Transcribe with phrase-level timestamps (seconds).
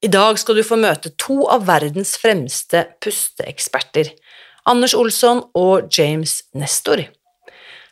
[0.00, 4.08] I dag skal du få møte to av verdens fremste pusteeksperter,
[4.64, 7.02] Anders Olsson og James Nestor.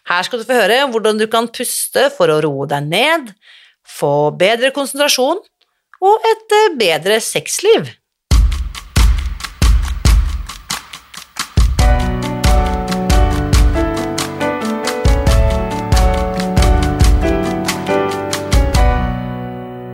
[0.08, 3.34] Her skal du få høre hvordan du kan puste for å roe deg ned,
[3.84, 5.42] få bedre konsentrasjon
[6.00, 7.90] og et eh, bedre sexliv.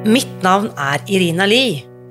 [0.07, 1.94] Mitt navn er Irina Lie.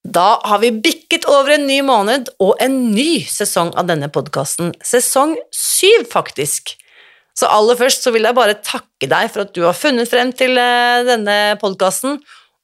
[0.00, 4.72] Da har vi bikket over en ny måned og en ny sesong av denne podkasten.
[4.80, 6.72] Sesong syv, faktisk.
[7.36, 10.32] Så aller først så vil jeg bare takke deg for at du har funnet frem
[10.36, 12.18] til eh, denne podkasten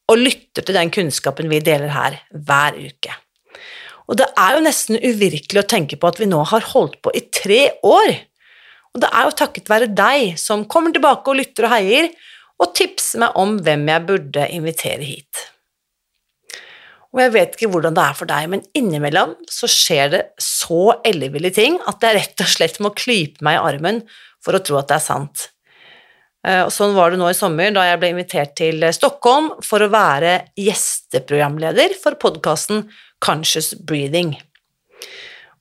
[0.06, 3.15] og lytter til den kunnskapen vi deler her hver uke.
[4.06, 7.12] Og det er jo nesten uvirkelig å tenke på at vi nå har holdt på
[7.17, 8.15] i tre år.
[8.95, 12.09] Og det er jo takket være deg som kommer tilbake og lytter og heier,
[12.56, 15.43] og tipser meg om hvem jeg burde invitere hit.
[17.17, 20.98] Og jeg vet ikke hvordan det er for deg, men innimellom så skjer det så
[21.00, 24.03] elleville ting at jeg rett og slett må klype meg i armen
[24.45, 25.47] for å tro at det er sant.
[26.47, 29.81] Eh, og sånn var det nå i sommer, da jeg ble invitert til Stockholm for
[29.81, 32.84] å være gjesteprogramleder for podkasten
[33.25, 34.37] Conscious Breathing.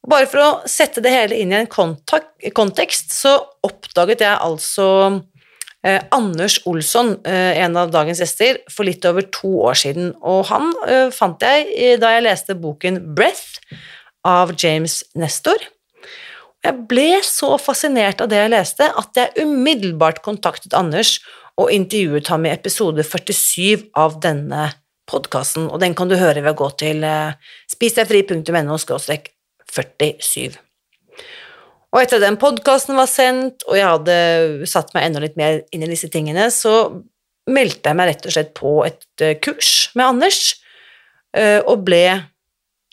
[0.05, 4.89] Bare for å sette det hele inn i en kontekst, så oppdaget jeg altså
[5.85, 10.13] Eh, Anders Olsson, eh, en av dagens gjester, for litt over to år siden.
[10.25, 13.61] Og han eh, fant jeg da jeg leste boken Breath
[14.25, 15.61] av James Nestor.
[16.65, 21.19] Jeg ble så fascinert av det jeg leste, at jeg umiddelbart kontaktet Anders
[21.61, 24.71] og intervjuet ham i episode 47 av denne
[25.05, 27.05] podkasten, og den kan du høre ved å gå til
[27.69, 30.64] spisdegfri.no 47.
[31.95, 35.85] Og etter den podkasten var sendt, og jeg hadde satt meg enda litt mer inn
[35.85, 36.91] i disse tingene, så
[37.47, 40.39] meldte jeg meg rett og slett på et eh, kurs med Anders,
[41.37, 42.03] eh, og ble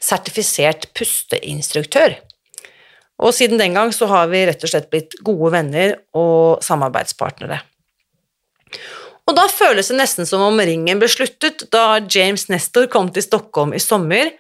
[0.02, 2.14] sertifisert pusteinstruktør.
[3.22, 7.58] Og siden den gang så har vi rett og slett blitt gode venner og samarbeidspartnere.
[9.26, 13.26] Og da føles det nesten som om ringen ble sluttet da James Nestor kom til
[13.26, 14.30] Stockholm i sommer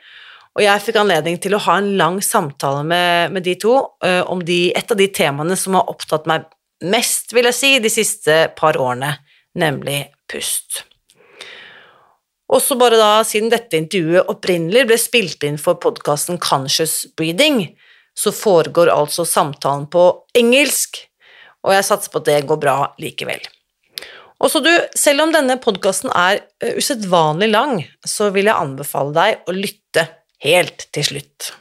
[0.52, 3.72] og jeg fikk anledning til å ha en lang samtale med, med de to
[4.04, 6.44] uh, om de, et av de temaene som har opptatt meg
[6.84, 9.14] mest, vil jeg si, de siste par årene,
[9.56, 10.82] nemlig pust.
[12.52, 17.64] Også bare da, siden dette intervjuet opprinnelig ble spilt inn for podkasten Conscious Breathing,
[18.12, 20.04] så foregår altså samtalen på
[20.36, 21.00] engelsk,
[21.64, 23.40] og jeg satser på at det går bra likevel.
[24.42, 29.16] Og så du, selv om denne podkasten er uh, usedvanlig lang, så vil jeg anbefale
[29.16, 30.10] deg å lytte
[30.42, 31.52] helt til slutt.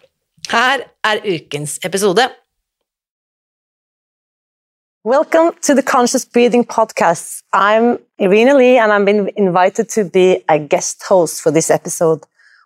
[0.50, 2.30] Her er ukens episode.
[5.06, 7.44] Welcome to the Conscious Breathing Podcast.
[7.54, 12.20] I'm Irina Lie, and I've been invited to be a guest host for this episode,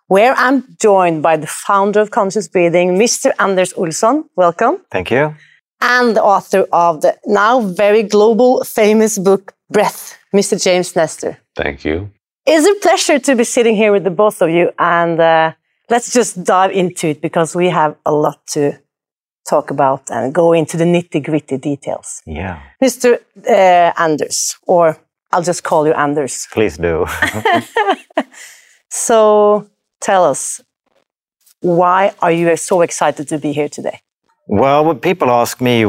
[0.08, 3.30] where I'm joined by the founder of Conscious Breathing, Mr.
[3.38, 4.24] Anders Olsson.
[4.36, 4.76] Welcome.
[4.90, 5.34] Thank you.
[5.80, 10.62] And the author of the now very global famous book, Breath, Mr.
[10.62, 11.36] James Nestor.
[11.54, 12.10] Thank you.
[12.46, 15.52] It's a pleasure to be sitting here with the both of you and uh,
[15.90, 18.78] let's just dive into it because we have a lot to
[19.48, 22.22] talk about and go into the nitty gritty details.
[22.26, 22.60] Yeah.
[22.82, 23.20] Mr.
[23.48, 24.98] Uh, Anders, or
[25.32, 26.48] I'll just call you Anders.
[26.52, 27.06] Please do.
[28.90, 29.68] so
[30.00, 30.60] tell us,
[31.60, 34.00] why are you so excited to be here today?
[34.48, 35.84] Well, when people ask me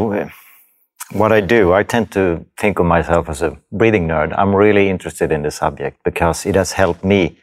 [1.11, 4.33] what I do, I tend to think of myself as a breathing nerd.
[4.38, 7.38] I'm really interested in the subject because it has helped me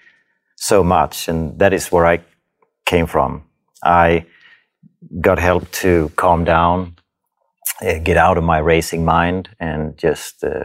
[0.56, 2.20] so much, and that is where I
[2.84, 3.44] came from.
[3.82, 4.26] I
[5.20, 6.96] got help to calm down,
[7.82, 10.64] uh, get out of my racing mind, and just uh,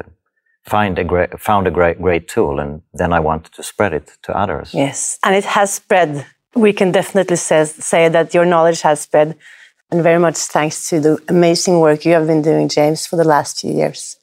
[0.64, 2.60] find a great, found a great, great tool.
[2.60, 4.74] And then I wanted to spread it to others.
[4.74, 6.26] Yes, and it has spread
[6.56, 9.36] we can definitely say, say that your knowledge has spread,
[9.92, 13.24] and very much thanks to the amazing work you have been doing, James, for the
[13.24, 14.18] last few years.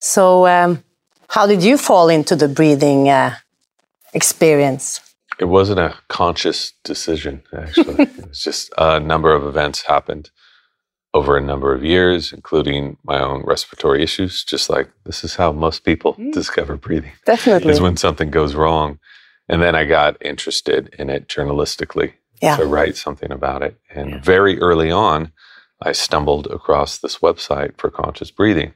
[0.00, 0.82] So, um,
[1.28, 3.34] how did you fall into the breathing uh,
[4.12, 5.00] experience?
[5.38, 7.94] It wasn't a conscious decision, actually.
[8.04, 10.30] it was just a number of events happened
[11.12, 14.44] over a number of years, including my own respiratory issues.
[14.44, 16.32] Just like this is how most people mm.
[16.32, 17.12] discover breathing.
[17.24, 17.72] Definitely.
[17.72, 18.98] Is when something goes wrong.
[19.48, 22.56] And then I got interested in it journalistically yeah.
[22.56, 23.78] to write something about it.
[23.90, 24.20] And yeah.
[24.20, 25.32] very early on,
[25.80, 28.74] I stumbled across this website for conscious breathing,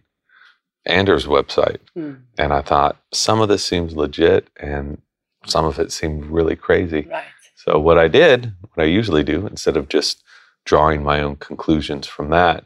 [0.85, 1.79] Anders' website.
[1.97, 2.23] Mm.
[2.39, 5.01] And I thought, some of this seems legit and
[5.47, 7.09] some of it seemed really crazy.
[7.11, 7.25] Right.
[7.57, 10.23] So, what I did, what I usually do, instead of just
[10.65, 12.65] drawing my own conclusions from that,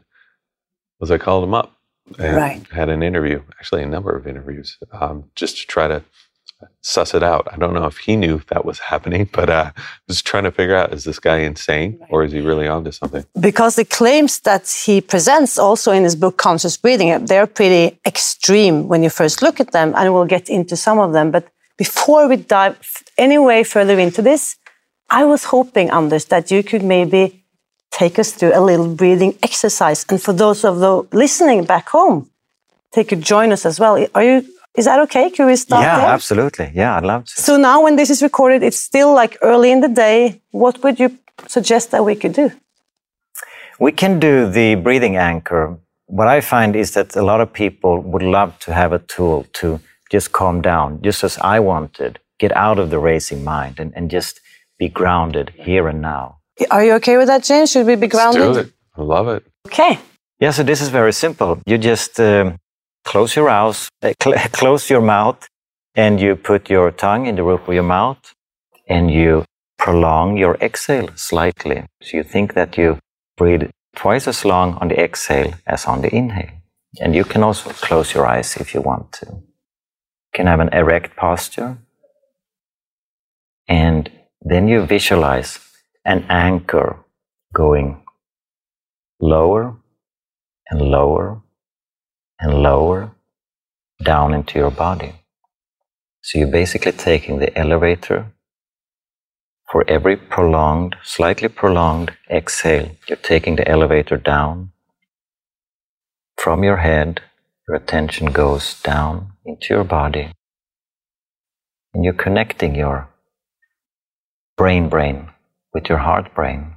[0.99, 1.75] was I called him up
[2.19, 2.67] and right.
[2.71, 6.03] had an interview, actually, a number of interviews, um, just to try to
[6.81, 7.47] suss it out.
[7.51, 9.71] I don't know if he knew that was happening, but uh,
[10.07, 13.25] was trying to figure out is this guy insane or is he really onto something?
[13.39, 18.87] Because the claims that he presents also in his book Conscious Breathing, they're pretty extreme
[18.87, 21.31] when you first look at them, and we'll get into some of them.
[21.31, 22.77] But before we dive
[23.17, 24.57] any way further into this,
[25.09, 27.43] I was hoping, Anders, that you could maybe
[27.91, 30.05] take us through a little breathing exercise.
[30.09, 32.29] And for those of the listening back home,
[32.93, 34.05] they could join us as well.
[34.15, 34.45] Are you
[34.75, 35.29] is that okay?
[35.29, 36.07] Can we start yeah, there?
[36.07, 36.71] absolutely.
[36.73, 37.41] Yeah, I'd love to.
[37.41, 40.41] So now when this is recorded, it's still like early in the day.
[40.51, 41.17] What would you
[41.47, 42.51] suggest that we could do?
[43.79, 45.77] We can do the breathing anchor.
[46.07, 49.45] What I find is that a lot of people would love to have a tool
[49.53, 49.79] to
[50.11, 54.09] just calm down, just as I wanted, get out of the racing mind and, and
[54.09, 54.39] just
[54.77, 56.37] be grounded here and now.
[56.71, 57.71] Are you okay with that, James?
[57.71, 58.41] Should we be grounded?
[58.41, 58.73] Let's do it.
[58.97, 59.43] I love it.
[59.67, 59.99] Okay.
[60.39, 61.61] Yeah, so this is very simple.
[61.65, 62.57] You just um,
[63.03, 65.47] close your eyes, uh, cl- close your mouth,
[65.95, 68.33] and you put your tongue in the roof of your mouth,
[68.87, 69.45] and you
[69.77, 71.85] prolong your exhale slightly.
[72.01, 72.99] So you think that you
[73.37, 76.51] breathe twice as long on the exhale as on the inhale.
[76.99, 79.41] And you can also close your eyes if you want to.
[80.35, 81.77] Can have an erect posture.
[83.69, 84.11] And
[84.41, 85.59] then you visualize
[86.03, 86.97] an anchor
[87.53, 88.03] going
[89.21, 89.77] lower
[90.69, 91.41] and lower
[92.37, 93.11] and lower
[94.03, 95.13] down into your body.
[96.21, 98.33] So you're basically taking the elevator
[99.71, 104.71] for every prolonged, slightly prolonged exhale, you're taking the elevator down.
[106.37, 107.21] From your head,
[107.67, 110.31] your attention goes down into your body.
[111.93, 113.09] And you're connecting your
[114.57, 115.29] brain brain
[115.73, 116.75] with your heart brain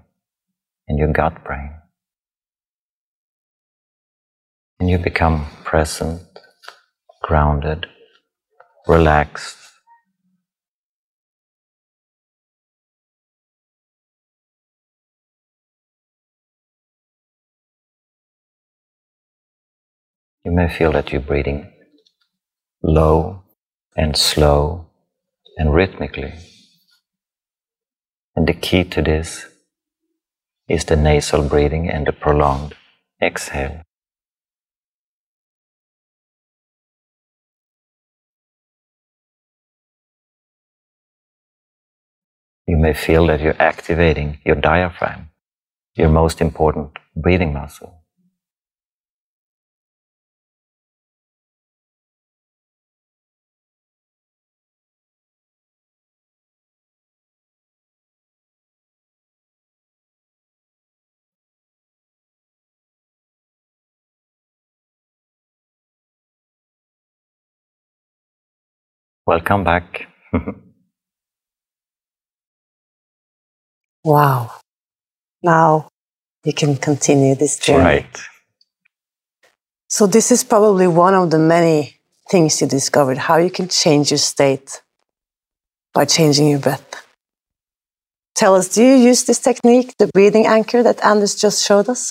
[0.87, 1.71] and your gut brain.
[4.79, 6.23] And you become present,
[7.23, 7.87] grounded,
[8.87, 9.57] relaxed.
[20.45, 21.73] You may feel that you're breathing
[22.83, 23.43] low
[23.97, 24.87] and slow
[25.57, 26.35] and rhythmically.
[28.37, 29.47] And the key to this
[30.69, 32.75] is the nasal breathing and the prolonged
[33.21, 33.83] exhale.
[42.69, 45.31] you may feel that you're activating your diaphragm,
[45.95, 47.98] your most important breathing muscle.
[69.29, 70.09] Welcome back.
[74.05, 74.53] Wow.
[75.43, 75.89] Now
[76.45, 77.85] you can continue this journey.
[77.85, 78.19] Right.
[79.89, 81.97] So, this is probably one of the many
[82.31, 84.81] things you discovered how you can change your state
[85.93, 86.89] by changing your breath.
[88.35, 92.11] Tell us, do you use this technique, the breathing anchor that Anders just showed us?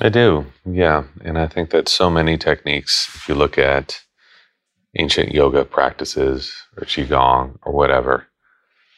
[0.00, 1.04] I do, yeah.
[1.22, 4.05] And I think that so many techniques, if you look at
[4.98, 8.26] ancient yoga practices or Qigong or whatever,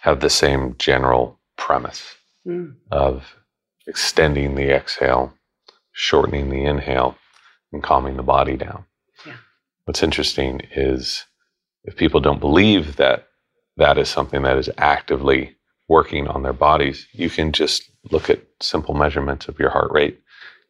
[0.01, 2.75] have the same general premise mm.
[2.91, 3.35] of
[3.87, 5.35] extending the exhale,
[5.93, 7.17] shortening the inhale,
[7.73, 8.85] and calming the body down.
[9.27, 9.35] Yeah.
[9.85, 11.25] What's interesting is
[11.85, 13.29] if people don't believe that
[13.77, 15.57] that is something that is actively
[15.89, 20.21] working on their bodies, you can just look at simple measurements of your heart rate.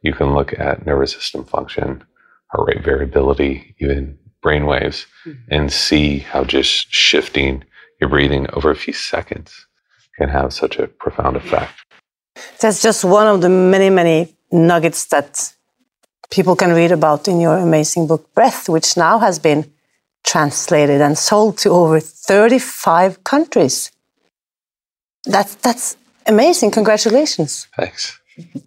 [0.03, 2.05] You can look at nervous system function,
[2.53, 4.19] heart rate variability, even
[4.49, 5.55] brain waves, mm-hmm.
[5.55, 6.75] and see how just
[7.09, 7.53] shifting
[8.01, 9.51] your breathing over a few seconds
[10.17, 11.75] can have such a profound effect.
[12.61, 14.19] That's just one of the many, many
[14.51, 15.31] nuggets that
[16.37, 19.61] people can read about in your amazing book, Breath, which now has been
[20.33, 23.77] translated and sold to over 35 countries.
[25.35, 26.71] That's, that's amazing.
[26.71, 27.69] Congratulations.
[27.77, 28.19] Thanks.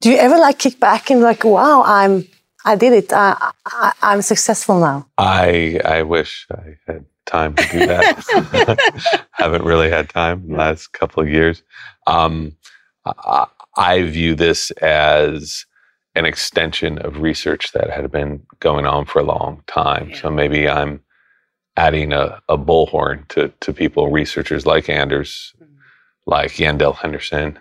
[0.01, 2.27] Do you ever like kick back and like, wow, I'm,
[2.65, 3.13] I did it.
[3.13, 5.07] I, I, I'm successful now.
[5.17, 9.25] I I wish I had time to do that.
[9.31, 11.63] Haven't really had time in the last couple of years.
[12.07, 12.53] Um,
[13.05, 15.65] I, I view this as
[16.15, 20.13] an extension of research that had been going on for a long time.
[20.13, 21.01] So maybe I'm
[21.77, 25.53] adding a, a bullhorn to, to people, researchers like Anders,
[26.27, 27.59] like Yandell Henderson,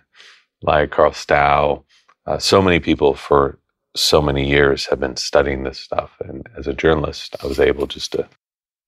[0.62, 1.84] like Carl Stough.
[2.26, 3.59] Uh, so many people for
[3.96, 6.10] so many years have been studying this stuff.
[6.20, 8.28] And as a journalist, I was able just to,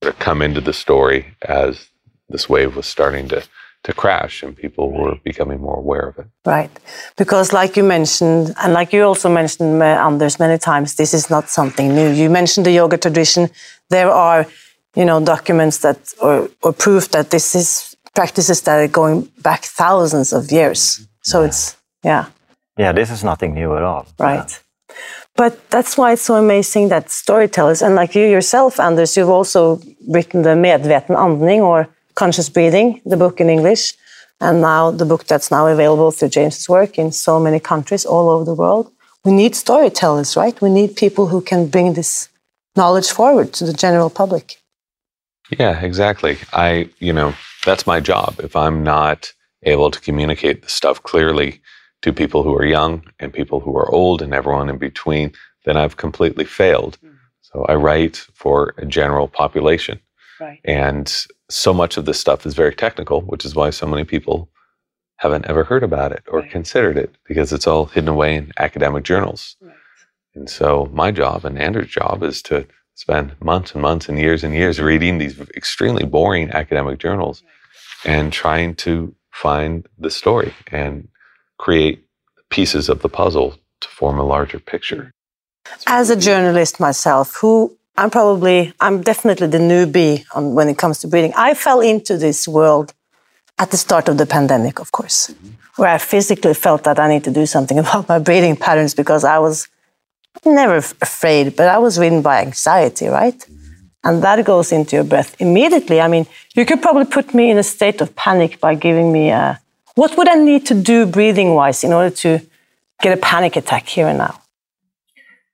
[0.03, 1.89] to come into the story as
[2.29, 3.43] this wave was starting to,
[3.85, 6.27] to crash and people were becoming more aware of it.
[6.47, 6.71] Right.
[7.17, 11.49] Because, like you mentioned, and like you also mentioned, Anders, many times, this is not
[11.49, 12.11] something new.
[12.11, 13.51] You mentioned the yoga tradition.
[13.91, 14.47] There are,
[14.95, 19.65] you know, documents that, or, or proof that this is practices that are going back
[19.65, 21.07] thousands of years.
[21.23, 22.27] So it's, yeah,
[22.79, 24.07] Yeah, this is nothing new at all.
[24.19, 24.61] right.
[25.35, 29.81] But that's why it's so amazing that storytellers, and like you yourself, Anders, you've also
[30.09, 33.95] written the Medveten Andning or Conscious Breathing, the book in English,
[34.41, 38.29] and now the book that's now available through James's work in so many countries all
[38.29, 38.93] over the world.
[39.25, 40.61] We need storytellers, right?
[40.61, 42.29] We need people who can bring this
[42.77, 44.57] knowledge forward to the general public.
[45.59, 46.39] Yeah, exactly.
[46.53, 47.35] I, you know,
[47.65, 48.41] that's my job.
[48.41, 51.62] If I'm not able to communicate the stuff clearly
[52.03, 55.33] to people who are young and people who are old and everyone in between,
[55.65, 56.99] then I've completely failed.
[57.01, 57.09] Hmm.
[57.41, 60.01] So I write for a general population.
[60.41, 60.61] Right.
[60.65, 61.15] And
[61.49, 64.51] so much of this stuff is very technical, which is why so many people
[65.17, 66.51] haven't ever heard about it or Right.
[66.51, 69.57] considered it because it's all hidden away in academic journals.
[70.35, 74.43] And so my job and Anders' job is to spend months and months and years
[74.43, 77.43] and years reading these extremely boring academic journals
[78.05, 81.09] and trying to find the story and
[81.65, 81.97] create
[82.57, 83.49] pieces of the puzzle
[83.83, 85.05] to form a larger picture.
[85.87, 87.53] As a journalist myself, who
[87.97, 91.35] I'm probably, I'm definitely the newbie on when it comes to breathing.
[91.49, 92.89] I fell into this world
[93.63, 95.51] at the start of the pandemic, of course, mm-hmm.
[95.77, 99.23] where I physically felt that I need to do something about my breathing patterns because
[99.23, 99.69] I was
[100.45, 100.77] never
[101.09, 103.39] afraid, but I was ridden by anxiety, right?
[103.39, 104.07] Mm-hmm.
[104.07, 106.01] And that goes into your breath immediately.
[106.01, 106.27] I mean,
[106.57, 109.62] you could probably put me in a state of panic by giving me a,
[109.95, 112.41] what would I need to do breathing wise in order to
[113.01, 114.41] get a panic attack here and now?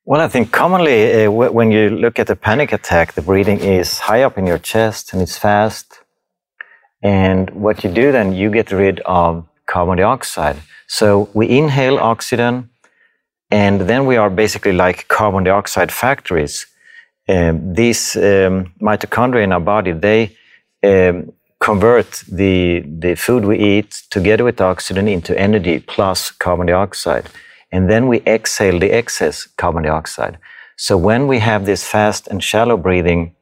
[0.04, 3.99] Well, I think commonly uh, when you look at a panic attack, the breathing is
[3.99, 6.00] high up in your chest and it's fast.
[7.02, 10.57] And what you do then, you get rid of carbon dioxide.
[10.87, 12.71] So we inhale oxygen,
[13.50, 16.66] and then we are basically like carbon dioxide factories.
[17.28, 20.37] Um, these um, mitochondria in our body, they
[20.83, 21.33] um,
[21.68, 22.10] convert
[22.42, 27.26] the, the food we eat together with oxygen into energy plus carbon dioxide.
[27.70, 30.38] And then we exhale the excess carbon dioxide.
[30.78, 33.34] So when we have this fast and shallow breathing,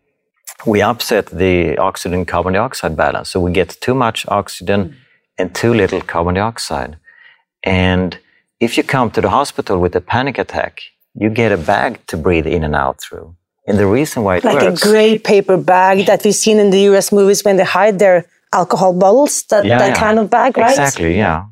[0.73, 3.29] we upset the oxygen carbon dioxide balance.
[3.31, 4.97] So we get too much oxygen
[5.39, 6.97] and too little carbon dioxide.
[7.63, 8.19] And
[8.59, 10.81] if you come to the hospital with a panic attack,
[11.15, 13.37] you get a bag to breathe in and out through.
[13.67, 14.83] And the reason why it like works.
[14.83, 18.27] a gray paper bag that we've seen in the US movies when they hide their
[18.53, 20.01] alcohol bottles, that, Yeah, that yeah.
[20.05, 20.71] kind of bag, right?
[20.71, 21.45] Exactly, yeah.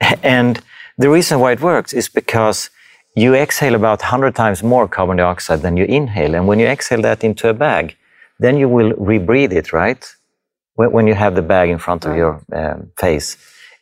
[0.22, 0.60] And
[0.98, 2.70] the reason why it works is because
[3.14, 6.34] you exhale about 100 times more carbon dioxide than you inhale.
[6.34, 7.96] And when you exhale that into a bag,
[8.38, 10.04] then you will rebreathe it, right?
[10.74, 13.38] When, when you have the bag in front of your um, face.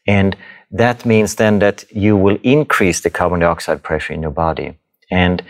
[0.07, 0.37] And
[0.71, 4.77] that means then that you will increase the carbon dioxide pressure in your body.
[5.11, 5.43] And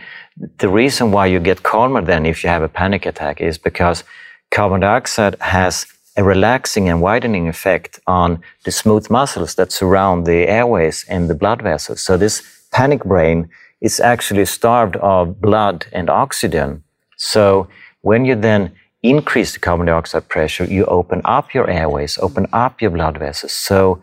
[0.58, 4.04] the reason why you get calmer then if you have a panic attack is because
[4.50, 5.86] carbon dioxide has
[6.16, 11.34] a relaxing and widening effect on the smooth muscles that surround the airways and the
[11.34, 12.00] blood vessels.
[12.00, 13.48] So this panic brain
[13.80, 16.84] is actually starved of blood and oxygen.
[17.16, 17.68] So
[18.02, 18.72] when you then
[19.02, 23.52] increase the carbon dioxide pressure, you open up your airways, open up your blood vessels.
[23.52, 24.02] So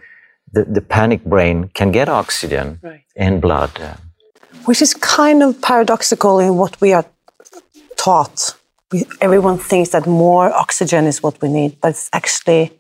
[0.52, 3.04] the, the panic brain can get oxygen Right.
[3.16, 3.72] and blood.
[3.80, 3.96] Uh,
[4.66, 7.06] Which is kind of paradoxical in what we are
[7.98, 8.56] taught.
[8.92, 12.72] We, everyone thinks that more oxygen is what we need, but it's actually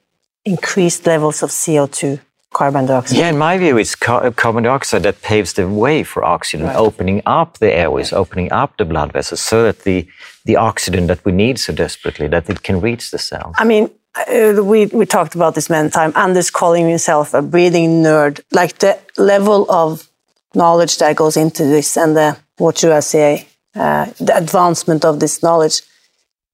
[0.46, 2.20] increased levels of CO2,
[2.54, 3.18] carbon dioxide.
[3.18, 7.22] Yeah, in my view, it's ca- carbon dioxide that paves the way for oxygen, opening
[7.26, 10.08] up the airways, opening up the blood vessels, so that the
[10.46, 13.54] the oxygen that we need so desperately that it can reach the cell.
[13.58, 16.16] I mean, uh, we, we talked about this many times.
[16.16, 18.42] Anders calling himself a breathing nerd.
[18.52, 20.10] Like the level of
[20.54, 25.20] knowledge that goes into this and the, what should I say, uh, the advancement of
[25.20, 25.82] this knowledge,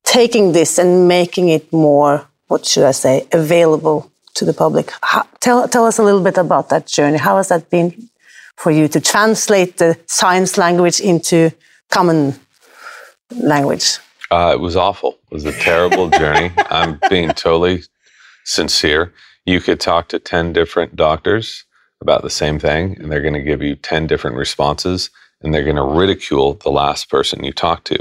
[0.03, 4.91] taking this and making it more, what should I say, available to the public.
[5.01, 7.17] How, tell, tell us a little bit about that journey.
[7.17, 8.09] How has that been
[8.55, 11.51] for you to translate the science language into
[11.89, 12.35] common
[13.31, 13.97] language?
[14.29, 15.17] Uh, it was awful.
[15.31, 16.51] It was a terrible journey.
[16.69, 17.83] I'm being totally
[18.45, 19.13] sincere.
[19.45, 21.63] You could talk to 10 different doctors
[22.01, 25.09] about the same thing, and they're going to give you 10 different responses,
[25.41, 27.97] and they're going to ridicule the last person you talk to.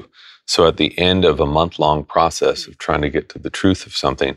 [0.46, 3.50] So at the end of a month long process of trying to get to the
[3.50, 4.36] truth of something,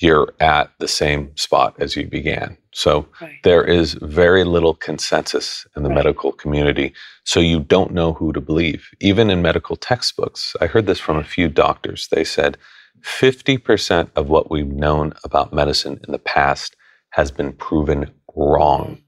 [0.00, 2.56] you're at the same spot as you began.
[2.72, 3.38] So Right.
[3.44, 5.96] there is very little consensus in the Right.
[5.96, 6.92] medical community.
[7.24, 8.88] So you don't know who to believe.
[9.00, 12.08] Even in medical textbooks, I heard this from a few doctors.
[12.08, 12.58] They said
[13.02, 16.76] 50% of what we've known about medicine in the past
[17.10, 18.98] has been proven wrong.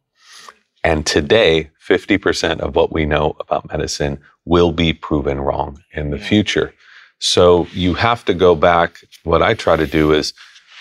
[0.85, 6.19] And today, 50% of what we know about medicine will be proven wrong in the
[6.19, 6.73] future.
[7.19, 9.01] So you have to go back.
[9.25, 10.33] What I try to do is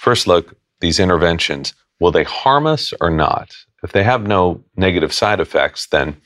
[0.02, 3.56] first look these interventions, will they harm us or not?
[3.84, 6.18] If they have no negative side effects, then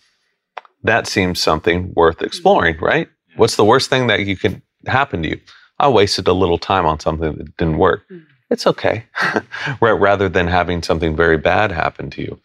[0.83, 2.25] that seems something worth hmm.
[2.25, 3.09] exploring, right?
[3.35, 5.39] What's the worst thing that you can happen to you?
[5.77, 8.03] I wasted a little time on something that didn't work.
[8.09, 8.19] Hmm.
[8.49, 9.05] It's okay.
[9.81, 12.39] Rather than having something very bad happen to you.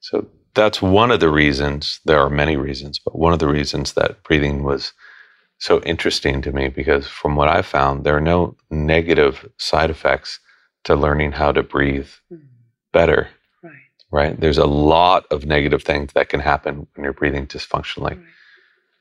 [0.00, 2.00] So that's one of the reasons.
[2.04, 4.92] There are many reasons, but one of the reasons that breathing was
[5.58, 10.40] so interesting to me because from what I found, there are no negative side effects
[10.84, 12.44] to learning how to breathe mm-hmm.
[12.92, 13.28] better,
[13.62, 13.72] Right.
[14.10, 14.40] right?
[14.40, 18.22] There's a lot of negative things that can happen when you're breathing dysfunctionally.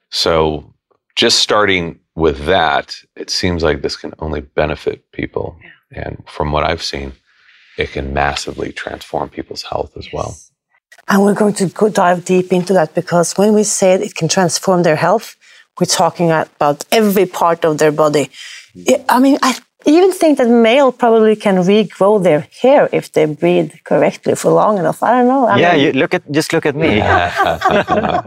[0.10, 0.74] So
[1.16, 5.58] just starting with that, it seems like this can only benefit people.
[5.94, 7.14] And from what I've seen,
[7.78, 10.36] it can massively transform people's health as well.
[11.08, 14.28] And we're going to go dive deep into that because when we say it can
[14.28, 15.36] transform their health,
[15.80, 18.30] we're talking about every part of their body.
[18.88, 23.26] I- I mean, I even think that male probably can regrow their hair if they
[23.26, 25.04] breathe correctly for long enough.
[25.04, 25.46] I don't know.
[25.48, 27.00] I yeah, mean, you look at just look at me.
[27.00, 28.24] no,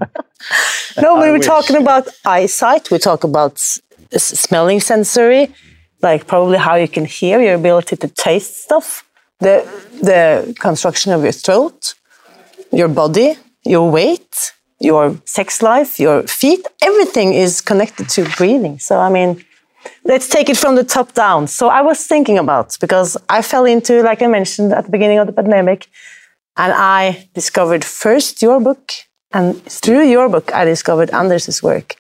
[0.96, 1.46] but I we're wish.
[1.46, 2.90] talking about eyesight.
[2.90, 3.80] We talk about s-
[4.12, 5.54] s- smelling sensory,
[6.02, 9.04] like probably how you can hear, your ability to taste stuff,
[9.40, 9.64] the
[10.02, 11.94] the construction of your throat,
[12.72, 16.66] your body, your weight, your sex life, your feet.
[16.82, 18.78] Everything is connected to breathing.
[18.78, 19.44] So I mean,
[20.04, 21.46] let's take it from the top down.
[21.46, 25.18] So I was thinking about because I fell into, like I mentioned at the beginning
[25.18, 25.88] of the pandemic,
[26.56, 28.92] and I discovered first your book,
[29.32, 31.96] and through your book, I discovered Anders's work.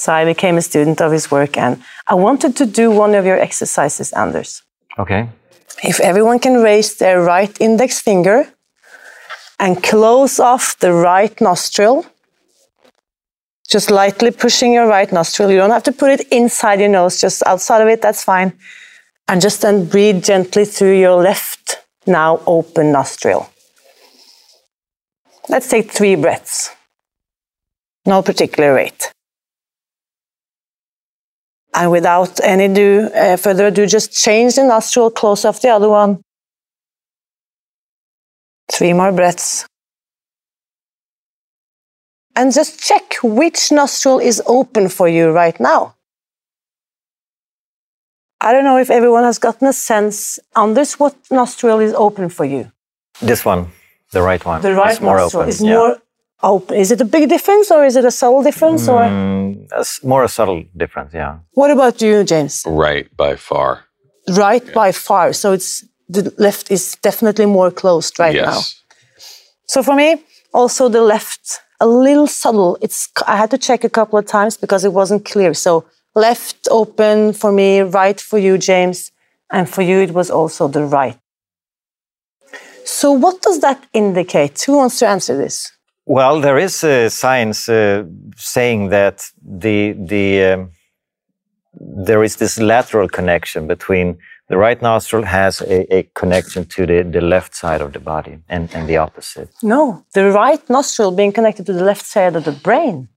[0.00, 3.26] So I became a student of his work, and I wanted to do one of
[3.26, 4.62] your exercises, Anders.
[4.98, 5.28] Okay.
[5.82, 8.48] If everyone can raise their right index finger
[9.58, 12.06] and close off the right nostril,
[13.68, 15.50] just lightly pushing your right nostril.
[15.50, 18.54] You don't have to put it inside your nose, just outside of it, that's fine.
[19.28, 23.50] And just then breathe gently through your left, now open nostril.
[25.50, 26.70] Let's take three breaths.
[28.06, 29.12] No particular rate.
[31.74, 35.88] And without any do, uh, further ado, just change the nostril, close off the other
[35.88, 36.22] one.
[38.72, 39.66] Three more breaths.
[42.34, 45.94] And just check which nostril is open for you right now.
[48.40, 52.30] I don't know if everyone has gotten a sense on this, what nostril is open
[52.30, 52.72] for you?
[53.20, 53.68] This one,
[54.12, 54.62] the right one.
[54.62, 55.48] The right is more nostril open.
[55.50, 55.74] is yeah.
[55.74, 56.02] more
[56.42, 56.76] open.
[56.76, 58.88] Is it a big difference or is it a subtle difference?
[58.88, 61.38] Or Mm, a s- more a subtle difference, yeah.
[61.54, 62.62] what about you, James?
[62.66, 63.84] Right by far.
[64.28, 65.32] Right by far.
[65.32, 68.60] So it's the left is definitely more closed right now.
[68.60, 68.74] yes.
[69.66, 70.22] So for me,
[70.52, 72.76] also the left, a little subtle.
[72.80, 75.54] It's I had to check a couple of times because it wasn't clear.
[75.54, 79.12] So left open for me, right for you, James,
[79.50, 81.18] and for you it was also the right.
[82.84, 84.60] So what does that indicate?
[84.66, 85.70] Who wants to answer this?
[86.06, 88.04] Well, there is uh, science uh,
[88.36, 90.70] saying that the the um,
[92.06, 97.02] there is this lateral connection between the right nostril has a, a connection to the,
[97.04, 99.48] the left side of the body and, and the opposite.
[99.62, 103.08] No, the right nostril being connected to the left side of the brain,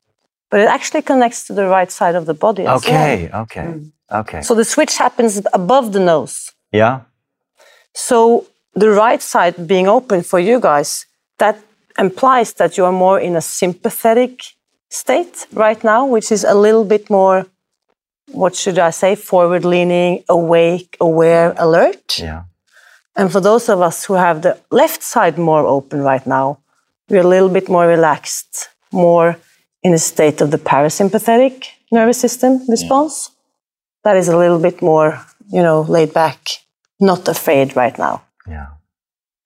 [0.51, 2.61] but it actually connects to the right side of the body.
[2.63, 2.77] as well.
[2.77, 3.79] Okay, okay,
[4.11, 4.41] okay.
[4.43, 6.51] So the switch happens above the nose.
[6.71, 7.01] yeah,
[7.95, 11.07] So the right side being open for you guys,
[11.39, 11.57] that
[11.97, 14.41] implies that you are more in a sympathetic
[14.89, 17.45] state right now, which is a little bit more,
[18.31, 22.19] what should I say, forward leaning, awake, aware, alert.
[22.19, 22.43] yeah.
[23.15, 26.57] And for those of us who have the left side more open right now,
[27.09, 29.37] we're a little bit more relaxed, more
[29.83, 33.29] in a state of the parasympathetic nervous system response.
[34.03, 36.39] That is a little bit more, you know, laid back,
[36.99, 38.23] not afraid right now.
[38.47, 38.67] Yeah.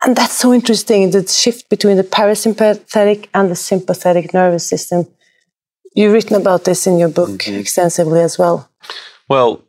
[0.07, 5.05] And that's so interesting the shift between the parasympathetic and the sympathetic nervous system.
[5.95, 8.69] You've written about this in your book extensively as well.
[9.27, 9.65] Well,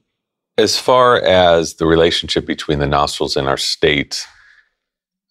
[0.57, 4.29] as far as the relationship between the nostrils and our state,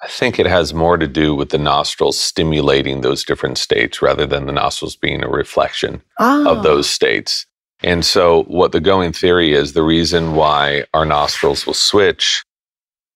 [0.04, 4.26] I think it has more to do with the nostrils stimulating those different states rather
[4.26, 7.46] than the nostrils being a reflection Ah, of those states.
[7.82, 12.44] And so, what the going theory is the reason why our nostrils will switch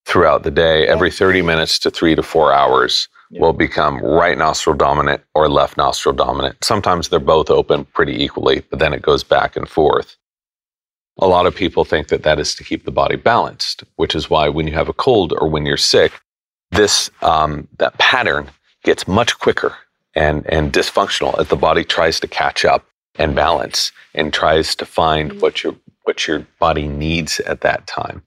[0.05, 3.07] throughout the day every 30 minutes to three to four hours
[3.39, 6.57] will become right nostril dominant or left nostril dominant.
[6.63, 10.17] Sometimes they're both open pretty equally, but then it goes back and forth.
[11.19, 14.29] A lot of people think that that is to keep the body balanced, which is
[14.29, 16.11] why when you have a cold or when you're sick,
[16.71, 18.49] this um, that pattern
[18.83, 19.75] gets much quicker
[20.15, 22.85] and and dysfunctional as the body tries to catch up
[23.15, 28.23] and balance and tries to find what your what your body needs at that time.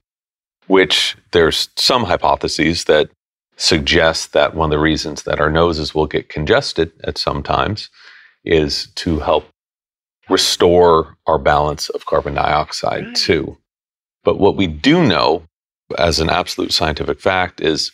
[0.67, 3.11] Which there's some hypotheses that
[3.57, 7.89] suggest that one of the reasons that our noses will get congested at some times
[8.45, 9.49] is to help
[10.29, 13.17] restore our balance of carbon dioxide Right.
[13.17, 13.59] too.
[14.25, 15.45] But what we do know
[15.99, 17.93] as an absolute scientific fact is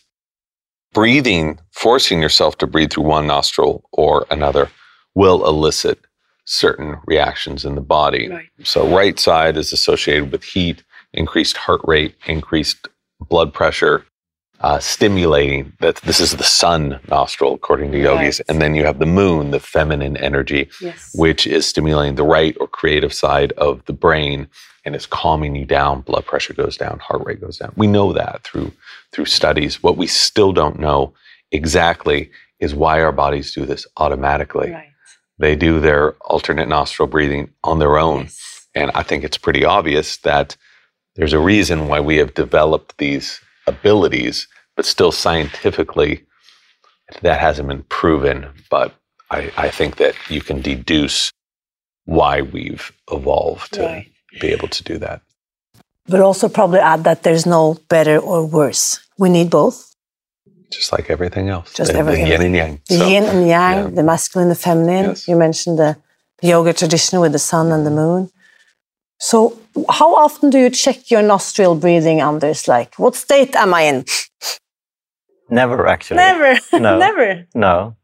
[0.92, 4.70] breathing, forcing yourself to breathe through one nostril or another
[5.14, 5.98] will elicit
[6.46, 8.28] certain reactions in the body.
[8.28, 8.46] Right.
[8.64, 12.88] So, right side is associated with heat, increased heart rate, increased
[13.20, 14.04] blood pressure,
[14.60, 15.72] uh, stimulating.
[15.80, 18.46] That this is the sun nostril, according to yogis, Right.
[18.48, 21.10] and then you have the moon, the feminine energy, Yes.
[21.14, 24.48] which is stimulating the right or creative side of the brain
[24.84, 26.02] and is calming you down.
[26.02, 27.72] Blood pressure goes down, heart rate goes down.
[27.76, 28.72] We know that through
[29.12, 29.82] through studies.
[29.82, 31.14] What we still don't know
[31.52, 34.70] exactly is why our bodies do this automatically.
[34.70, 34.86] Right.
[35.38, 38.22] They do their alternate nostril breathing on their own.
[38.24, 38.66] Yes.
[38.74, 40.56] And I think it's pretty obvious that
[41.16, 46.24] there's a reason why we have developed these abilities, but still scientifically,
[47.22, 48.46] that hasn't been proven.
[48.70, 48.94] But
[49.30, 51.30] I, I think that you can deduce
[52.04, 54.06] why we've evolved to Right.
[54.40, 55.20] be able to do that.
[56.08, 58.98] but also probably add that there's no better or worse.
[59.18, 59.94] We need both.
[60.72, 61.72] Just like everything else.
[61.72, 62.24] Just the, everything.
[62.24, 62.80] The yin and yang.
[62.88, 63.90] The So, yin and yang, yeah.
[63.94, 65.04] the masculine, the feminine.
[65.10, 65.28] Yes.
[65.28, 65.96] You mentioned the
[66.42, 68.30] yoga tradition with the sun and the moon.
[69.18, 72.68] So, how often do you check your nostril breathing, Anders?
[72.68, 74.04] Like, what state am I in?
[75.48, 76.16] Never actually.
[76.18, 76.58] Never.
[76.72, 76.98] No.
[76.98, 77.46] Never.
[77.54, 77.96] No.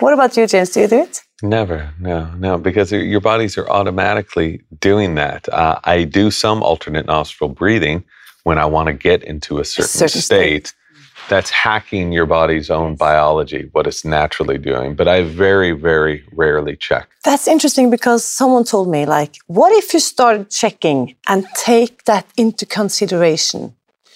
[0.00, 0.70] What about you, James?
[0.70, 1.20] Do you do it?
[1.42, 5.48] Never, no, no, because your bodies are automatically doing that.
[5.48, 8.04] Uh, I do some alternate nostril breathing
[8.44, 10.68] when I want to get into a certain, certain state.
[10.68, 10.81] state.
[11.28, 14.94] That's hacking your body's own biology, what it's naturally doing.
[14.94, 17.08] But I very, very rarely check.
[17.24, 22.26] That's interesting because someone told me, like, what if you started checking and take that
[22.36, 23.74] into consideration?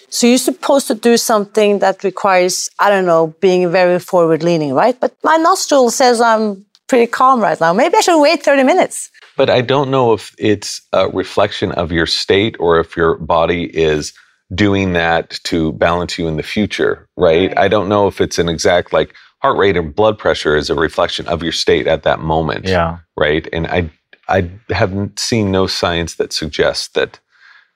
[0.09, 4.73] So you're supposed to do something that requires, I don't know, being very forward leaning,
[4.73, 4.99] right?
[4.99, 7.73] But my nostril says I'm pretty calm right now.
[7.73, 9.11] Maybe I should wait 30 minutes.
[9.37, 13.65] But I don't know if it's a reflection of your state or if your body
[13.77, 14.13] is
[14.55, 17.49] doing that to balance you in the future, right?
[17.49, 17.59] Right.
[17.59, 20.75] I don't know if it's an exact like heart rate and blood pressure is a
[20.75, 22.67] reflection of your state at that moment.
[22.67, 22.99] Yeah.
[23.17, 23.49] right?
[23.53, 23.91] And I
[24.29, 27.21] I haven't seen no science that suggests that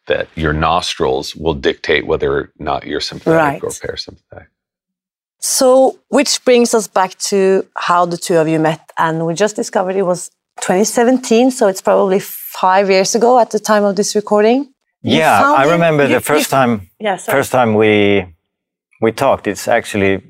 [0.07, 3.63] that your nostrils will dictate whether or not you're sympathetic Right.
[3.63, 4.47] or parasympathetic.
[5.39, 8.81] So, which brings us back to how the two of you met.
[8.99, 10.31] And we just discovered it was
[10.61, 14.73] 2017, so it's probably five years ago at the time of this recording.
[15.03, 17.37] You Yeah, I remember you- the first you- time Yeah, sorry.
[17.39, 18.27] first time we
[19.03, 19.47] we talked.
[19.47, 20.23] It's actually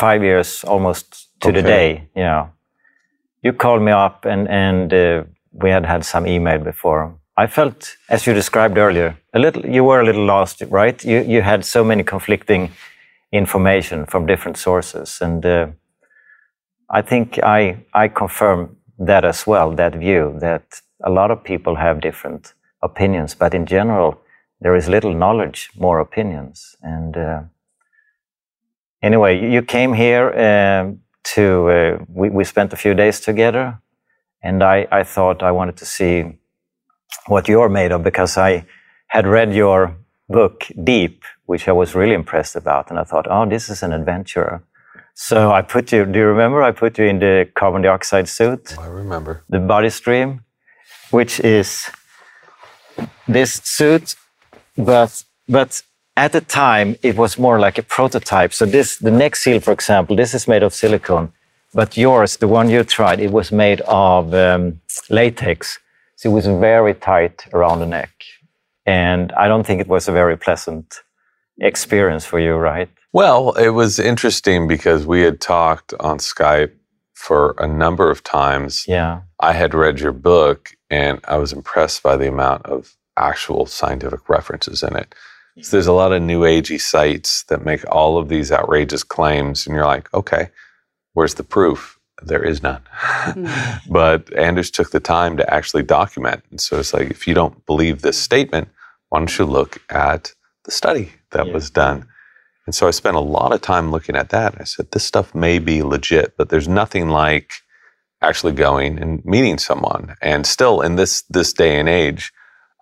[0.00, 2.08] five years almost to the day.
[2.16, 2.48] You know,
[3.42, 5.24] you called me up and and uh,
[5.62, 7.14] we had had some email before.
[7.38, 9.66] I felt, as you described earlier, a little.
[9.66, 11.04] You were a little lost, right?
[11.04, 12.70] You you had so many conflicting
[13.32, 15.66] information from different sources, and uh,
[16.98, 19.74] I think I I confirm that as well.
[19.76, 20.62] That view that
[21.04, 24.20] a lot of people have different opinions, but in general,
[24.60, 26.76] there is little knowledge, more opinions.
[26.82, 27.40] And uh,
[29.02, 31.00] anyway, you- you came here um,
[31.34, 33.78] to, uh, we, we spent a few days together,
[34.42, 36.38] and I, I thought I wanted to see
[37.26, 38.64] what you're made of because I
[39.08, 39.96] had read your
[40.28, 42.90] book, Deep, which I was really impressed about.
[42.90, 44.62] And I thought, oh, this is an adventurer.
[45.14, 46.62] So I put you, do you remember?
[46.62, 49.42] I put you in the carbon dioxide suit I remember.
[49.48, 50.44] the body stream,
[51.10, 51.88] which is
[53.28, 54.14] this suit,
[54.76, 55.82] but but
[56.16, 58.52] at the time, it was more like a prototype.
[58.52, 61.32] So this, the neck seal, for example, this is made of silicone,
[61.74, 64.80] but yours, the one you tried, it was made of um,
[65.10, 65.78] latex.
[66.16, 68.10] So it was very tight around the neck.
[68.86, 71.00] And I don't think it was a very pleasant
[71.60, 72.88] experience for you, right?
[73.12, 76.72] Well, it was interesting because we had talked on Skype
[77.12, 78.84] for a number of times.
[78.86, 79.22] Yeah.
[79.40, 84.28] I had read your book and I was impressed by the amount of actual scientific
[84.28, 85.14] references in it.
[85.62, 89.66] So there's a lot of new agey sites that make all of these outrageous claims,
[89.66, 90.50] and you're like, okay,
[91.14, 91.98] where's the proof?
[92.22, 92.82] There is none.
[92.92, 93.46] Hmm.
[93.90, 96.44] but Anders took the time to actually document.
[96.50, 98.68] And so it's like, if you don't believe this statement,
[99.10, 101.52] why don't you look at the study that Yeah.
[101.54, 102.06] was done?
[102.66, 104.56] And so I spent a lot of time looking at that.
[104.60, 107.52] I said, this stuff may be legit, but there's nothing like
[108.22, 110.14] actually going and meeting someone.
[110.22, 112.32] And still in this this day and age,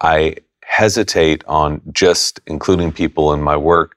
[0.03, 3.97] I hesitate on just including people in my work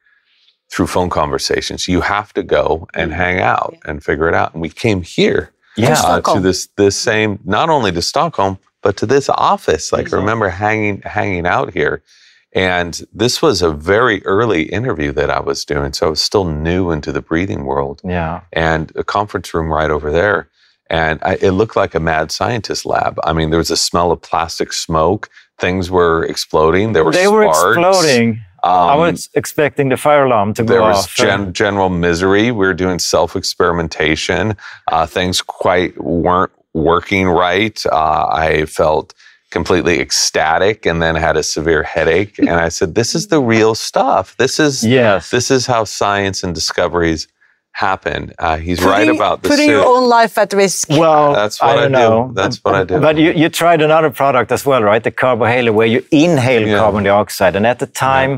[0.71, 1.87] through phone conversations.
[1.87, 4.53] You have to go and hang out and figure it out.
[4.53, 5.95] And we came here Yeah.
[6.03, 9.91] uh, to this this same not only to Stockholm but to this office.
[9.91, 12.03] Like I remember hanging hanging out here,
[12.53, 16.45] and this was a very early interview that I was doing, so I was still
[16.45, 18.41] new into the breathing world, Yeah.
[18.53, 20.49] and a conference room right over there.
[20.89, 23.19] And I, it looked like a mad scientist lab.
[23.23, 25.29] I mean, there was a smell of plastic smoke.
[25.59, 26.93] Things were exploding.
[26.93, 27.77] There were They were sparks.
[27.77, 28.41] exploding.
[28.63, 30.69] I Um, was expecting the fire alarm to go off.
[30.73, 31.15] there was off.
[31.15, 32.51] gen- general misery.
[32.51, 34.55] We were doing self experimentation.
[34.87, 37.81] Uh, things quite weren't working right.
[37.85, 39.13] Uh, I felt
[39.51, 42.37] completely ecstatic and then had a severe headache.
[42.39, 44.35] And I said, This is the real stuff.
[44.37, 45.29] This is yes.
[45.29, 47.27] this is how science and discoveries
[47.77, 48.19] happen.
[48.39, 49.75] Uh, he's right about the putting suit.
[49.77, 50.89] your own life at risk.
[50.89, 51.97] Well, That's what I don't do.
[51.99, 52.31] know.
[52.33, 52.99] That's what I do.
[52.99, 55.03] But you, you tried another product as well, right?
[55.03, 56.79] The Carbohaler, where you inhale Yeah.
[56.79, 58.31] carbon dioxide, and at the time,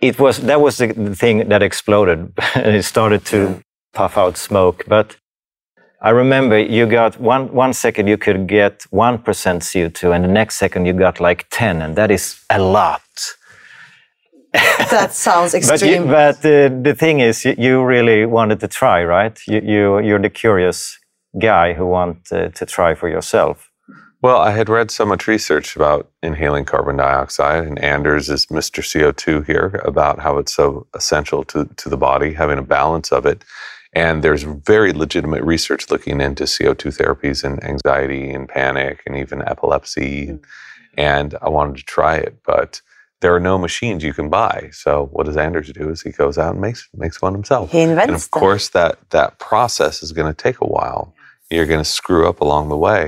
[0.00, 2.18] it was that was the, the thing that exploded,
[2.64, 3.38] and it started to
[3.92, 4.78] puff out smoke.
[4.88, 5.16] But
[6.08, 10.24] I remember you got one one second you could get one percent CO two, and
[10.24, 13.02] the next second you got like ten, and that is a lot.
[14.90, 16.06] That sounds But, you, extreme.
[16.06, 19.38] but uh, the thing is, you, you really wanted to try, right?
[19.48, 20.98] You, you you're the curious
[21.40, 23.70] guy who want uh, to try for yourself.
[24.22, 28.82] Well, I had read so much research about inhaling carbon dioxide, and Anders is Mr.
[28.82, 33.26] CO2 here about how it's so essential to, to the body, having a balance of
[33.26, 33.44] it.
[33.94, 39.42] And there's very legitimate research looking into CO2 therapies and anxiety and panic and even
[39.42, 40.38] epilepsy.
[40.98, 42.80] And I wanted to try it, but
[43.24, 44.56] there are no machines you can buy.
[44.82, 45.84] So what does Anders do?
[45.88, 47.64] Is he goes out and makes makes one himself.
[47.72, 48.40] He and invents of them.
[48.44, 51.02] course, that that process is going to take a while.
[51.54, 53.02] You're going to screw up along the way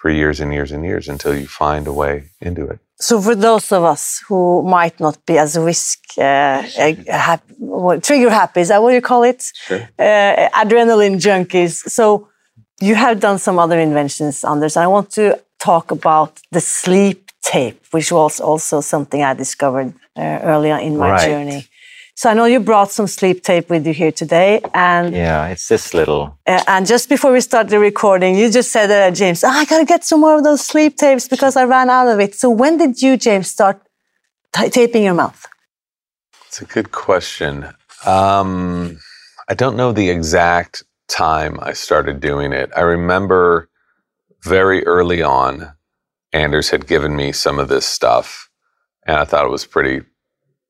[0.00, 2.14] for years and years and years until you find a way
[2.48, 2.78] into it.
[3.08, 6.94] So for those of us who might not be as risk uh, uh,
[7.26, 7.52] hap-
[8.06, 9.40] trigger happy, is that what you call it?
[9.68, 9.82] Sure.
[9.98, 11.74] Uh, adrenaline junkies.
[11.98, 12.28] So
[12.88, 14.76] you have done some other inventions, Anders.
[14.76, 15.24] And I want to
[15.58, 21.10] talk about the sleep tape, which was also something I discovered uh, earlier in my
[21.12, 21.26] Right.
[21.28, 21.68] journey.
[22.16, 25.68] So I know you brought some sleep tape with you here today, and Yeah, it's
[25.68, 26.38] this little.
[26.46, 29.64] uh, and just before we start the recording, you just said, uh, James, "Ah, I
[29.66, 32.34] gotta get some more of those sleep tapes because I ran out of it.
[32.34, 33.76] So when did you, James, start
[34.54, 35.46] t- taping your mouth?
[36.48, 37.54] It's a good question.
[38.06, 38.98] Um,
[39.48, 42.70] I don't know the exact time I started doing it.
[42.76, 43.68] I remember
[44.44, 45.72] very early on,
[46.34, 48.50] Anders had given me some of this stuff,
[49.06, 50.02] and I thought it was pretty,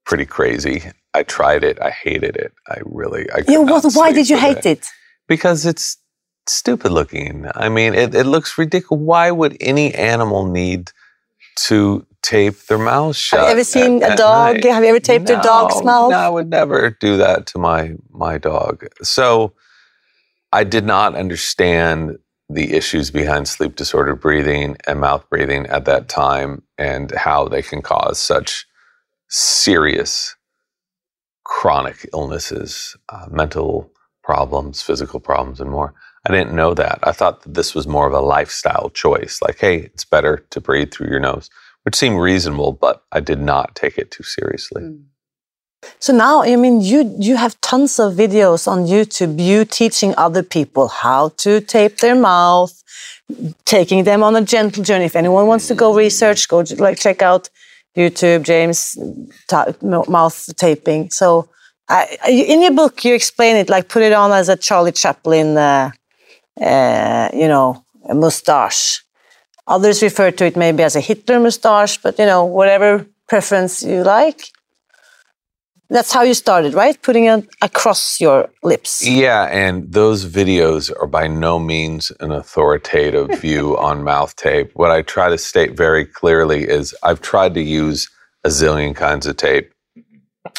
[0.04, 0.82] pretty crazy.
[1.14, 1.80] I tried it.
[1.80, 2.52] I hated it.
[2.68, 3.28] I really.
[3.32, 4.86] I Yeah, what, why did you hate it?
[5.26, 5.96] because it's
[6.46, 7.46] stupid looking.
[7.54, 9.00] I mean, it, it looks ridiculous.
[9.02, 10.90] Why would any animal need
[11.68, 13.40] to tape their mouth shut?
[13.40, 14.62] Have you ever seen at- a dog?
[14.64, 16.10] Have you ever taped your dog's mouth?
[16.10, 18.86] No, I would never do that to my my dog.
[19.02, 19.54] So
[20.52, 26.08] I did not understand the issues behind sleep disordered breathing and mouth breathing at that
[26.08, 28.66] time and how they can cause such
[29.28, 30.36] serious
[31.44, 33.90] chronic illnesses, uh, mental
[34.22, 35.94] problems, physical problems, and more.
[36.26, 36.98] I didn't know that.
[37.02, 39.40] I thought that this was more of a lifestyle choice.
[39.42, 41.50] Like, hey, it's better to breathe through your nose,
[41.82, 44.82] which seemed reasonable, but I did not take it too seriously.
[45.98, 49.40] So now, I mean, you you have tons of videos on YouTube.
[49.40, 52.72] You teaching other people how to tape their mouth,
[53.64, 55.06] taking them on a gentle journey.
[55.06, 57.48] If anyone wants to go research, go like check out
[57.96, 58.98] YouTube, James
[60.08, 61.10] mouth taping.
[61.10, 61.48] So,
[61.88, 65.56] I, in your book, you explain it like put it on as a Charlie Chaplin,
[65.56, 65.90] uh,
[66.60, 69.02] uh, you know, a mustache.
[69.66, 74.02] Others refer to it maybe as a Hitler mustache, but you know, whatever preference you
[74.02, 74.50] like.
[75.94, 77.00] That's how you started, right?
[77.00, 79.06] Putting it across your lips.
[79.06, 84.72] Yeah, and those videos are by no means an authoritative view on mouth tape.
[84.74, 88.10] What I try to state very clearly is I've tried to use
[88.42, 89.72] a zillion kinds of tape.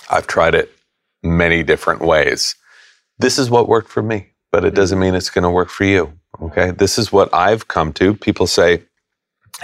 [0.09, 0.71] I've tried it
[1.21, 2.55] many different ways.
[3.19, 5.83] This is what worked for me, but it doesn't mean it's going to work for
[5.83, 6.17] you.
[6.41, 6.71] Okay.
[6.71, 8.13] This is what I've come to.
[8.13, 8.83] People say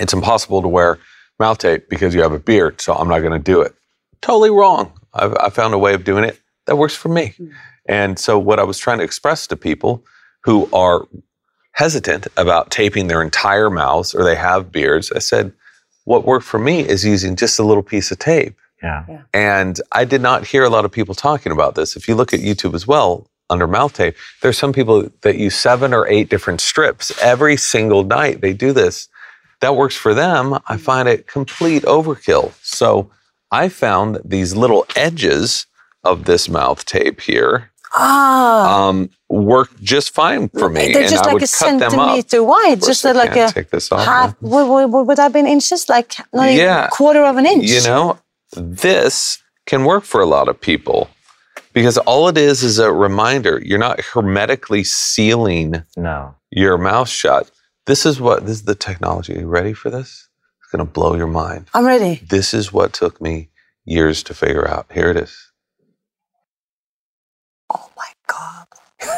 [0.01, 0.99] it's impossible to wear
[1.39, 3.73] mouth tape because you have a beard, so I'm not going to do it.
[4.19, 4.91] Totally wrong.
[5.13, 7.33] I've, I found a way of doing it that works for me.
[7.37, 7.47] Hmm.
[7.87, 10.03] And so, what I was trying to express to people
[10.43, 11.07] who are
[11.73, 15.53] hesitant about taping their entire mouths or they have beards, I said,
[16.05, 18.55] what worked for me is using just a little piece of tape.
[18.81, 19.23] Yeah.
[19.33, 21.95] And I did not hear a lot of people talking about this.
[21.95, 25.55] If you look at YouTube as well, under mouth tape, there's some people that use
[25.55, 28.41] seven or eight different strips every single night.
[28.41, 29.07] They do this.
[29.59, 30.55] That works for them.
[30.67, 30.77] I hmm.
[30.77, 32.53] find it complete overkill.
[32.63, 33.11] So
[33.51, 35.65] I found that these little edges
[36.03, 40.93] of this mouth tape here Ah, um, work just fine for me.
[40.93, 42.09] they're and just I like would a cut them up.
[42.15, 44.41] centimeter wide, just I like can't a take this off half.
[44.41, 45.89] Would, would, would, would that be in inches?
[45.89, 46.85] Like not even Yeah.
[46.85, 47.65] a quarter of an inch.
[47.69, 48.17] You know,
[48.55, 51.09] this can work for a lot of people
[51.73, 53.61] because all it is is a reminder.
[53.63, 56.35] You're not hermetically sealing No.
[56.49, 57.51] your mouth shut.
[57.87, 59.35] This is what this is the technology.
[59.35, 60.29] Are you ready for this?
[60.71, 61.67] It's going to blow your mind.
[61.73, 62.21] I'm ready.
[62.29, 63.49] This is what took me
[63.83, 64.85] years to figure out.
[64.89, 65.51] Here it is.
[67.73, 68.67] Oh my god!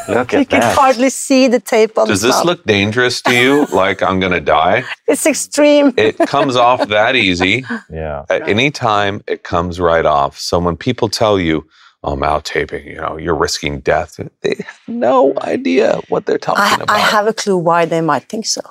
[0.09, 2.45] Look at You at can hardly see the tape on Does the this mouth.
[2.45, 3.65] look dangerous to you?
[3.71, 4.83] like I'm going to die?
[5.07, 5.93] It's extreme.
[5.95, 7.63] It comes off that easy.
[7.91, 8.25] Yeah.
[8.31, 10.39] At any time, it comes right off.
[10.39, 11.67] So when people tell you,
[12.03, 14.19] "Oh, mouth taping," you know, you're risking death.
[14.41, 16.89] They have no idea what they're talking I, about.
[16.89, 18.61] I have a clue why they might think so.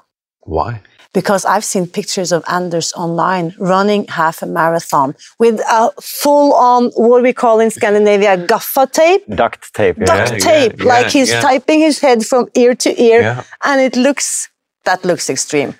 [0.40, 0.80] Why?
[1.12, 6.90] Because I've seen pictures of Anders online running half a marathon with a full on,
[6.96, 9.98] what we call in Scandinavia, gaffa tape, Duct tape.
[9.98, 10.06] Yeah.
[10.06, 11.42] duct tape, yeah, like he's yeah.
[11.42, 13.20] typing his head from ear to ear.
[13.20, 13.44] Yeah.
[13.62, 14.48] And it looks,
[14.84, 15.74] that looks extreme.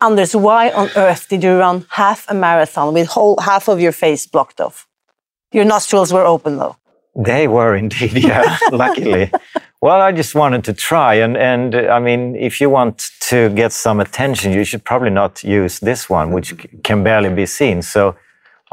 [0.00, 3.92] Anders, why on earth did you run half a marathon with whole half of your
[3.92, 4.86] face blocked off?
[5.52, 6.76] Your nostrils were open though.
[7.14, 9.32] They were indeed, yeah, luckily.
[9.86, 11.14] Well, I just wanted to try.
[11.14, 15.10] And, and uh, I mean, if you want to get some attention, you should probably
[15.10, 16.48] not use this one, which
[16.82, 17.82] can barely be seen.
[17.82, 18.16] So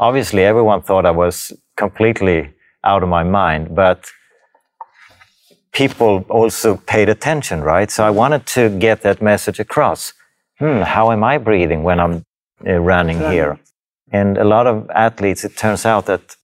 [0.00, 3.76] obviously, everyone thought I was completely out of my mind.
[3.76, 4.10] But
[5.70, 7.92] people also paid attention, right?
[7.92, 10.14] So I wanted to get that message across.
[10.58, 12.24] Hmm, how am I breathing when I'm
[12.66, 13.60] uh, running here?
[14.10, 16.34] And a lot of athletes, it turns out that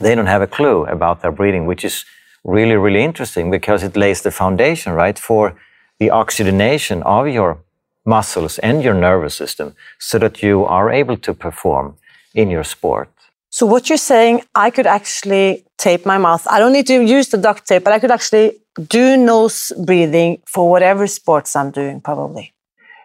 [0.00, 2.04] they don't have a clue about their breathing, which is
[2.46, 5.54] really, really interesting because it lays the foundation, right, for
[5.98, 7.58] the oxygenation of your
[8.04, 11.96] muscles and your nervous system so that you are able to perform
[12.34, 13.10] in your sport.
[13.50, 16.46] So what you're saying, I could actually tape my mouth.
[16.48, 20.42] I don't need to use the duct tape, but I could actually do nose breathing
[20.46, 22.52] for whatever sports I'm doing, probably.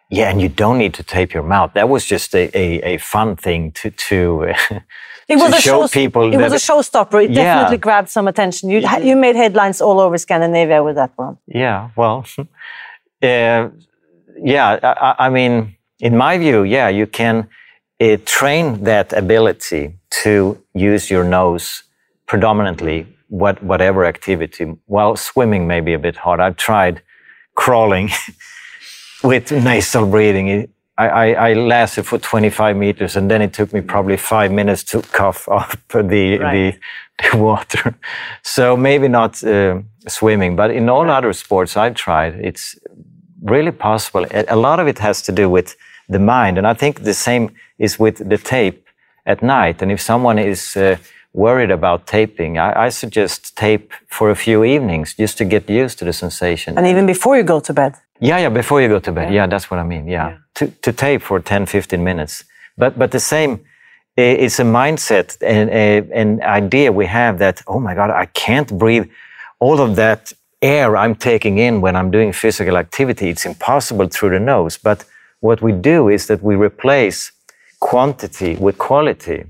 [0.10, 1.72] Yeah, and you don't need to tape your mouth.
[1.74, 4.54] That was just a, a, a fun thing to, to,
[5.32, 7.20] It was to a show people It was a showstopper.
[7.26, 7.44] It Yeah.
[7.44, 8.70] definitely grabbed some attention.
[8.74, 11.36] You you made headlines all over Scandinavia with that one.
[11.48, 12.46] Yeah, well, uh,
[14.54, 15.54] yeah, I, I- I mean,
[16.00, 17.36] in my view, yeah, you can
[18.06, 19.84] uh, train that ability
[20.24, 20.58] to
[20.94, 21.84] use your nose
[22.32, 24.66] predominantly, what, whatever activity.
[24.88, 26.40] Well, swimming may be a bit hard.
[26.40, 27.02] I've tried
[27.56, 28.10] crawling
[29.24, 30.48] with nasal breathing.
[30.48, 30.70] It-
[31.02, 34.84] I, I, I lasted for 25 meters and then it took me probably five minutes
[34.86, 36.74] to cough up the, the,
[37.24, 37.96] the water.
[38.44, 42.76] So maybe not uh, swimming, but in all other sports I've tried, it's
[43.42, 44.26] really possible.
[44.32, 45.76] A a lot of it has to do with
[46.10, 46.58] the mind.
[46.58, 48.86] And I think the same is with the tape
[49.26, 49.82] at night.
[49.82, 50.98] And if someone is uh,
[51.34, 56.00] worried about taping, I, I suggest tape for a few evenings just to get used
[56.00, 56.78] to the sensation.
[56.78, 57.94] And even before you go to bed.
[58.22, 59.34] Yeah, yeah, before you go to bed.
[59.34, 60.08] Yeah, that's what I mean.
[60.08, 60.38] Yeah.
[60.56, 62.44] To, to tape for 10, 15 minutes.
[62.78, 63.66] But, but the same,
[64.16, 68.78] it's a mindset and a, an idea we have that, oh my God, I can't
[68.78, 69.10] breathe
[69.60, 73.30] all of that air I'm taking in when I'm doing physical activity.
[73.30, 74.78] It's impossible through the nose.
[74.78, 75.04] But
[75.40, 77.32] what we do is that we replace
[77.80, 79.46] quantity with quality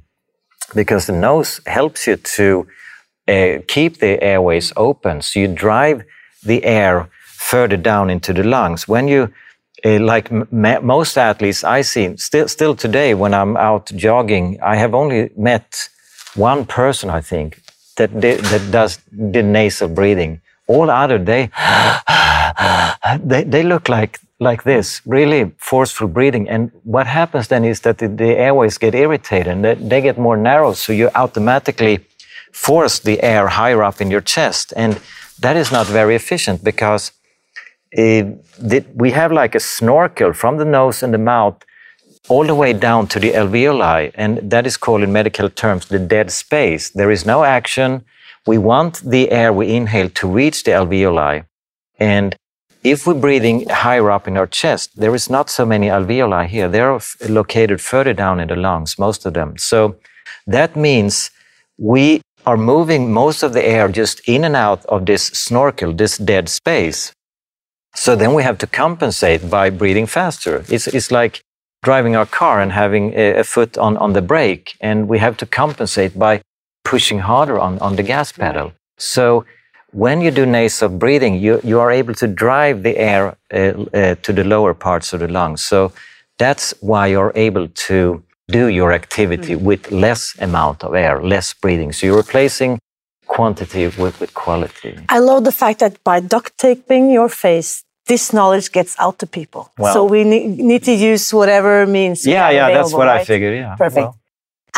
[0.74, 2.68] because the nose helps you to
[3.28, 5.22] uh, keep the airways open.
[5.22, 6.06] So you drive
[6.42, 7.10] the air
[7.42, 8.88] further down into the lungs.
[8.88, 9.34] When you,
[9.84, 10.32] uh, like
[10.62, 15.90] most athletes I see, still, still today when I'm out jogging, I have only met
[16.36, 17.62] one person, I think,
[17.98, 20.42] that, that does the nasal breathing.
[20.68, 21.50] All other, they,
[23.32, 26.48] they, they look like, like this, really forceful breathing.
[26.48, 30.38] And what happens then is that the, the airways get irritated and they, get more
[30.38, 30.74] narrow.
[30.74, 32.06] So you automatically
[32.54, 34.74] force the air higher up in your chest.
[34.76, 35.00] And
[35.40, 37.12] that is not very efficient because
[37.98, 38.24] Eh,
[38.96, 41.64] we have like a snorkel from the nose and the mouth
[42.30, 44.12] all the way down to the alveoli.
[44.16, 46.90] And that is called in medical terms the dead space.
[46.90, 48.06] There is no action.
[48.48, 51.46] We want the air we inhale to reach the alveoli.
[52.00, 52.36] And
[52.84, 56.68] if we're breathing higher up in our chest, there is not so many alveoli here.
[56.68, 59.58] They're located further down in the lungs, most of them.
[59.58, 59.98] So
[60.48, 61.30] that means
[61.78, 66.18] we are moving most of the air just in and out of this snorkel, this
[66.18, 67.14] dead space.
[67.96, 70.64] So then we have to compensate by breathing faster.
[70.70, 71.42] It's, it's like
[71.84, 75.38] driving our car and having a, a foot on, on the brake, and we have
[75.38, 76.42] to compensate by
[76.84, 78.74] pushing harder on, on the gas pedal.
[78.98, 79.46] So
[79.92, 84.16] when you do nasal breathing, you, you are able to drive the air uh, uh,
[84.16, 85.64] to the lower parts of the lungs.
[85.64, 85.92] So
[86.38, 89.62] that's why you're able to do your activity mm.
[89.62, 91.92] with less amount of air, less breathing.
[91.94, 92.80] So you're replacing
[93.36, 94.94] quantity with, with quality.
[95.18, 97.72] I love the fact that by duct taping your face,
[98.12, 99.64] this knowledge gets out to people.
[99.78, 102.26] Well, so we ne- need to use whatever means.
[102.26, 103.22] Yeah, yeah, that's what right?
[103.22, 103.56] I figured.
[103.56, 104.08] Yeah, perfect.
[104.08, 104.16] Well.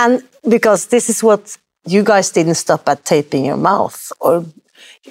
[0.03, 0.13] And
[0.55, 1.57] because this is what
[1.95, 4.45] you guys didn't stop at taping your mouth or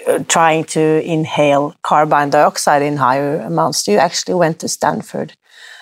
[0.07, 0.82] uh, trying to
[1.16, 3.88] inhale carbon dioxide in higher amounts.
[3.88, 5.30] You actually went to Stanford,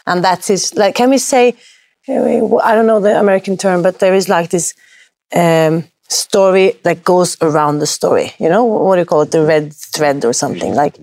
[0.06, 1.54] and that is like, can we say?
[2.08, 4.74] I don't know the American term, but there is like this
[5.42, 8.32] um, story that goes around the story.
[8.38, 9.30] You know, what do you call it?
[9.30, 10.96] The red thread or something like.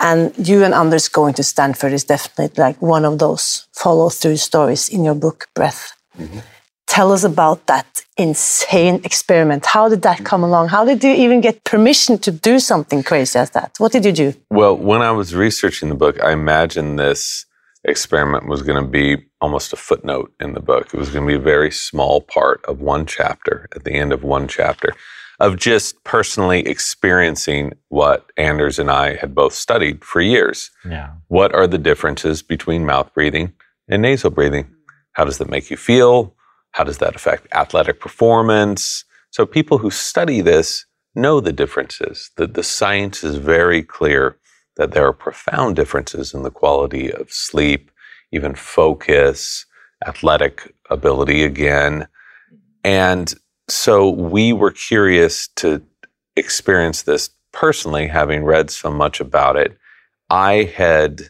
[0.00, 4.38] And you and Anders going to Stanford is definitely like one of those follow through
[4.38, 5.92] stories in your book, Breath.
[6.18, 6.40] Mm-hmm.
[6.86, 7.86] Tell us about that
[8.18, 9.64] insane experiment.
[9.64, 10.68] How did that come along?
[10.68, 13.72] How did you even get permission to do something crazy as that?
[13.78, 14.34] What did you do?
[14.50, 17.46] Well, when I was researching the book, I imagined this
[17.84, 20.92] experiment was going to be almost a footnote in the book.
[20.92, 24.12] It was going to be a very small part of one chapter at the end
[24.12, 24.94] of one chapter
[25.40, 30.70] of just personally experiencing what Anders and I had both studied for years.
[30.88, 31.14] Yeah.
[31.28, 33.52] What are the differences between mouth breathing
[33.88, 34.72] and nasal breathing?
[35.12, 36.36] How does that make you feel?
[36.72, 39.04] How does that affect athletic performance?
[39.30, 42.30] So people who study this know the differences.
[42.36, 44.38] The, the science is very clear
[44.76, 47.90] that there are profound differences in the quality of sleep,
[48.30, 49.66] even focus,
[50.06, 52.08] athletic ability again.
[52.84, 53.32] And
[53.68, 55.82] so we were curious to
[56.36, 59.76] experience this personally, having read so much about it.
[60.30, 61.28] I had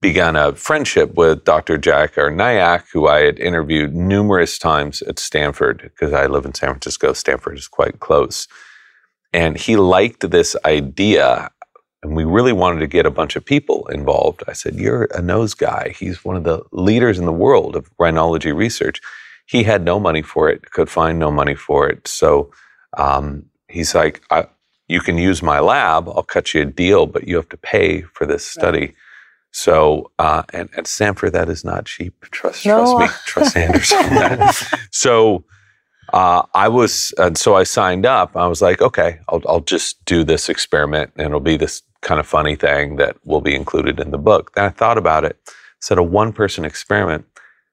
[0.00, 1.76] begun a friendship with Dr.
[1.78, 6.70] Jayakar Nayak, who I had interviewed numerous times at Stanford because I live in San
[6.70, 7.12] Francisco.
[7.12, 8.46] Stanford is quite close.
[9.32, 11.50] And he liked this idea
[12.02, 14.42] and we really wanted to get a bunch of people involved.
[14.46, 15.94] I said, You're a nose guy.
[15.98, 19.00] He's one of the leaders in the world of rhinology research.
[19.46, 22.06] He had no money for it, could find no money for it.
[22.06, 22.52] So
[22.96, 24.22] um, he's like,
[24.86, 26.08] You can use my lab.
[26.08, 28.80] I'll cut you a deal, but you have to pay for this study.
[28.80, 28.94] Right.
[29.50, 32.14] So, uh, and at Stanford, that is not cheap.
[32.30, 32.98] Trust, no.
[32.98, 34.88] trust me, trust Anders on that.
[34.92, 35.44] So,
[36.12, 38.36] uh, I was, and so I signed up.
[38.36, 42.20] I was like, okay, I'll, I'll just do this experiment, and it'll be this kind
[42.20, 44.54] of funny thing that will be included in the book.
[44.54, 45.36] Then I thought about it.
[45.80, 47.26] Said a one person experiment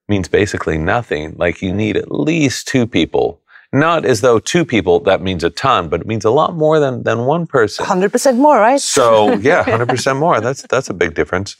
[0.07, 1.36] means basically nothing.
[1.38, 3.41] Like you need at least two people.
[3.73, 6.79] Not as though two people, that means a ton, but it means a lot more
[6.79, 7.86] than, than one person.
[7.86, 8.79] 100% more, right?
[8.79, 10.39] So, yeah, 100% more.
[10.39, 11.57] That's, that's a big difference.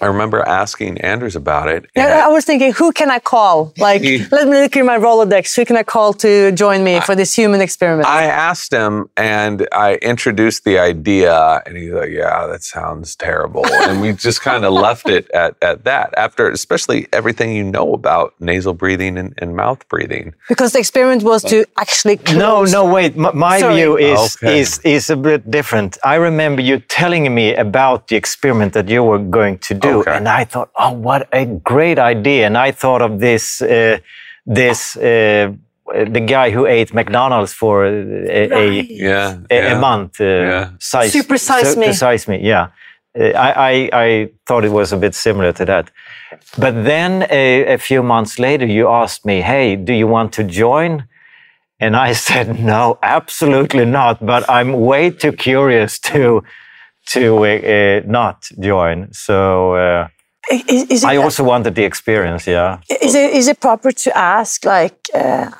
[0.00, 1.86] I remember asking Anders about it.
[1.94, 3.72] Yeah, I was thinking, who can I call?
[3.78, 5.54] Like, he, let me look in my Rolodex.
[5.56, 8.08] Who can I call to join me I, for this human experiment?
[8.08, 13.66] I asked him and I introduced the idea, and he's like, yeah, that sounds terrible.
[13.66, 17.94] and we just kind of left it at, at that, after especially everything you know
[17.94, 20.34] about nasal breathing and, and mouth breathing.
[20.48, 22.38] Because the experiment was to actually close.
[22.38, 23.16] No, no, wait.
[23.16, 24.60] My, my view is, okay.
[24.60, 25.98] is, is a bit different.
[26.04, 30.00] I remember you telling me about the experiment that you were going to do.
[30.00, 30.16] Okay.
[30.16, 32.46] And I thought, oh, what a great idea.
[32.46, 33.98] And I thought of this, uh,
[34.46, 35.52] this, uh,
[35.86, 38.52] the guy who ate McDonald's for a, right.
[38.52, 39.76] a, yeah, a, yeah.
[39.76, 40.20] a month.
[40.20, 40.70] Uh, yeah.
[40.78, 41.92] Size, Super size me.
[41.92, 42.68] Size me, yeah.
[43.18, 45.90] Uh, I, I, I, thought it was a bit similar to that.
[46.56, 50.44] But then a, a few months later, you asked me, hey, do you want to
[50.44, 51.06] join?
[51.78, 54.24] And I said, no, absolutely not.
[54.24, 56.42] But I'm way too curious to
[57.06, 59.12] to uh, not join.
[59.12, 60.08] So uh,
[60.50, 62.46] is, is I also wanted the experience.
[62.46, 62.78] Yeah.
[63.00, 65.50] Is it is it proper to ask like uh,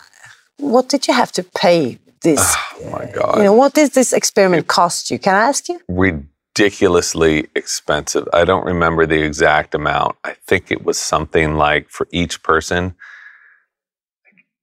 [0.58, 2.40] what did you have to pay this?
[2.80, 3.38] Oh my god!
[3.38, 5.18] You know what did this experiment cost you?
[5.18, 5.80] Can I ask you?
[5.88, 8.28] Ridiculously expensive.
[8.32, 10.16] I don't remember the exact amount.
[10.24, 12.94] I think it was something like for each person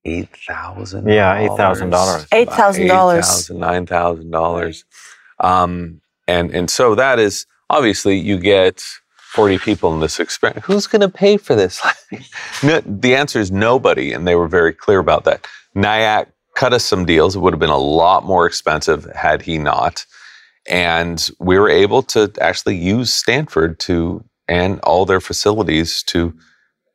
[0.05, 1.07] eight thousand.
[1.07, 2.27] Yeah, $8,000.
[2.29, 3.57] $8,000.
[3.57, 4.85] nine thousand dollars.
[5.39, 8.83] Um, and and so that is obviously you get
[9.17, 10.65] forty people in this experiment.
[10.65, 11.81] Who's going to pay for this?
[12.63, 15.47] no, the answer is nobody, and they were very clear about that.
[15.75, 17.35] Nayak cut us some deals.
[17.35, 20.05] It would have been a lot more expensive had he not.
[20.67, 26.33] And we were able to actually use Stanford to and all their facilities to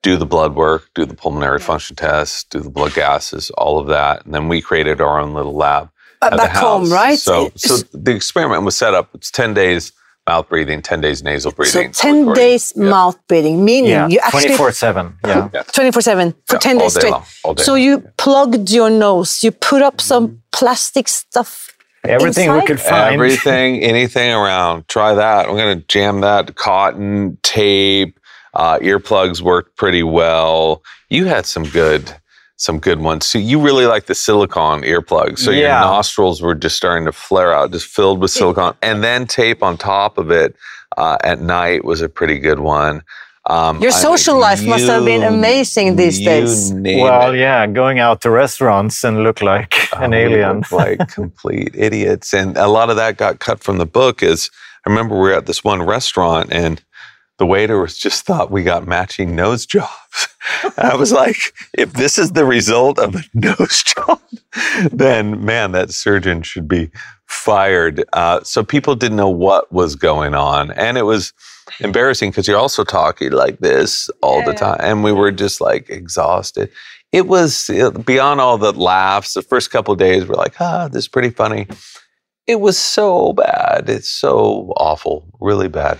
[0.02, 3.86] do the blood work, do the pulmonary function tests, do the blood gases, all of
[3.86, 4.24] that.
[4.24, 5.90] And then we created our own little lab
[6.30, 6.90] back home, house.
[6.92, 7.18] right?
[7.18, 9.10] So, so the experiment was set up.
[9.14, 9.92] It's ten days
[10.26, 11.92] mouth breathing, ten days nasal breathing.
[11.92, 12.14] So breathing.
[12.14, 12.42] 10 recording.
[12.42, 12.84] days Yeah.
[12.88, 15.16] mouth breathing, meaning Yeah, you actually 24 7.
[15.26, 15.48] Yeah.
[15.74, 17.10] 24 7 for Yeah, 10 all days day straight.
[17.10, 21.70] long, all day so long, you plugged your nose, you put up some plastic stuff.
[22.04, 23.14] Everything we could find.
[23.14, 24.86] Everything, anything around.
[24.88, 25.46] Try that.
[25.48, 26.54] I'm going to jam that.
[26.54, 28.18] Cotton, tape,
[28.54, 30.82] uh, earplugs worked pretty well.
[31.08, 32.14] You had some good,
[32.56, 33.26] some good ones.
[33.26, 35.40] So you really like the silicone earplugs.
[35.40, 39.26] So your nostrils were just starting to flare out, just filled with silicone, and then
[39.26, 40.54] tape on top of it
[40.96, 43.02] uh, at night was a pretty good one.
[43.46, 46.72] Um, Your I- social life must have been amazing these days.
[46.72, 47.38] Well, it.
[47.40, 50.62] yeah, going out to restaurants and look like an Oh, we alien.
[50.70, 52.32] like complete idiots.
[52.32, 54.48] And a lot of that got cut from the book is
[54.86, 56.82] I remember we were at this one restaurant and
[57.38, 59.90] the waiter was just thought we got matching nose jobs.
[60.78, 64.20] I was like, if this is the result of a nose job,
[64.90, 66.90] then man, that surgeon should be
[67.26, 68.04] fired.
[68.12, 70.70] Uh, so people didn't know what was going on.
[70.72, 71.32] And it was
[71.80, 74.78] embarrassing because you're also talking like this all the time.
[74.80, 76.70] And we were just like exhausted.
[77.12, 77.70] It was
[78.04, 79.34] beyond all the laughs.
[79.34, 81.68] The first couple of days were like, ah, this is pretty funny.
[82.46, 83.88] It was so bad.
[83.88, 85.98] It's so awful, really bad.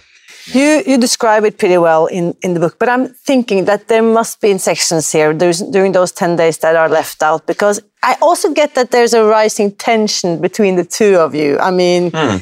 [0.53, 4.03] You, you describe it pretty well in, in the book, but I'm thinking that there
[4.03, 7.81] must be in sections here there's, during those 10 days that are left out because
[8.03, 11.59] I also get that there's a rising tension between the two of you.
[11.59, 12.41] I mean, i-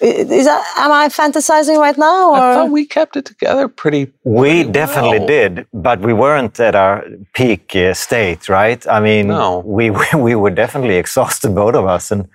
[0.00, 2.30] is that, am I fantasizing right now?
[2.32, 2.36] Or?
[2.36, 4.12] I thought we kept it together pretty.
[4.24, 5.28] We definitely well.
[5.28, 7.02] did, but we weren't at our
[7.34, 8.86] peak uh, state, right?
[8.86, 9.60] I mean, No.
[9.64, 12.10] we we were definitely exhausted, both of us.
[12.10, 12.28] And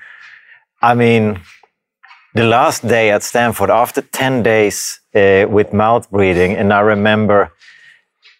[0.82, 1.40] I mean,
[2.36, 7.52] the last day at Stanford, after 10 days uh, with mouth breathing, and I remember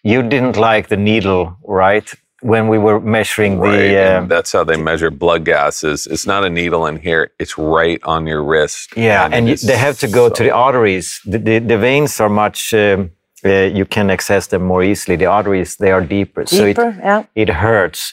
[0.02, 2.10] you didn't like the needle, right?
[2.42, 3.98] When we were measuring Right, the.
[3.98, 6.06] and Uh, that's how they measure blood gases.
[6.06, 8.92] It's not a needle in here; it's right on your wrist.
[8.96, 11.20] yeah, and it you, they have to go to the arteries.
[11.24, 12.74] The, the, the veins are much.
[12.74, 13.10] Um,
[13.46, 15.16] uh, you can access them more easily.
[15.16, 17.24] The arteries they are deeper, so it, Deeper, yeah.
[17.34, 18.12] it hurts.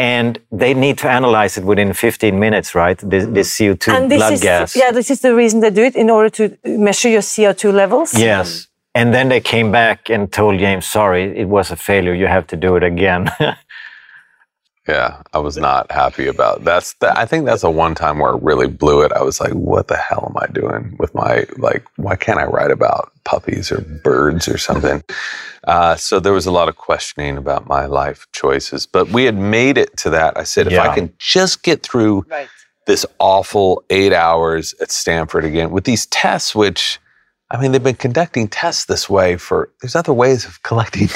[0.00, 2.98] And they need to analyze it within 15 minutes, right?
[2.98, 3.72] This, the mm-hmm.
[3.72, 4.76] CO2 And this blood is, gas.
[4.76, 8.14] yeah, this is the reason they do it in order to measure your CO2 levels.
[8.14, 8.68] Yes.
[8.94, 12.14] And then they came back and told James, sorry, it was a failure.
[12.14, 13.30] You have to do it again.
[14.88, 16.94] Yeah, I was not happy about that's.
[16.94, 19.12] The, I think that's the one time where I really blew it.
[19.12, 21.84] I was like, "What the hell am I doing with my like?
[21.96, 25.02] Why can't I write about puppies or birds or something?"
[25.64, 29.36] Uh, so there was a lot of questioning about my life choices, but we had
[29.36, 30.36] made it to that.
[30.36, 32.48] I said, if I can just get through Right.
[32.86, 36.98] this awful eight hours at Stanford again with these tests, which
[37.52, 41.08] I mean, they've been conducting tests this way for, there's other ways of collecting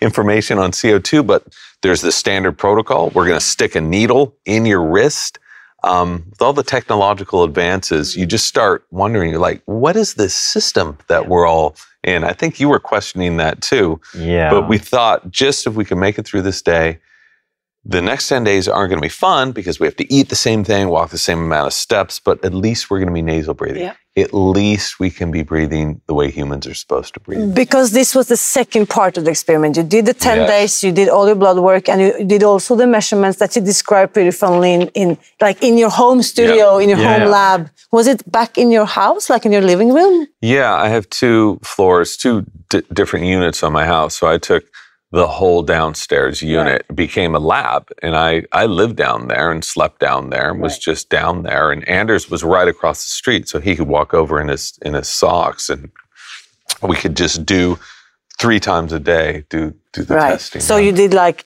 [0.00, 1.42] information on CO2, but
[1.82, 3.10] there's the standard protocol.
[3.10, 5.38] We're going to stick a needle in your wrist.
[5.82, 10.34] Um, with all the technological advances, you just start wondering, you're like, what is this
[10.34, 11.74] system that we're all
[12.04, 12.24] in?
[12.24, 14.00] I think you were questioning that too.
[14.14, 14.50] yeah.
[14.50, 16.98] But we thought just if we can make it through this day,
[17.84, 20.36] the next 10 days aren't going to be fun because we have to eat the
[20.36, 23.22] same thing, walk the same amount of steps, but at least we're going to be
[23.22, 23.82] nasal breathing.
[23.82, 23.94] Yeah.
[24.20, 27.54] At least we can be breathing the way humans are supposed to breathe.
[27.54, 29.76] Because this was the second part of the experiment.
[29.76, 30.48] You did the 10 Yes.
[30.48, 33.62] days, you did all your blood work, and you did also the measurements that you
[33.62, 37.70] described pretty funnily in, in like in your home studio, in your Yeah, home lab.
[37.92, 40.26] Was it back in your house, like in your living room?
[40.40, 42.44] Yeah, I have two floors, two
[42.92, 44.14] different units on my house.
[44.18, 44.64] So I took
[45.12, 49.64] the whole downstairs unit, It became a lab, and I I lived down there and
[49.64, 51.72] slept down there and was just down there.
[51.72, 54.94] And Anders was right across the street, so he could walk over in his in
[54.94, 55.90] his socks, and
[56.82, 57.78] we could just do
[58.38, 60.30] three times a day do do the right.
[60.30, 60.60] testing.
[60.60, 61.44] So you did like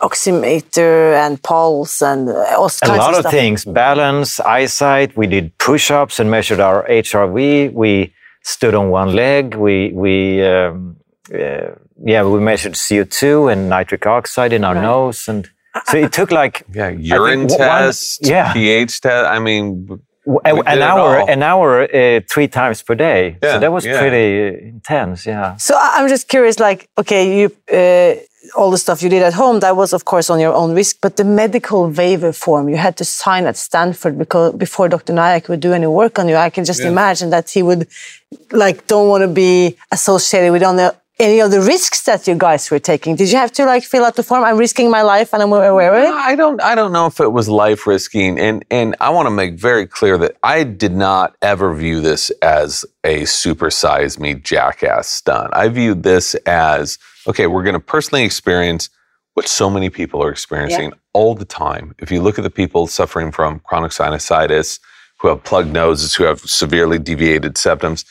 [0.00, 3.32] oximeter and pulse and uh, all a kinds lot of of stuff.
[3.32, 9.54] things balance eyesight we did push-ups and measured our hrv we stood on one leg
[9.54, 10.96] we we um,
[11.32, 11.70] uh,
[12.02, 15.48] yeah we measured co2 and nitric oxide in our nose and
[15.86, 18.52] so it took like yeah, urine one- test, yeah.
[18.52, 19.26] pH test.
[19.36, 20.00] I mean, w-
[20.44, 21.28] an did it hour all.
[21.28, 23.98] an hour uh, three times per day Yeah, so that was yeah.
[23.98, 27.46] pretty uh, intense yeah So I- I'm just curious, like, okay, you
[27.78, 28.14] uh,
[28.58, 30.96] all the stuff you did at home, that was of course on your own risk.
[31.00, 35.12] But the medical waiver form you had to sign at Stanford because before Dr.
[35.14, 37.82] Nayak would do any work on you, I can just imagine that he would
[38.52, 42.34] like don't want to be associated with on the, any of the risks that you
[42.34, 43.14] guys were taking.
[43.14, 44.44] Did you have to like fill out the form?
[44.44, 46.08] I'm risking my life and I'm aware of it.
[46.12, 49.30] I don't I don't know if it was life risking and and I want to
[49.30, 55.06] make very clear that I did not ever view this as a supersize me jackass
[55.06, 55.50] stunt.
[55.54, 56.98] I viewed this as
[57.28, 58.90] okay, we're going to personally experience
[59.34, 61.94] what so many people are experiencing all the time.
[61.98, 64.78] If you look at the people suffering from chronic sinusitis,
[65.18, 68.04] who have plugged noses, who have severely deviated septums,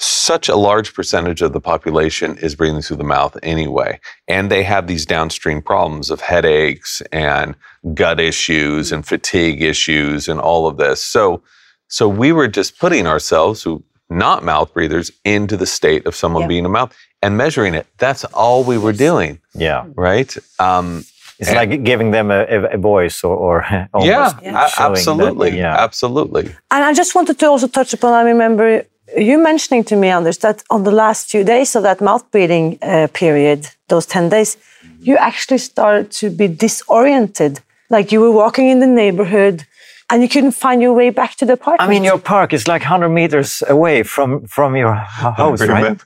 [0.00, 4.00] such a large percentage of the population is breathing through the mouth anyway.
[4.28, 7.54] And they have these downstream problems of headaches and
[7.94, 11.02] gut issues and fatigue issues and all of this.
[11.02, 11.42] So,
[11.88, 16.42] so we were just putting ourselves, who not mouth breathers, into the state of someone
[16.42, 16.48] Yeah.
[16.48, 17.86] being a mouth and measuring it.
[17.98, 19.84] That's all we were doing, Yeah.
[19.94, 20.36] right?
[20.58, 21.04] Um,
[21.38, 23.64] It's like giving them a, a, a voice or, or
[23.94, 25.76] almost yeah, showing a- that- absolutely, yeah.
[25.78, 26.44] absolutely.
[26.70, 28.84] And I just wanted to also touch upon, I remember
[29.16, 32.78] you mentioning to me, Anders, that on the last few days of that mouth breathing
[32.82, 34.56] uh, period, those 10 days,
[35.00, 37.60] you actually started to be disoriented.
[37.90, 39.66] Like you were walking in the neighborhood
[40.10, 41.76] and you couldn't find your way back to the park.
[41.80, 46.00] I mean, your park is like 100 meters away from, from your house, right?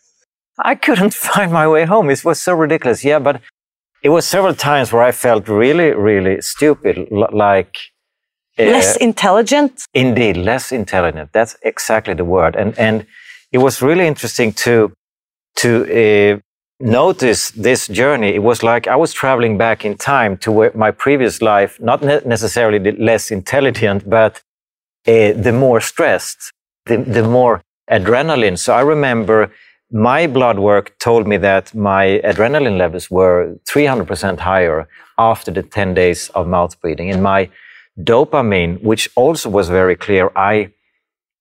[0.59, 2.11] I couldn't find my way home.
[2.11, 3.05] It was so ridiculous.
[3.05, 3.41] Yeah, but
[4.03, 7.77] it was several times where I felt really, really stupid, l- like.
[8.59, 9.85] Uh, Less intelligent.
[9.95, 11.31] Indeed, less intelligent.
[11.33, 12.57] That's exactly the word.
[12.57, 13.07] And and
[13.53, 14.93] it was really interesting to
[15.57, 16.39] to uh,
[16.81, 18.35] notice this journey.
[18.35, 22.03] It was like I was traveling back in time to where my previous life, not
[22.03, 24.43] ne- necessarily the less intelligent, but
[25.07, 26.53] uh, the more stressed,
[26.87, 28.59] the, the more adrenaline.
[28.59, 29.51] So I remember
[29.91, 34.87] my blood work told me that my adrenaline levels were 300% higher
[35.19, 37.11] after the 10 days of mouth breathing.
[37.11, 37.49] And my
[38.03, 40.73] dopamine, which also was very clear, I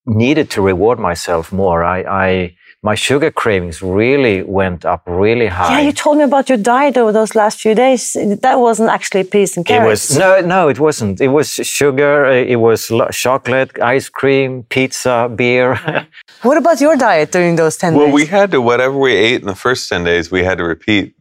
[0.05, 1.84] needed to reward myself more.
[1.84, 5.80] I, I my sugar cravings really went up really high.
[5.80, 8.14] Yeah, you told me about your diet over those last few days.
[8.14, 10.10] That wasn't actually peas and it carrots.
[10.10, 11.20] was no, no, it wasn't.
[11.20, 12.26] It was sugar.
[12.28, 15.80] uh, It was chocolate, ice cream, pizza, beer.
[16.43, 18.14] What about your diet during those 10 Well, days?
[18.14, 20.64] Well, we had to, whatever we ate in the first 10 days, we had to
[20.64, 21.16] repeat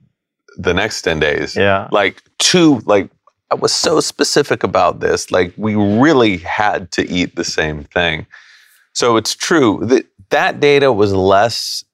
[0.58, 1.56] the next 10 days.
[1.56, 1.88] Yeah.
[1.90, 3.08] Like, two, like,
[3.50, 5.30] I was so specific about this.
[5.30, 8.26] Like, we really had to eat the same thing.
[8.92, 11.84] So it's true that that data was less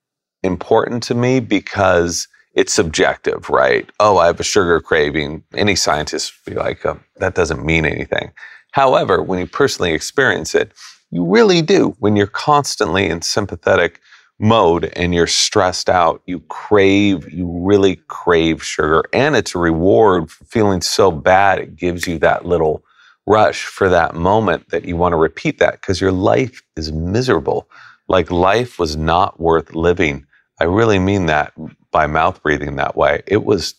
[0.42, 3.88] important to me because it's subjective, right?
[4.00, 5.42] Oh, I have a sugar craving.
[5.54, 8.32] Any scientist would be like, um, that doesn't mean anything.
[8.72, 10.72] However, when you personally experience it,
[11.10, 11.94] you really do.
[11.98, 14.00] When you're constantly in sympathetic
[14.42, 19.04] mode and you're stressed out, you crave, you really crave sugar.
[19.12, 21.60] And it's a reward for feeling so bad.
[21.60, 22.84] It gives you that little
[23.26, 27.68] rush for that moment that you want to repeat that because your life is miserable.
[28.08, 30.26] Like life was not worth living.
[30.60, 31.54] I really mean that
[31.92, 33.22] by mouth breathing that way.
[33.26, 33.74] It was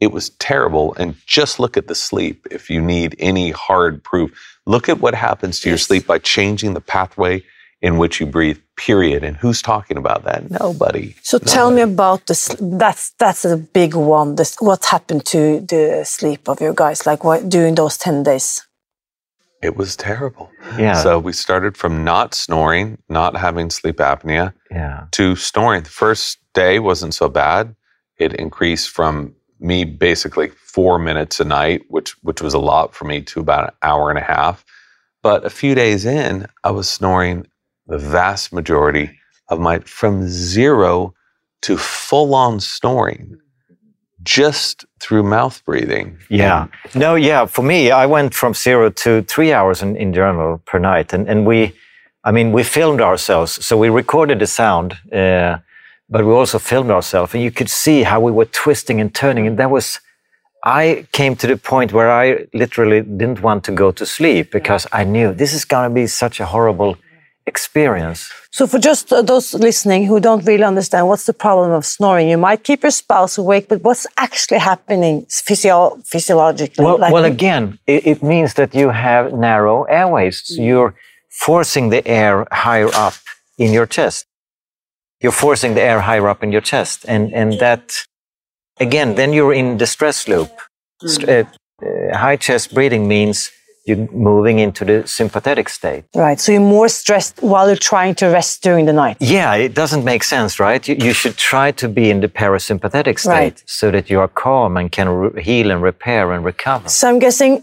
[0.00, 4.58] it was terrible and just look at the sleep if you need any hard proof.
[4.66, 7.42] Look at what happens to your sleep by changing the pathway
[7.82, 8.58] in which you breathe.
[8.78, 9.24] Period.
[9.24, 10.50] And who's talking about that?
[10.50, 11.14] Nobody.
[11.22, 12.56] So tell me about this.
[12.60, 14.36] That's that's a big one.
[14.36, 17.04] This, what happened to the sleep of your guys?
[17.04, 18.64] Like what during those ten days?
[19.60, 20.50] It was terrible.
[20.78, 21.02] Yeah.
[21.02, 25.06] So we started from not snoring, not having sleep apnea, yeah.
[25.10, 25.82] to snoring.
[25.82, 27.74] The first day wasn't so bad.
[28.18, 33.04] It increased from me basically four minutes a night, which which was a lot for
[33.04, 34.64] me, to about an hour and a half.
[35.22, 37.46] But a few days in, I was snoring
[37.88, 39.18] the vast majority
[39.48, 41.14] of my from zero
[41.62, 43.38] to full on snoring
[44.22, 46.18] just through mouth breathing.
[46.28, 46.66] Yeah.
[46.94, 47.46] No, yeah.
[47.46, 51.12] For me, I went from zero to three hours in, in journal per night.
[51.12, 51.72] And, and we,
[52.24, 53.64] I mean, we filmed ourselves.
[53.64, 55.58] So we recorded the sound, uh,
[56.10, 57.34] but we also filmed ourselves.
[57.34, 59.46] And you could see how we were twisting and turning.
[59.46, 60.00] And that was,
[60.64, 64.86] I came to the point where I literally didn't want to go to sleep because
[64.92, 66.96] I knew this is going to be such a horrible
[67.48, 68.20] experience.
[68.50, 72.28] So for just uh, those listening who don't really understand what's the problem of snoring,
[72.28, 76.84] you might keep your spouse awake, but what's actually happening physio- physiologically?
[76.84, 80.36] Well, Like- well again, it, it means that you have narrow airways.
[80.44, 80.94] So you're
[81.46, 83.14] forcing the air higher up
[83.58, 84.26] in your chest.
[85.22, 87.04] You're forcing the air higher up in your chest.
[87.08, 87.84] And, and that,
[88.78, 90.50] again, then you're in the stress loop.
[91.04, 91.44] St- uh,
[91.84, 93.50] uh, high chest breathing means
[93.88, 96.04] you're moving into the sympathetic state.
[96.14, 96.38] Right.
[96.38, 99.16] So you're more stressed while you're trying to rest during the night.
[99.20, 100.86] Yeah, it doesn't make sense, right?
[100.86, 103.62] You, you should try to be in the parasympathetic state Right.
[103.66, 106.88] so that you are calm and can heal and repair and recover.
[106.88, 107.62] So I'm guessing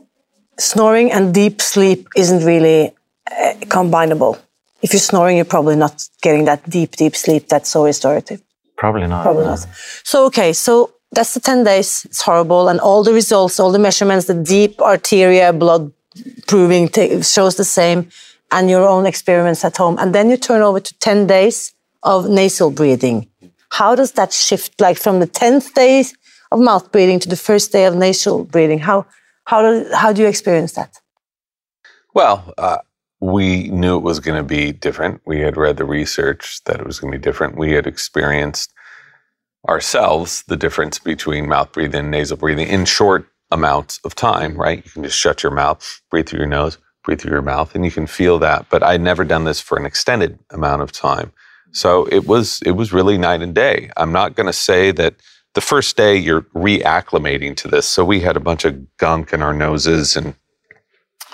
[0.59, 2.91] snoring and deep sleep isn't really
[3.31, 4.39] uh, combinable.
[4.81, 8.41] If you're snoring, you're probably not getting that deep, deep sleep that's so restorative.
[8.77, 9.23] Probably not.
[9.23, 9.65] Probably not.
[10.03, 12.05] So, okay, so that's the 10 days.
[12.05, 12.67] It's horrible.
[12.69, 15.91] And all the results, all the measurements, the deep arteria blood
[16.47, 16.89] proving
[17.21, 18.09] shows the same,
[18.51, 19.97] and your own experiments at home.
[19.99, 23.27] And then you turn over to 10 days of nasal breathing.
[23.69, 26.05] How does that shift, like from the 10th day
[26.51, 28.79] of mouth breathing to the first day of nasal breathing?
[28.79, 29.05] How,
[29.45, 30.99] how, do, how do you experience that?
[32.13, 32.77] Well, uh,
[33.19, 35.21] we knew it was going to be different.
[35.25, 37.57] We had read the research that it was going to be different.
[37.57, 38.71] We had experienced
[39.67, 44.83] ourselves the difference between mouth breathing and nasal breathing in short amounts of time, right?
[44.83, 47.85] You can just shut your mouth, breathe through your nose, breathe through your mouth, and
[47.85, 48.67] you can feel that.
[48.69, 51.31] But I'd never done this for an extended amount of time.
[51.71, 53.89] So it was it was really night and day.
[53.97, 55.15] I'm not going to say that
[55.53, 57.85] the first day you're reacclimating to this.
[57.85, 60.35] So we had a bunch of gunk in our noses and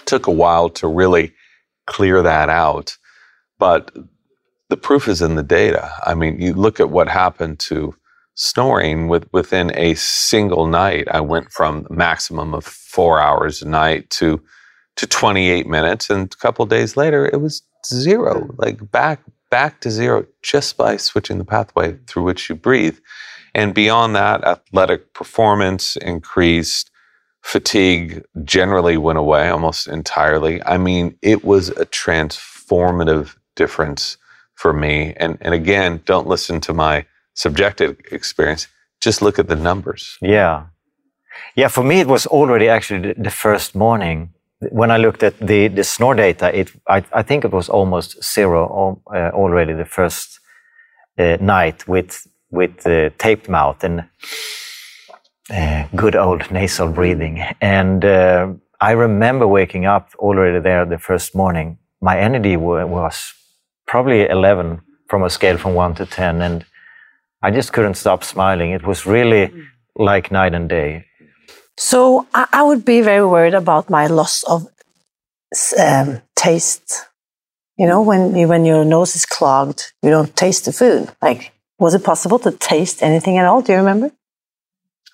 [0.06, 1.34] took a while to really
[1.88, 2.98] clear that out.
[3.60, 3.96] But
[4.70, 5.92] the proof is in the data.
[6.06, 7.96] I mean, you look at what happened to
[8.36, 11.08] snoring with, within a single night.
[11.12, 14.42] I went from maximum of four hours a night to
[14.98, 18.52] to 28 minutes, and a couple days later, it was zero, hmm.
[18.58, 22.98] like back back to zero, just by switching the pathway through which you breathe.
[23.54, 26.90] And beyond that, athletic performance increased,
[27.42, 30.64] fatigue generally went away almost entirely.
[30.64, 34.18] I mean, it was a transformative difference
[34.56, 35.14] for me.
[35.18, 38.68] And, and again, don't listen to my subjective experience,
[39.00, 40.18] just look at the numbers.
[40.22, 40.66] Yeah.
[41.56, 44.34] Yeah, for me, it was already actually the, the first morning.
[44.72, 48.24] When I looked at the, the snore data, it, I, I think it was almost
[48.24, 50.40] zero uh, already the first
[51.18, 54.04] uh, night with, with uh, taped mouth and
[55.50, 57.44] uh, good old nasal breathing.
[57.60, 61.78] And uh, I remember waking up already there the first morning.
[62.02, 63.34] My energy wa- was
[63.88, 66.42] probably 11 from a scale from 1 to 10.
[66.42, 66.66] And
[67.42, 68.72] I just couldn't stop smiling.
[68.72, 69.52] It was really
[69.96, 71.06] like night and day.
[71.78, 74.68] So I, I would be very worried about my loss of
[75.80, 77.08] um, taste.
[77.78, 81.10] You know, when you, when your nose is clogged, you don't taste the food.
[81.22, 83.62] Like, was it possible to taste anything at all?
[83.62, 84.12] Do you remember?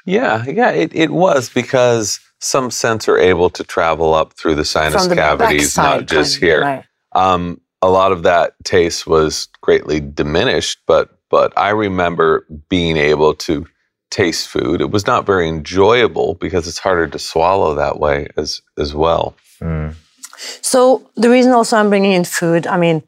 [0.05, 4.65] Yeah, yeah, it, it was because some scents are able to travel up through the
[4.65, 6.61] sinus the cavities, not just kind of, here.
[6.61, 6.85] right.
[7.13, 13.33] Um, a lot of that taste was greatly diminished, but but I remember being able
[13.35, 13.67] to
[14.09, 14.81] taste food.
[14.81, 19.35] It was not very enjoyable because it's harder to swallow that way as as well.
[19.59, 19.95] Mm.
[20.61, 23.03] So the reason also I'm bringing in food, I mean,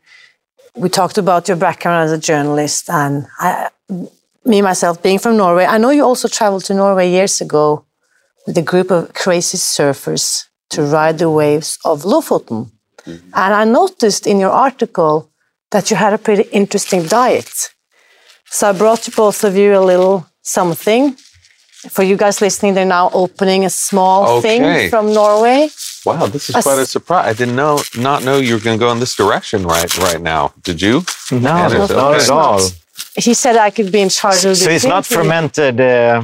[0.76, 3.70] we talked about your background as a journalist, and I,
[4.46, 5.66] me myself being from Norway.
[5.66, 7.86] I know you also traveled to Norway years ago
[8.46, 12.72] with a group of crazy surfers to ride the waves of Lofoten,
[13.06, 13.30] mm-hmm.
[13.34, 15.30] and I noticed in your article
[15.72, 17.70] that you had a pretty interesting diet.
[18.52, 21.16] So I brought to both of you a little something.
[21.90, 24.42] For you guys listening, they're now opening a small Okay.
[24.58, 25.70] thing from Norway.
[26.06, 27.26] Wow, this is A quite a surprise.
[27.30, 30.22] I didn't know not know you were going to go in this direction right right
[30.22, 30.52] now.
[30.64, 31.04] Did you?
[31.32, 32.60] No, Yeah, not, it's at all.
[33.16, 35.80] He said I could be in charge of the So it's not fermented.
[35.80, 36.24] Uh,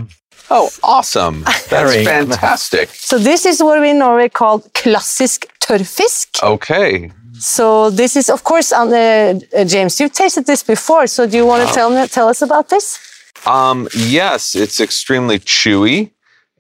[0.50, 1.42] Oh, awesome!
[1.44, 2.06] That's Very.
[2.06, 2.90] fantastic.
[2.94, 6.28] So this is what we in Norway call klassisk tørrfisk.
[6.44, 11.08] Okay, So this is, of course, on the, uh, James, you've tasted this before.
[11.08, 13.00] So do you want to tell me, tell us about this?
[13.46, 16.12] Um, yes, it's extremely chewy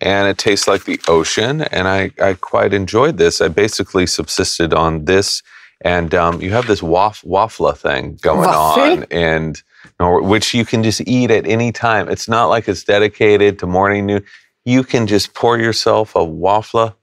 [0.01, 1.61] and it tastes like the ocean.
[1.61, 3.41] And I, I quite enjoyed this.
[3.41, 5.41] I basically subsisted on this.
[5.81, 8.83] And um, you have this waf- waffle thing going Waffle?
[8.83, 9.61] on, and
[9.99, 12.09] which you can just eat at any time.
[12.09, 14.23] It's not like it's dedicated to morning, noon.
[14.63, 16.95] You can just pour yourself a waffle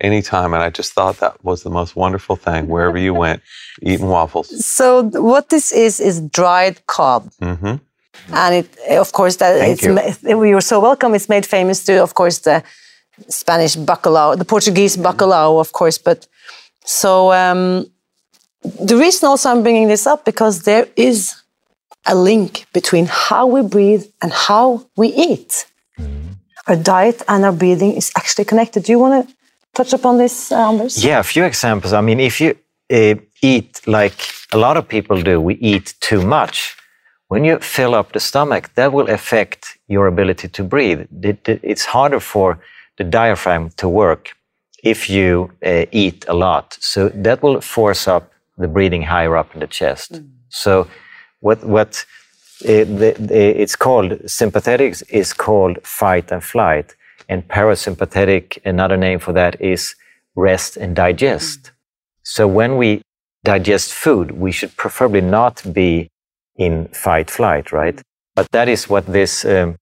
[0.00, 0.54] anytime.
[0.54, 3.42] And I just thought that was the most wonderful thing wherever you went,
[3.82, 4.64] eating waffles.
[4.64, 7.30] So what this is, is dried cod.
[7.40, 7.76] hmm
[8.32, 10.44] And it, of course, that Thank it's, you.
[10.44, 11.14] you're so welcome.
[11.14, 12.62] It's made famous to, of course, the
[13.28, 15.98] Spanish bacalao, the Portuguese bacalao, of course.
[15.98, 16.26] But
[16.84, 17.86] so um,
[18.62, 21.34] the reason also I'm bringing this up because there is
[22.06, 25.66] a link between how we breathe and how we eat.
[26.66, 28.84] Our diet and our breathing is actually connected.
[28.84, 29.34] Do you want to
[29.74, 31.04] touch upon this, uh, Anders?
[31.04, 31.92] Yeah, a few examples.
[31.92, 32.54] I mean, if you
[32.92, 34.14] uh, eat like
[34.52, 36.76] a lot of people do, we eat too much.
[37.28, 41.00] When you fill up the stomach, that will affect your ability to breathe.
[41.22, 42.58] It- it- It's harder for
[42.98, 44.30] the diaphragm to work
[44.82, 46.76] if you uh, eat a lot.
[46.80, 48.24] So that will force up
[48.58, 50.20] the breathing higher up in the chest.
[50.48, 50.86] So
[51.40, 52.06] what what
[52.64, 56.94] uh, the, the, it's called sympathetics is called fight and flight,
[57.30, 59.94] and parasympathetic another name for that is
[60.34, 61.70] rest and digest.
[62.24, 63.02] So when we
[63.44, 66.10] digest food, we should preferably not be
[66.56, 67.98] in fight flight, right?
[68.34, 69.76] But that is what this um,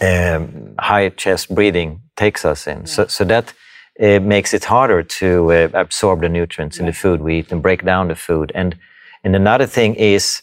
[0.00, 2.86] um, high chest breathing takes us in.
[2.86, 3.52] So, so that
[4.00, 7.60] uh, makes it harder to uh, absorb the nutrients in the food we eat and
[7.60, 8.52] break down the food.
[8.54, 8.78] And
[9.24, 10.42] and another thing is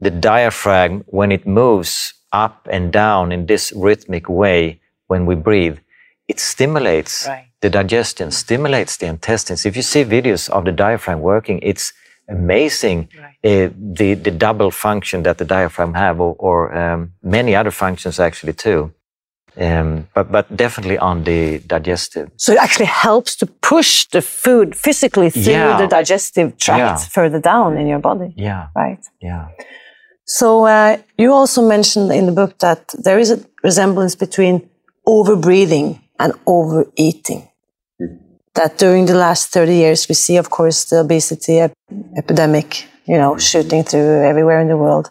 [0.00, 4.80] the diaphragm when it moves up and down in this rhythmic way
[5.12, 5.78] when we breathe,
[6.32, 7.46] it stimulates Right.
[7.64, 9.62] the digestion, stimulates the intestines.
[9.70, 11.86] If you see videos of the diaphragm working, it's
[12.38, 12.98] amazing
[13.44, 13.68] uh,
[14.00, 18.54] the the double function that the diaphragm have, or, or um, many other functions actually
[18.66, 18.80] too.
[19.66, 21.40] Um, but but definitely on the
[21.74, 22.26] digestive.
[22.36, 25.76] So it actually helps to push the food physically through Yeah.
[25.82, 27.08] the digestive tract Yeah.
[27.16, 29.02] further down in your body, Yeah, right?
[29.20, 29.44] yeah.
[30.24, 34.60] So uh, you also mentioned in the book that there is a resemblance between
[35.06, 37.48] overbreathing and overeating.
[37.98, 38.16] Hmm.
[38.54, 41.72] That during the last 30 years, we see, of course, the obesity ep-
[42.16, 45.10] epidemic, you know, shooting through everywhere in the world.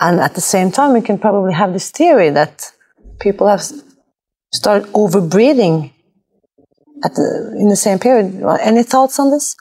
[0.00, 2.70] And at the same time, we can probably have this theory that
[3.20, 3.62] people have
[4.52, 5.92] started overbreathing
[7.04, 8.42] at the, in the same period.
[8.60, 9.56] Any thoughts on this?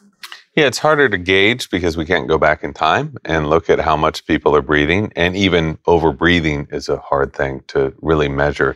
[0.57, 3.79] Yeah, it's harder to gauge because we can't go back in time and look at
[3.79, 5.13] how much people are breathing.
[5.15, 8.75] And even over breathing is a hard thing to really measure.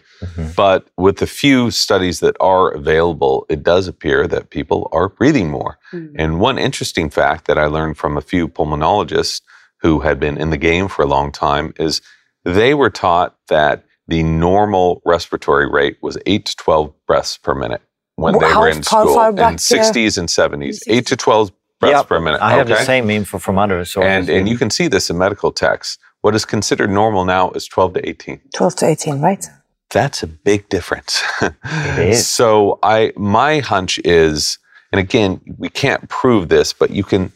[0.55, 5.49] But with the few studies that are available, it does appear that people are breathing
[5.49, 5.79] more.
[6.19, 9.41] And one interesting fact that I learned from a few pulmonologists
[9.81, 11.99] who had been in the game for a long time is
[12.45, 17.81] they were taught that the normal respiratory rate was 8 to 12 breaths per minute
[18.17, 21.51] when they were in school in back, uh, 60s and 70s 8 to 12
[21.81, 22.85] breaths Yeah, per minute I have the okay?
[22.85, 24.11] same info from other sources.
[24.11, 27.67] and and you can see this in medical texts what is considered normal now is
[27.67, 29.45] 12 to 18 12 to 18, right?
[29.89, 31.21] that's a big difference.
[31.97, 32.25] is.
[32.27, 34.57] So I my hunch is,
[34.91, 37.31] and again, we can't prove this, but you can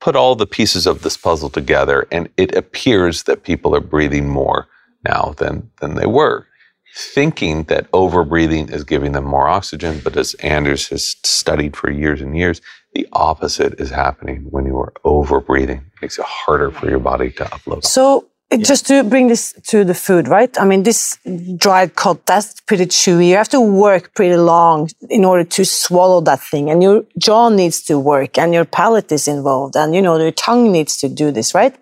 [0.00, 4.28] put all the pieces of this puzzle together, and it appears that people are breathing
[4.28, 4.66] more
[5.04, 6.46] now than than they were.
[6.94, 12.20] Thinking that overbreathing is giving them more oxygen, but as Anders has studied for years
[12.20, 12.60] and years,
[12.94, 15.78] the opposite is happening when you are overbreathing.
[15.78, 17.84] It makes it harder for your body to upload.
[17.84, 20.50] So it- just to bring this to the food, right?
[20.60, 21.16] I mean, this
[21.56, 23.28] dried cod, that's pretty chewy.
[23.28, 26.68] You have to work pretty long in order to swallow that thing.
[26.70, 30.32] And your jaw needs to work and your palate is involved and, you know, your
[30.32, 31.74] tongue needs to do this, right?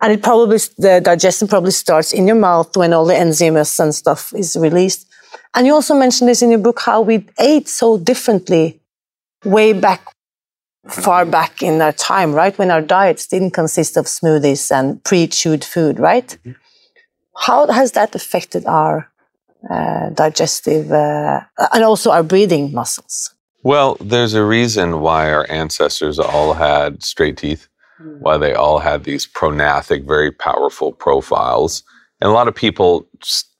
[0.00, 3.94] And it probably, the digestion probably starts in your mouth when all the enzymes and
[3.94, 5.08] stuff is released.
[5.54, 8.80] And you also mentioned this in your book, how we ate so differently
[9.44, 10.14] way back
[10.88, 12.56] far back in our time, right?
[12.58, 16.36] When our diets didn't consist of smoothies and pre-chewed food, right?
[17.36, 19.10] How has that affected our
[19.70, 21.40] uh, digestive uh,
[21.72, 23.34] and also our breathing muscles?
[23.62, 27.67] Well, there's a reason why our ancestors all had straight teeth,
[28.20, 31.82] why they all had these prognathic, very powerful profiles.
[32.20, 33.08] And a lot of people,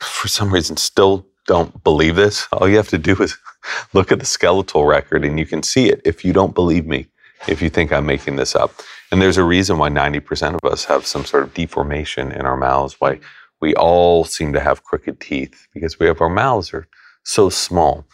[0.00, 2.46] for some reason, still don't believe this.
[2.52, 3.36] All you have to do is
[3.92, 7.06] look at the skeletal record and you can see it if you don't believe me,
[7.46, 8.72] if you think I'm making this up.
[9.10, 12.56] And there's a reason why 90% of us have some sort of deformation in our
[12.56, 13.20] mouths, why
[13.60, 16.86] we all seem to have crooked teeth because we have our mouths are
[17.24, 18.06] so small.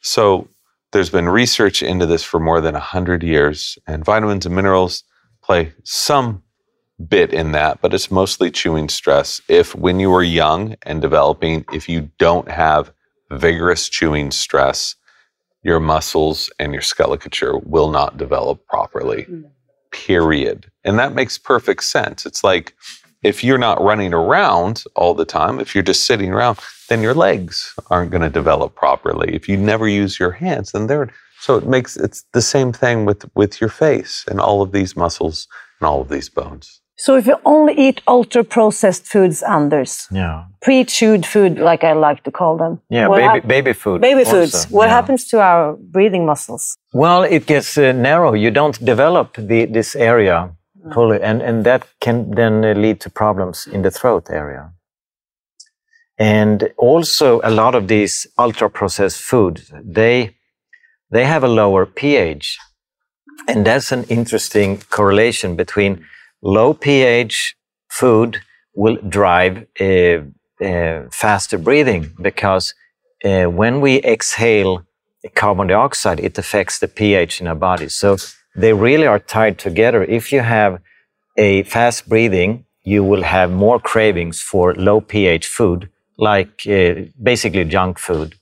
[0.00, 0.48] So
[0.92, 5.04] there's been research into this for more than 100 years, and vitamins and minerals
[5.48, 6.42] play some
[7.08, 9.40] bit in that, but it's mostly chewing stress.
[9.48, 12.92] If when you are young and developing, if you don't have
[13.30, 14.94] vigorous chewing stress,
[15.62, 19.22] your muscles and your skeleton will not develop properly.
[19.22, 19.42] Hmm.
[19.90, 20.70] Period.
[20.84, 22.26] And that makes perfect sense.
[22.26, 22.74] It's like
[23.22, 27.14] if you're not running around all the time, if you're just sitting around, then your
[27.14, 29.34] legs aren't going to develop properly.
[29.34, 31.10] If you never use your hands, then they're
[31.40, 34.96] so it makes it's the same thing with with your face and all of these
[34.96, 35.46] muscles
[35.80, 36.80] and all of these bones.
[37.00, 42.24] So if you only eat ultra processed foods, Anders, yeah, pre-chewed food, like I like
[42.24, 42.80] to call them.
[42.90, 44.00] yeah, baby, hap- baby food.
[44.00, 44.64] baby also, foods.
[44.70, 44.94] What yeah.
[44.94, 46.76] happens to our breathing muscles?
[46.92, 48.34] Well, it gets uh, narrow.
[48.34, 50.50] You don't develop the, this area
[50.92, 54.72] fully, and, and that can then uh, lead to problems in the throat area.
[56.18, 60.37] And also, a lot of these ultra processed foods, they
[61.10, 62.58] they have a lower pH,
[63.46, 66.04] and that's an interesting correlation between
[66.42, 67.56] low pH
[67.88, 68.40] food
[68.74, 70.18] will drive uh,
[70.64, 72.74] uh, faster breathing because
[73.24, 74.84] uh, when we exhale
[75.34, 77.88] carbon dioxide, it affects the pH in our body.
[77.88, 78.16] So
[78.54, 80.04] they really are tied together.
[80.04, 80.80] If you have
[81.36, 87.64] a fast breathing, you will have more cravings for low pH food, like uh, basically
[87.64, 88.34] junk food.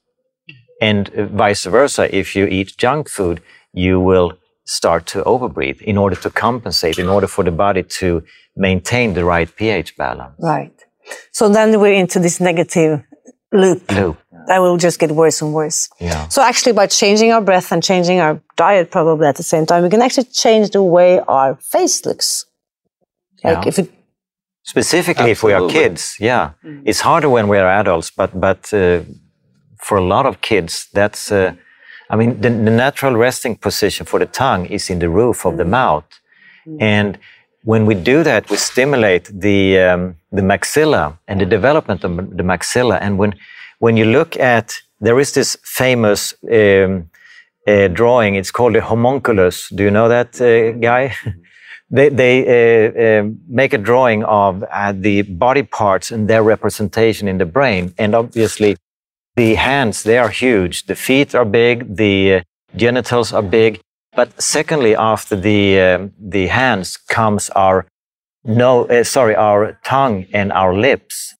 [0.80, 3.40] And uh, vice versa, if you eat junk food,
[3.72, 4.32] you will
[4.64, 8.22] start to overbreathe in order to compensate, in order for the body to
[8.56, 10.34] maintain the right pH balance.
[10.38, 10.72] Right.
[11.32, 13.02] So then we're into this negative
[13.52, 13.90] loop.
[13.92, 14.18] Loop.
[14.48, 15.88] That will just get worse and worse.
[16.00, 16.28] Yeah.
[16.28, 19.82] So actually, by changing our breath and changing our diet, probably at the same time,
[19.82, 22.44] we can actually change the way our face looks.
[23.42, 23.68] Like Yeah.
[23.68, 23.90] if it,
[24.64, 26.50] Specifically, if we are kids, yeah,
[26.84, 28.10] it's harder when we are adults.
[28.10, 29.02] But but uh,
[29.78, 31.54] for a lot of kids, that's uh,
[32.10, 35.56] I mean the, the natural resting position for the tongue is in the roof of
[35.56, 36.08] the mouth,
[36.80, 37.18] and
[37.64, 42.42] when we do that, we stimulate the um, the maxilla and the development of the
[42.42, 42.98] maxilla.
[43.00, 43.34] And when
[43.78, 47.10] when you look at there is this famous um,
[47.66, 48.36] uh, drawing.
[48.36, 49.68] It's called the homunculus.
[49.70, 51.14] Do you know that uh, guy?
[51.90, 57.28] they they uh, uh, make a drawing of uh, the body parts and their representation
[57.28, 58.76] in the brain, and obviously
[59.36, 62.40] the hands they are huge, the feet are big, the uh,
[62.74, 63.80] genitals are big.
[64.14, 67.86] But secondly, after the um, the hands comes our
[68.44, 71.34] no, uh, sorry, our tongue and our lips.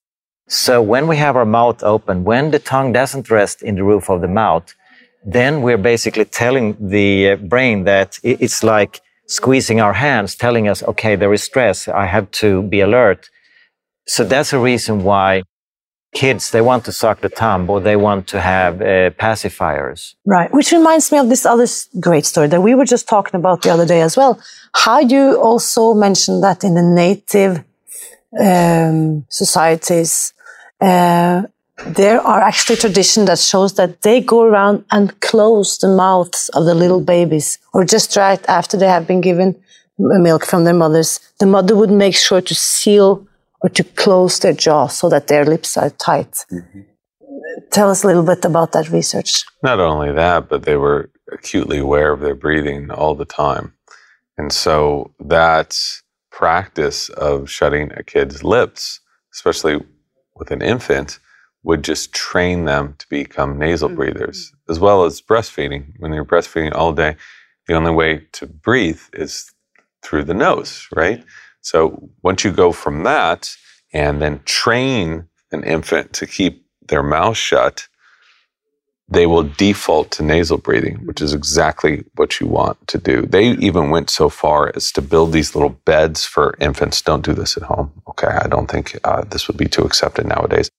[0.49, 4.11] So when we have our mouth open, when the tongue doesn't rest in the roof
[4.11, 4.75] of the mouth,
[5.25, 10.83] then we're basically telling the uh, brain that it's like squeezing our hands, telling us,
[10.83, 11.89] okay, there is stress.
[11.89, 13.29] I have to be alert.
[14.07, 15.43] So that's a reason why
[16.23, 20.01] kids, they want to suck the thumb or they want to have uh, pacifiers.
[20.37, 20.51] right.
[20.59, 21.69] Which reminds me of this other
[22.09, 24.33] great story that we were just talking about the other day as well.
[24.85, 27.53] How you also mentioned that in the native
[28.51, 30.33] um, societies,
[30.81, 31.43] uh,
[32.01, 36.65] there are actually traditions that shows that they go around and close the mouths of
[36.65, 39.55] the little babies, or just right after they have been given
[39.99, 43.27] milk from their mothers, the mother would make sure to seal
[43.63, 46.45] or to close their jaw so that their lips are tight.
[46.53, 46.81] Mm-hmm.
[47.71, 49.45] Tell us a little bit about that research.
[49.63, 53.73] Not only that, but they were acutely aware of their breathing all the time.
[54.39, 55.79] And so that
[56.31, 59.01] practice of shutting a kid's lips,
[59.33, 59.81] especially
[60.35, 61.19] with an infant,
[61.63, 63.97] would just train them to become nasal mm-hmm.
[63.97, 65.95] breathers, as well as breastfeeding.
[65.99, 67.17] When you're breastfeeding all day,
[67.67, 69.51] the only way to breathe is
[70.03, 71.25] through the nose, right?
[71.67, 73.51] So once you go from that
[73.93, 77.89] and then train an infant to keep their mouth shut,
[79.09, 83.23] they will default to nasal breathing, which is exactly what you want to do.
[83.23, 87.03] They even went so far as to build these little beds for infants.
[87.03, 87.91] Don't do this at home.
[88.11, 88.29] Okay.
[88.29, 90.71] I don't think uh, this would be too accepted nowadays.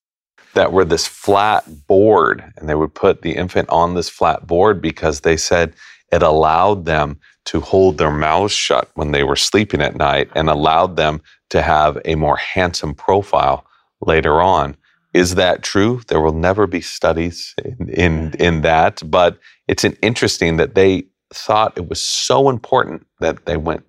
[0.54, 4.82] That were this flat board, and they would put the infant on this flat board
[4.82, 5.74] because they said
[6.14, 10.50] it allowed them to hold their mouths shut when they were sleeping at night and
[10.50, 13.66] allowed them to have a more handsome profile
[14.02, 14.76] later on.
[15.14, 16.02] Is that true?
[16.08, 18.42] There will never be studies in, in, mm-hmm.
[18.42, 23.58] in that, but it's an interesting that they thought it was so important that they
[23.58, 23.86] went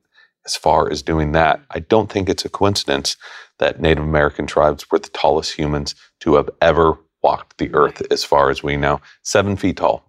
[0.47, 1.57] as far as doing that.
[1.57, 1.73] Mm-hmm.
[1.73, 3.17] I don't think it's a coincidence
[3.59, 8.23] that Native American tribes were the tallest humans to have ever walked the earth, as
[8.23, 9.01] far as we know.
[9.23, 10.08] Seven feet tall,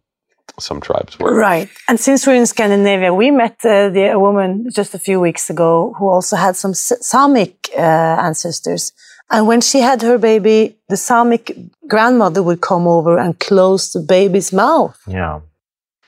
[0.59, 1.33] some tribes were.
[1.35, 1.69] Right.
[1.87, 5.49] And since we're in Scandinavia, we met uh, the, a woman just a few weeks
[5.49, 7.79] ago who also had some Samic uh,
[8.27, 8.93] ancestors.
[9.31, 13.99] And when she had her baby, the Samic grandmother would come over and close the
[13.99, 14.97] baby's mouth.
[15.07, 15.41] Yeah.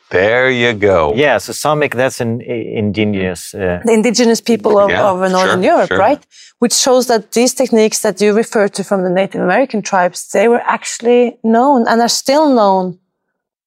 [0.09, 1.13] There you go.
[1.15, 3.53] Yeah, so Samic, that's an indigenous.
[3.53, 5.97] Uh, The indigenous people of, Yeah, of Northern sure, Europe, sure.
[5.97, 6.21] right?
[6.59, 10.47] Which shows that these techniques that you refer to from the Native American tribes, they
[10.49, 12.99] were actually known and are still known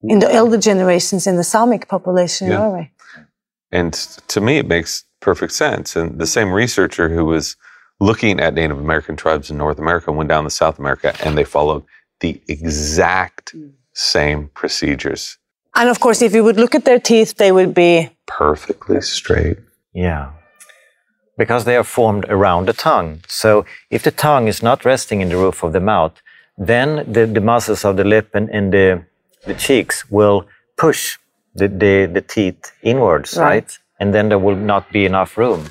[0.08, 2.58] in the elder generations in the Samic population in Yeah.
[2.58, 2.90] Norway.
[3.72, 3.92] And
[4.28, 5.96] to me, it makes perfect sense.
[5.96, 7.56] And the same researcher who was
[8.00, 11.44] looking at Native American tribes in North America went down to South America and they
[11.44, 11.84] followed
[12.20, 13.72] the exact mm.
[13.92, 15.38] same procedures.
[15.74, 19.58] And of course, if you would look at their teeth, they would be Perfectly straight.
[19.92, 20.30] Yeah.
[21.36, 23.20] Because they are formed around the tongue.
[23.26, 26.14] So if the tongue is not resting in the roof of the mouth,
[26.56, 29.04] then the, the muscles of the lip and, and the,
[29.46, 31.18] the cheeks will push
[31.54, 33.46] the, the, the teeth inwards, Right.
[33.46, 33.78] right.
[34.00, 35.68] And then there will not be enough room.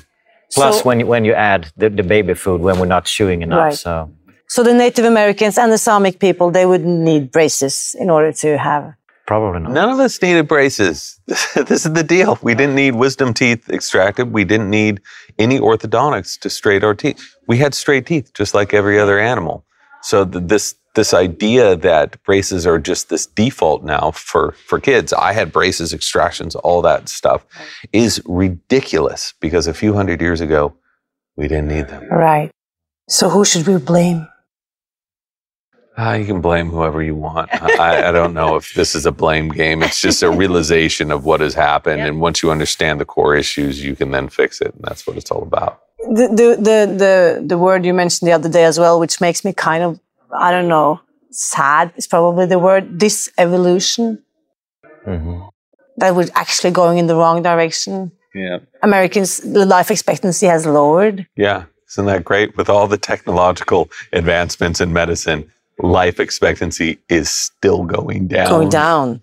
[0.54, 3.42] Plus, So- when, you, when you add the, the baby food, when we're not chewing
[3.42, 3.58] enough.
[3.58, 3.74] Right.
[3.74, 4.10] So,
[4.48, 8.56] So the Native Americans and the Samic people, they would need braces in order to
[8.58, 8.94] have.
[9.26, 9.72] probably not.
[9.72, 11.18] None of us needed braces.
[11.26, 12.38] this is the deal.
[12.42, 14.32] We didn't need wisdom teeth extracted.
[14.32, 15.00] We didn't need
[15.38, 17.18] any orthodontics to straighten our teeth.
[17.48, 19.64] We had straight teeth just like every other animal.
[20.02, 25.12] So th- this this idea that braces are just this default now for for kids.
[25.12, 27.44] I had braces, extractions, all that stuff
[27.92, 30.74] is ridiculous because a few hundred years ago
[31.36, 32.08] we didn't need them.
[32.08, 32.50] Right.
[33.08, 34.28] So who should we blame?
[35.96, 37.50] Ah, you can blame whoever you want.
[37.52, 39.80] I, I don't know if this is a blame game.
[39.80, 43.84] It's just a realization of what has happened, and once you understand the core issues,
[43.84, 45.82] you can then fix it, and that's what it's all about.
[46.00, 49.44] The, the, the, the, the word you mentioned the other day as well, which makes
[49.44, 50.00] me kind of,
[50.38, 54.22] I don't know, sad is probably the word, this evolution.
[55.06, 55.40] Mm-hmm.
[55.98, 58.10] That we're actually going in the wrong direction.
[58.34, 58.58] Yeah.
[58.82, 61.26] Americans, the life expectancy has lowered.
[61.36, 61.66] Yeah.
[61.90, 62.56] Isn't that great?
[62.56, 68.48] With all the technological advancements in medicine, life expectancy is still going down.
[68.48, 69.22] going down.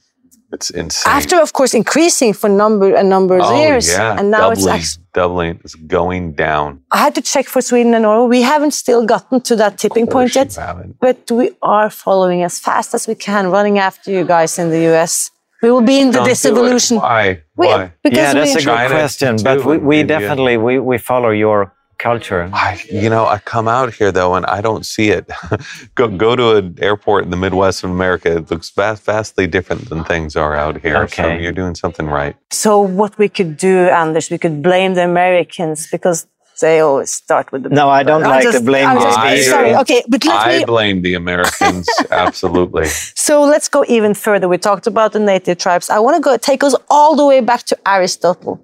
[0.53, 1.13] It's insane.
[1.13, 4.17] After, of course, increasing for number a number of oh, years, yeah.
[4.17, 5.05] and now doubling, it's actually.
[5.13, 5.59] doubling.
[5.63, 6.81] It's going down.
[6.91, 8.27] I had to check for Sweden and Norway.
[8.37, 12.59] We haven't still gotten to that tipping point yet, you but we are following as
[12.59, 15.31] fast as we can, running after you guys in the US.
[15.61, 16.51] We will be in the Don't this do it.
[16.51, 16.97] evolution.
[16.97, 17.43] Why?
[17.55, 17.93] We- Why?
[18.03, 19.37] because yeah, that's a good question.
[19.43, 22.49] But we, we definitely we, we follow your culture.
[22.53, 25.25] I, you know, I come out here though, and I don't see it.
[25.99, 28.29] go go to an airport in the Midwest of America.
[28.39, 31.07] It looks vast, vastly different than things are out here.
[31.07, 31.41] So Okay.
[31.41, 32.35] you're doing something right.
[32.65, 36.19] So what we could do, Anders, we could blame the Americans because
[36.61, 37.69] they always start with the.
[37.69, 39.07] No, I don't like just- the blame I'm game.
[39.07, 39.71] just- I- sorry.
[39.83, 40.65] Okay, but let I me.
[40.65, 41.85] blame the Americans.
[42.25, 42.87] absolutely.
[43.27, 44.47] So let's go even further.
[44.53, 45.89] We talked about the native tribes.
[45.89, 48.55] I want to go take us all the way back to Aristotle.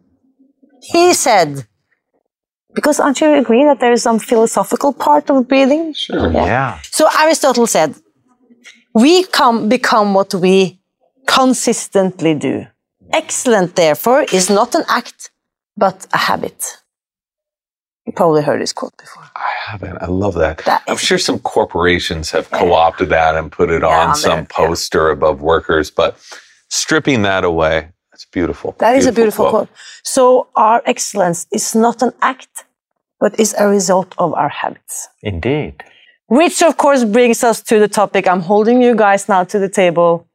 [0.93, 1.49] He said,
[2.77, 5.83] because aren't you agree that there is some philosophical part of breathing?
[6.05, 6.31] Sure.
[6.31, 6.79] Yeah.
[6.97, 7.89] So Aristotle said,
[9.03, 10.55] we come become what we
[11.39, 12.55] consistently do.
[13.21, 15.19] Excellent, therefore, is not an act,
[15.83, 16.59] but a habit.
[18.05, 19.23] You probably heard this quote before.
[19.35, 19.97] I haven't.
[20.07, 20.55] I love that.
[20.69, 24.31] That I'm sure some corporations have co-opted that and put it Yeah, on on some
[24.31, 24.67] there, yeah.
[24.67, 26.11] poster above workers, but
[26.69, 27.75] stripping that away,
[28.11, 28.69] that's beautiful.
[28.85, 29.69] That is a beautiful quote.
[30.03, 30.21] So
[30.55, 32.53] our excellence is not an act,
[33.19, 35.07] but is a result of our habits.
[35.23, 35.83] Indeed.
[36.27, 38.27] Which, of course, brings us to the topic.
[38.27, 40.27] I'm holding you guys now to the table.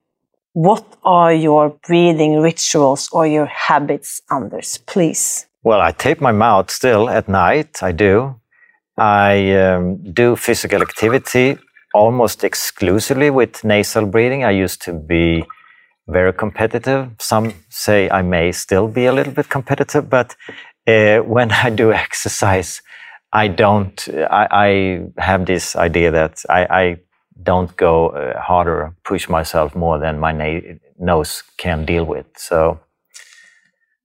[0.54, 4.78] What are your breathing rituals or your habits, Anders?
[4.86, 5.46] Please.
[5.62, 7.82] Well, I tape my mouth still at night.
[7.82, 8.36] I do.
[8.96, 11.58] I um, do physical activity
[11.94, 14.44] almost exclusively with nasal breathing.
[14.44, 15.44] I used to be
[16.08, 17.10] very competitive.
[17.18, 20.36] Some say I may still be a little bit competitive, but
[20.86, 22.82] uh, when I do exercise,
[23.32, 24.08] I don't.
[24.30, 26.96] I, I have this idea that I, I
[27.42, 32.26] don't go uh, harder, push myself more than my na- nose can deal with.
[32.36, 32.80] So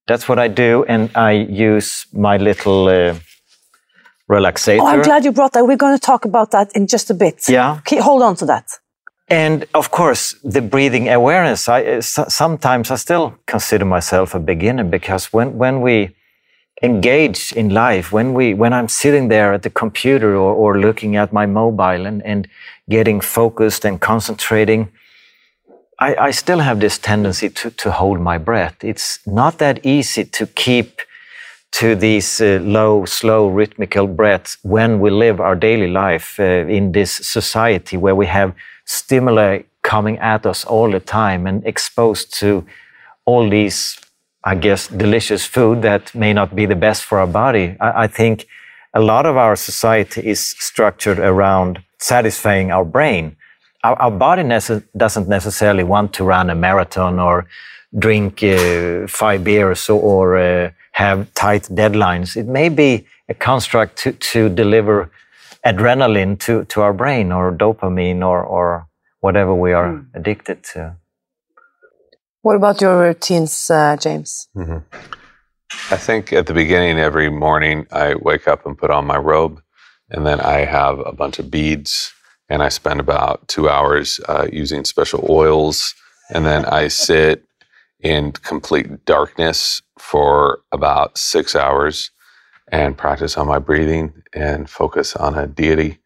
[0.07, 3.15] that's what I do, and I use my little uh,
[4.29, 4.79] relaxator.
[4.81, 5.65] Oh, I'm glad you brought that.
[5.65, 7.47] We're going to talk about that in just a bit.
[7.49, 7.81] Yeah.
[7.99, 8.65] Hold on to that.
[9.29, 11.67] And of course, the breathing awareness.
[11.67, 16.15] I uh, sometimes I still consider myself a beginner because when when we
[16.81, 21.15] engage in life, when we when I'm sitting there at the computer or, or looking
[21.15, 22.47] at my mobile and, and
[22.89, 24.89] getting focused and concentrating,
[25.99, 28.83] I, I still have this tendency to to hold my breath.
[28.83, 31.01] It's not that easy to keep
[31.71, 36.91] to these uh, low, slow, rhythmical breaths when we live our daily life uh, in
[36.91, 38.53] this society where we have
[38.85, 42.65] stimuli coming at us all the time and exposed to
[43.25, 43.97] all these,
[44.47, 47.75] I guess, delicious food that may not be the best for our body.
[47.81, 48.47] I, I think
[48.93, 53.35] a lot of our society is structured around satisfying our brain.
[53.83, 57.45] Our, our body nece- doesn't necessarily want to run a marathon or
[57.99, 62.37] drink uh, five beers or, or uh, have tight deadlines.
[62.37, 65.11] It may be a construct to, to deliver
[65.65, 68.87] adrenaline to, to our brain or dopamine or, or
[69.19, 70.95] whatever we are addicted to.
[72.41, 74.47] What about your routines, uh, James?
[75.91, 79.61] I think at the beginning every morning I wake up and put on my robe,
[80.09, 82.13] and then I have a bunch of beads,
[82.49, 85.93] and I spend about two hours uh, using special oils,
[86.29, 87.43] and then I sit
[87.99, 92.11] in complete darkness for about six hours
[92.71, 95.99] and practice on my breathing and focus on a deity.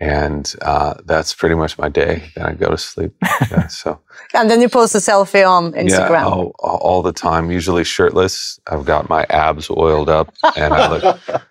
[0.00, 2.22] And uh, that's pretty much my day.
[2.34, 3.12] Then I go to sleep.
[3.50, 4.00] Yeah, so
[4.34, 6.10] And then you post a selfie on Instagram.
[6.10, 7.50] yeah, all, all all the time.
[7.50, 8.58] Usually shirtless.
[8.66, 11.42] I've got my abs oiled up, and I look,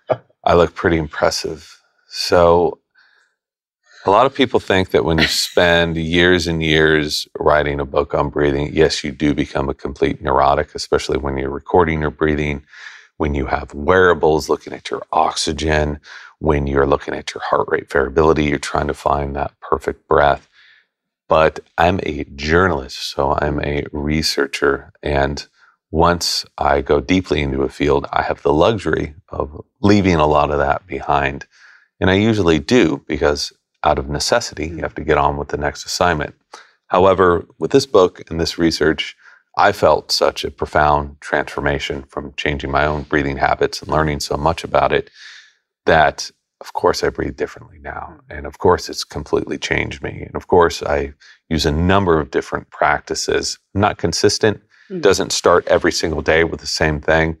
[0.44, 1.80] I look pretty impressive.
[2.08, 2.80] So,
[4.06, 8.14] a lot of people think that when you spend years and years writing a book
[8.14, 12.64] on breathing, yes, you do become a complete neurotic, especially when you're recording your breathing,
[13.18, 16.00] when you have wearables looking at your oxygen,
[16.40, 20.48] when you're looking at your heart rate variability, you're trying to find that perfect breath.
[21.28, 24.92] but I'm a journalist, so I'm a researcher.
[25.02, 25.46] And
[25.92, 30.50] once I go deeply into a field, I have the luxury of leaving a lot
[30.52, 31.46] of that behind.
[32.00, 33.52] And I usually do because
[33.84, 36.34] out of necessity, you have to get on with the next assignment.
[36.88, 39.16] However, with this book and this research,
[39.56, 44.36] I felt such a profound transformation from changing my own breathing habits and learning so
[44.36, 45.10] much about it
[45.86, 46.30] that,
[46.60, 48.14] of course, I breathe differently now.
[48.14, 48.32] Mm-hmm.
[48.32, 50.22] And of course, it's completely changed me.
[50.26, 51.12] And of course, I
[51.48, 53.58] use a number of different practices.
[53.74, 55.00] I'm not consistent, mm-hmm.
[55.00, 57.36] doesn't start every single day with the same thing.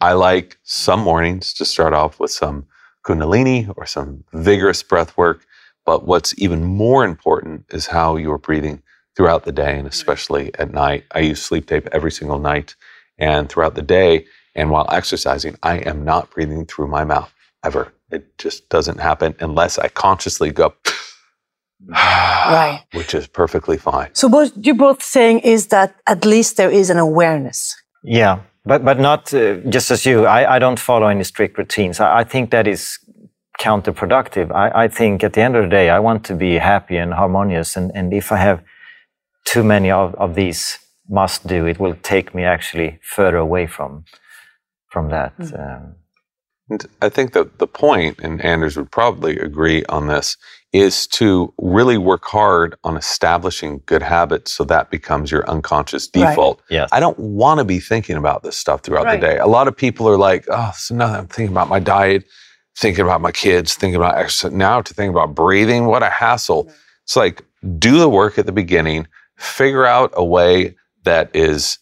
[0.00, 2.66] I like some mornings to start off with some
[3.06, 5.46] Kundalini or some vigorous breath work.
[5.84, 8.82] But what's even more important is how you're breathing
[9.16, 11.04] throughout the day and especially at night.
[11.12, 12.76] I use sleep tape every single night
[13.18, 14.26] and throughout the day.
[14.54, 17.32] And while exercising, I am not breathing through my mouth
[17.64, 17.92] ever.
[18.10, 20.74] It just doesn't happen unless I consciously go,
[21.88, 22.84] Right.
[22.92, 24.10] which is perfectly fine.
[24.14, 27.76] So what you're both saying is that at least there is an awareness.
[28.02, 30.26] Yeah, but but not uh, just as you.
[30.26, 32.00] I, I don't follow any strict routines.
[32.00, 32.98] I, I think that is
[33.60, 34.50] counterproductive.
[34.52, 37.12] I, I think at the end of the day, I want to be happy and
[37.12, 38.62] harmonious, and, and if I have
[39.44, 40.78] too many of, of these
[41.08, 44.04] must do, it will take me actually further away from
[44.88, 45.34] from that.
[45.38, 45.96] Um,
[46.70, 50.36] And I think that the point, and Anders would probably agree on this,
[50.72, 56.28] is to really work hard on establishing good habits so that becomes your unconscious Right.
[56.30, 56.62] default.
[56.70, 56.88] yes.
[56.92, 59.20] I don't want to be thinking about this stuff throughout Right.
[59.20, 59.38] the day.
[59.38, 62.24] A lot of people are like, oh, so now I'm thinking about my diet,
[62.78, 64.52] thinking about my kids, thinking about exercise.
[64.52, 66.70] Now to think about breathing, what a hassle.
[67.02, 67.42] It's like,
[67.80, 71.78] do the work at the beginning, figure out a way that is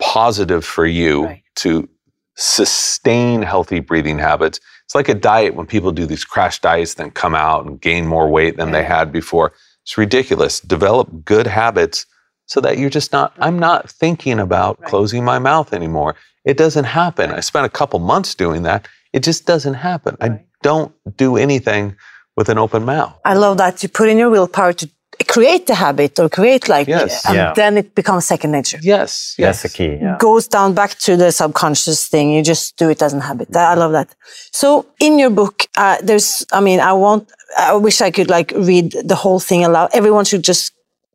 [0.00, 1.42] positive for you Right.
[1.56, 1.88] to
[2.36, 4.60] sustain healthy breathing habits.
[4.84, 8.06] It's like a diet when people do these crash diets, then come out and gain
[8.06, 9.52] more weight than they had before.
[9.82, 10.60] It's ridiculous.
[10.60, 12.06] Develop good habits
[12.46, 14.88] so that you're just not, I'm not thinking about Right.
[14.90, 16.14] closing my mouth anymore.
[16.44, 17.30] It doesn't happen.
[17.30, 18.86] I spent a couple months doing that.
[19.14, 20.16] It just doesn't happen.
[20.20, 21.96] I don't do anything
[22.36, 23.18] with an open mouth.
[23.24, 24.90] I love that you put in your willpower to
[25.26, 27.24] create the habit or create like, Yes.
[27.26, 27.52] and Yeah.
[27.54, 28.78] then it becomes second nature.
[28.82, 29.34] Yes.
[29.38, 29.98] That's the key.
[30.00, 30.16] Yeah.
[30.18, 32.30] Goes down back to the subconscious thing.
[32.32, 33.48] You just do it as a habit.
[33.52, 34.08] That- I love that.
[34.52, 38.52] So in your book, uh, there's, I mean, I want, I wish I could like
[38.56, 39.90] read the whole thing aloud.
[39.92, 40.72] Everyone should just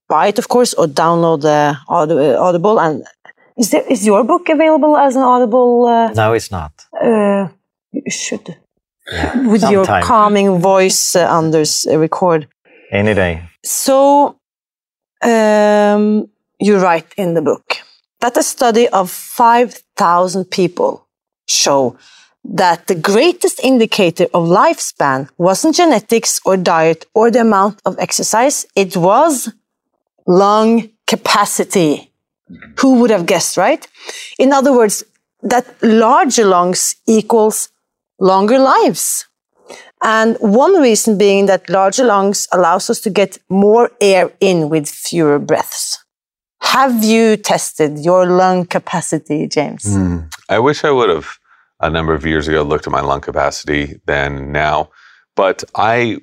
[0.07, 2.79] buy it, of course, or download the Audible.
[2.79, 3.03] And
[3.57, 5.85] is there, is your book available as an Audible?
[5.87, 6.71] Uh, No, it's not.
[7.01, 7.47] uh,
[7.91, 8.55] you should.
[9.51, 12.47] With your calming voice, uh, Anders, uh, record.
[12.91, 13.43] Any day.
[13.63, 14.39] So,
[15.21, 16.29] um,
[16.59, 17.77] you write in the book
[18.19, 21.07] that a study of 5,000 people
[21.47, 21.97] show
[22.43, 28.65] that the greatest indicator of lifespan wasn't genetics or diet or the amount of exercise,
[28.75, 29.51] it was
[30.25, 32.11] lung capacity.
[32.79, 33.87] Who would have guessed, right?
[34.39, 35.03] In other words,
[35.43, 37.69] that larger lungs equals
[38.19, 39.28] longer lives.
[40.01, 44.89] And one reason being that larger lungs allows us to get more air in with
[44.89, 46.03] fewer breaths.
[46.61, 49.83] Have you tested your lung capacity, James?
[49.85, 50.19] Hmm.
[50.47, 51.37] I wish I would have
[51.79, 54.89] a number of years ago looked at my lung capacity than now,
[55.35, 56.19] but I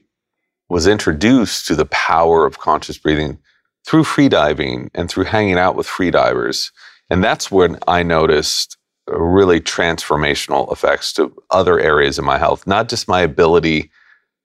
[0.69, 3.39] was introduced to the power of conscious breathing
[3.87, 6.71] through freediving and through hanging out with freedivers.
[7.09, 8.77] And that's when I noticed
[9.09, 13.91] really transformational effects to other areas of my health, not just my ability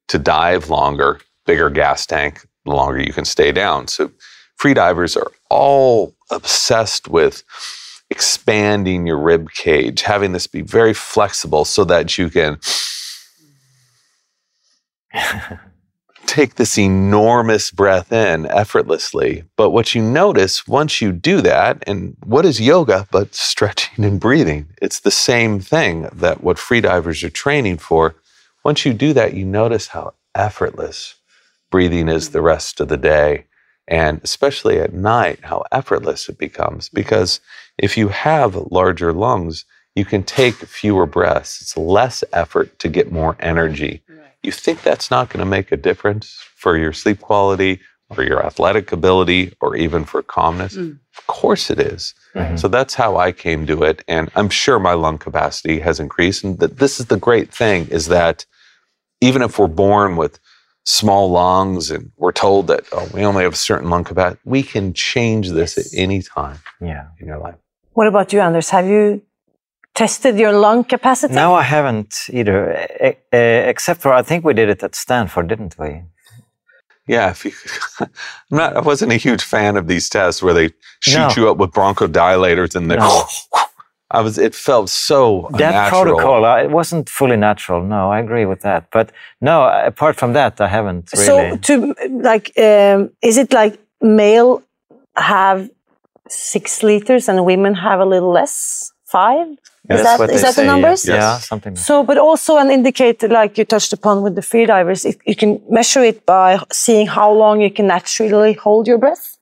[0.07, 3.88] to dive longer, bigger gas tank, the longer you can stay down.
[3.88, 4.11] So
[4.61, 7.43] freedivers are all obsessed with
[8.09, 12.59] expanding your rib cage, having this be very flexible so that you can
[16.31, 19.43] take this enormous breath in effortlessly.
[19.57, 24.17] But what you notice once you do that, and what is yoga but stretching and
[24.17, 24.67] breathing?
[24.81, 28.15] It's the same thing that what freedivers are training for.
[28.63, 31.15] Once you do that, you notice how effortless
[31.69, 33.45] breathing is the rest of the day.
[33.87, 36.87] And especially at night, how effortless it becomes.
[36.87, 37.41] Because
[37.77, 41.61] if you have larger lungs, you can take fewer breaths.
[41.61, 44.01] It's less effort to get more energy.
[44.43, 48.45] You think that's not going to make a difference for your sleep quality or your
[48.45, 50.76] athletic ability or even for calmness?
[50.76, 50.99] Mm.
[51.18, 52.13] Of course it is.
[52.35, 52.57] Mm-hmm.
[52.57, 54.03] So that's how I came to it.
[54.07, 56.43] And I'm sure my lung capacity has increased.
[56.43, 58.45] And that this is the great thing is that
[59.22, 60.39] even if we're born with
[60.84, 64.63] small lungs and we're told that oh, we only have a certain lung capacity, we
[64.63, 67.07] can change this at any time Yeah.
[67.19, 67.55] in your life.
[67.93, 68.72] What about you, Anders?
[68.72, 69.22] Have you
[69.93, 71.34] tested your lung capacity?
[71.34, 72.88] No, I haven't either.
[73.03, 73.15] e-
[73.69, 76.03] except for I think we did it at Stanford, didn't we?
[77.07, 77.51] Yeah, if you,
[77.99, 78.09] I'm
[78.57, 78.76] not.
[78.77, 80.69] I wasn't a huge fan of these tests where they
[81.01, 81.34] shoot No.
[81.35, 82.95] you up with bronchodilators and they.
[82.97, 83.26] No.
[84.13, 84.38] I was.
[84.38, 86.03] It felt so that unnatural.
[86.03, 87.81] protocol, uh, it wasn't fully natural.
[87.84, 88.89] No, I agree with that.
[88.91, 91.26] But no, apart from that, I haven't really.
[91.26, 94.61] So to like, um, is it like male
[95.15, 95.69] have
[96.27, 99.47] six liters and women have a little less, five?
[99.89, 101.07] Yeah, is that's that what is that the numbers?
[101.07, 101.21] Yeah, Yes.
[101.23, 101.75] yeah something.
[101.75, 105.35] So, but also an indicator, like you touched upon with the free divers, it, you
[105.35, 109.37] can measure it by seeing how long you can naturally hold your breath.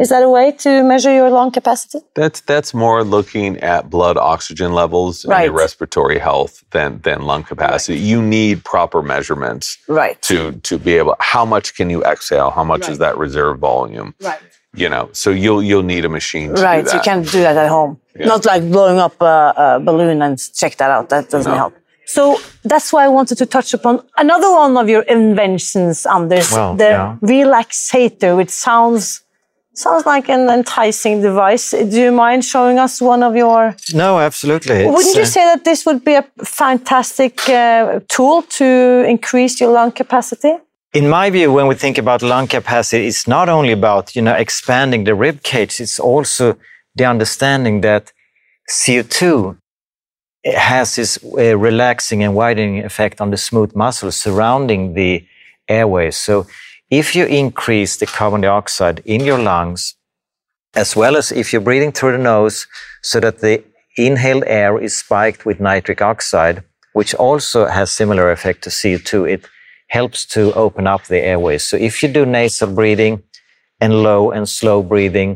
[0.00, 1.98] Is that a way to measure your lung capacity?
[2.14, 5.44] That's that's more looking at blood oxygen levels and Right.
[5.44, 7.98] your respiratory health than than lung capacity.
[7.98, 10.16] You need proper measurements Right.
[10.22, 11.14] to to be able.
[11.20, 12.50] How much can you exhale?
[12.50, 14.14] How much is that reserve volume?
[14.22, 14.40] Right.
[14.74, 16.54] You know, so you'll you'll need a machine.
[16.54, 16.84] To Right.
[16.86, 17.98] do You can't do that at home.
[18.18, 18.26] Yeah.
[18.26, 21.08] Not like blowing up a, a balloon and check that out.
[21.10, 21.58] That doesn't No.
[21.58, 21.74] help.
[22.06, 26.74] So that's why I wanted to touch upon another one of your inventions, Anders, Well,
[26.74, 27.16] the yeah.
[27.22, 29.22] relaxator, which sounds
[29.74, 31.70] sounds like an enticing device.
[31.70, 33.74] Do you mind showing us one of your?
[33.94, 34.76] No, absolutely.
[34.84, 39.60] It's, Wouldn't you uh, say that this would be a fantastic uh, tool to increase
[39.60, 40.54] your lung capacity?
[40.92, 44.34] In my view, when we think about lung capacity, it's not only about you know
[44.34, 45.80] expanding the rib cage.
[45.80, 46.56] It's also
[46.94, 48.12] the understanding that
[48.70, 49.56] CO2
[50.44, 55.24] has this uh, relaxing and widening effect on the smooth muscles surrounding the
[55.68, 56.16] airways.
[56.16, 56.46] So,
[56.90, 59.94] if you increase the carbon dioxide in your lungs,
[60.74, 62.66] as well as if you're breathing through the nose,
[63.02, 63.64] so that the
[63.96, 66.62] inhaled air is spiked with nitric oxide,
[66.92, 69.48] which also has similar effect to CO2, it
[69.98, 71.62] helps to open up the airways.
[71.70, 73.14] So if you do nasal breathing
[73.82, 75.30] and low and slow breathing,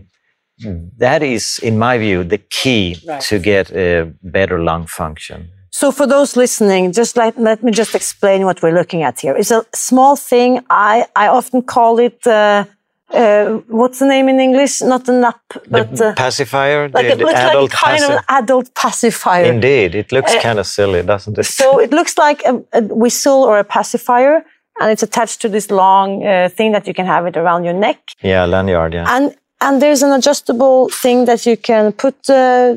[0.98, 3.20] that is, in my view, the key Right.
[3.28, 5.38] to get a better lung function.
[5.70, 9.36] So for those listening, just like, let me just explain what we're looking at here.
[9.36, 10.50] It's a small thing.
[10.70, 12.64] I, I often call it, uh,
[13.12, 14.82] uh, what's the name in English?
[14.82, 18.22] Not a nap, but the uh, pacifier, like the, it looks like kind of an
[18.28, 19.44] adult pacifier.
[19.44, 21.46] Indeed, it looks Uh, kind of silly, doesn't it?
[21.46, 24.44] So it looks like a, a whistle or a pacifier,
[24.80, 27.74] and it's attached to this long uh, thing that you can have it around your
[27.74, 27.98] neck.
[28.22, 29.06] yeah, lanyard, yeah.
[29.16, 32.74] And and there's an adjustable thing that you can put uh,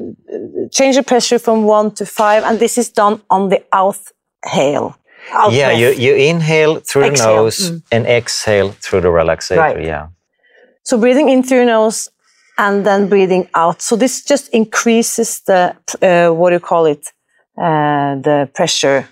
[0.72, 4.96] change the pressure from one to five, and this is done on the exhale.
[5.34, 7.82] Out yeah, you, you inhale through Exhale, the nose mm.
[7.92, 9.84] and exhale through the relaxator, Right.
[9.86, 10.08] yeah.
[10.90, 12.10] So breathing in through your nose
[12.58, 13.80] and then breathing out.
[13.80, 17.14] So this just increases the uh, what do you call it?
[17.56, 19.08] Uh, the pressure.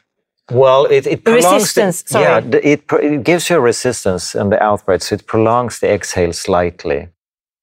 [0.52, 2.26] Well, it, it prolongs Resistance, The, sorry.
[2.26, 5.80] Yeah, the, it, it gives you a resistance in the out breath, so it prolongs
[5.80, 7.10] the exhale slightly,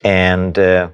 [0.03, 0.91] and uh,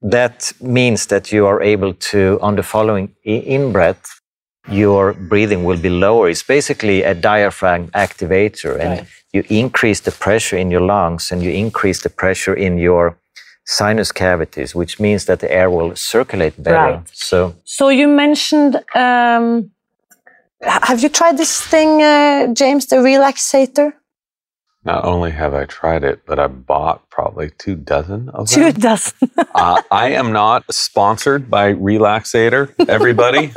[0.00, 4.20] that means that you are able to, on the following in breath,
[4.68, 6.28] your breathing will be lower.
[6.28, 9.06] It's basically a diaphragm activator, and Right.
[9.32, 13.16] you increase the pressure in your lungs, and you increase the pressure in your
[13.66, 16.96] sinus cavities, which means that the air will circulate better.
[16.96, 17.08] Right.
[17.12, 17.54] So.
[17.64, 18.76] So you mentioned.
[18.94, 19.70] Um,
[20.62, 22.86] have you tried this thing, uh, James?
[22.86, 23.92] The relaxator.
[24.84, 28.80] Not only have I tried it, but I bought probably two dozen of Two them.
[28.80, 29.30] dozen.
[29.54, 33.52] uh, I am not sponsored by Relaxator, everybody,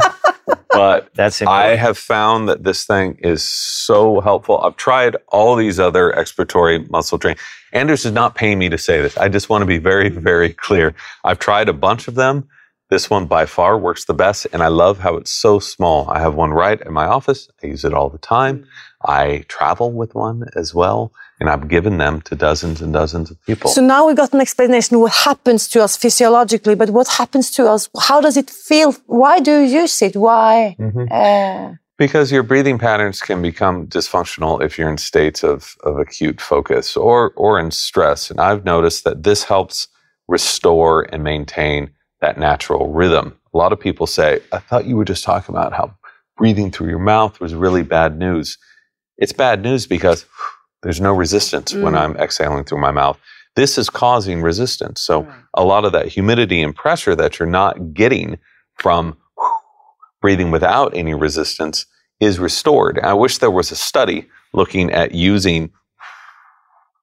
[0.70, 4.58] but That's I have found that this thing is so helpful.
[4.58, 7.38] I've tried all these other expiratory muscle training.
[7.72, 9.16] Anders is not paying me to say this.
[9.16, 10.94] I just want to be very, very clear.
[11.24, 12.48] I've tried a bunch of them.
[12.90, 16.08] This one by far works the best, and I love how it's so small.
[16.08, 17.48] I have one right in my office.
[17.62, 18.66] I use it all the time.
[19.04, 23.36] I travel with one as well, and I've given them to dozens and dozens of
[23.44, 23.70] people.
[23.70, 27.50] So now we've got an explanation of what happens to us physiologically, but what happens
[27.52, 27.90] to us?
[28.00, 28.92] How does it feel?
[29.06, 30.16] Why do you use it?
[30.16, 30.74] Why?
[30.80, 31.08] Mhm.
[31.10, 36.40] Uh, Because your breathing patterns can become dysfunctional if you're in states of, of acute
[36.40, 38.30] focus or, or in stress.
[38.30, 39.88] And I've noticed that this helps
[40.28, 43.36] restore and maintain that natural rhythm.
[43.54, 45.94] A lot of people say, I thought you were just talking about how
[46.36, 48.58] breathing through your mouth was really bad news.
[49.16, 50.26] It's bad news because
[50.82, 51.98] there's no resistance when Mm.
[51.98, 53.18] I'm exhaling through my mouth.
[53.56, 55.00] This is causing resistance.
[55.02, 58.38] So a lot of that humidity and pressure that you're not getting
[58.74, 59.16] from
[60.20, 61.86] breathing without any resistance
[62.20, 63.00] is restored.
[63.00, 65.70] I wish there was a study looking at using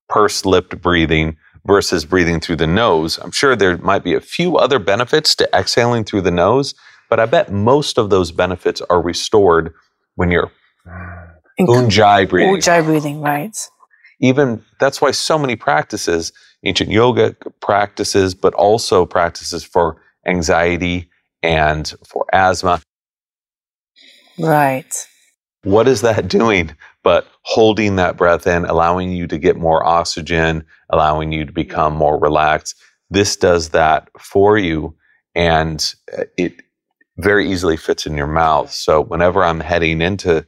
[0.07, 3.19] pursed lipped breathing versus breathing through the nose.
[3.19, 6.75] I'm sure there might be a few other benefits to exhaling through the nose,
[7.09, 9.73] but I bet most of those benefits are restored
[10.15, 10.51] when you're
[11.59, 12.55] ujjayi breathing.
[12.55, 13.57] Ujjayi breathing, right?
[14.21, 16.33] Even that's why so many practices,
[16.65, 21.09] ancient yoga practices, but also practices for anxiety
[21.43, 22.81] and for asthma,
[24.39, 25.07] Right.
[25.63, 30.65] what is that doing but holding that breath in, allowing you to get more oxygen,
[30.89, 32.75] allowing you to become more relaxed.
[33.11, 34.95] This does that for you
[35.35, 36.53] and uh, it
[37.17, 38.71] very easily fits in your mouth.
[38.71, 40.45] So whenever I'm heading into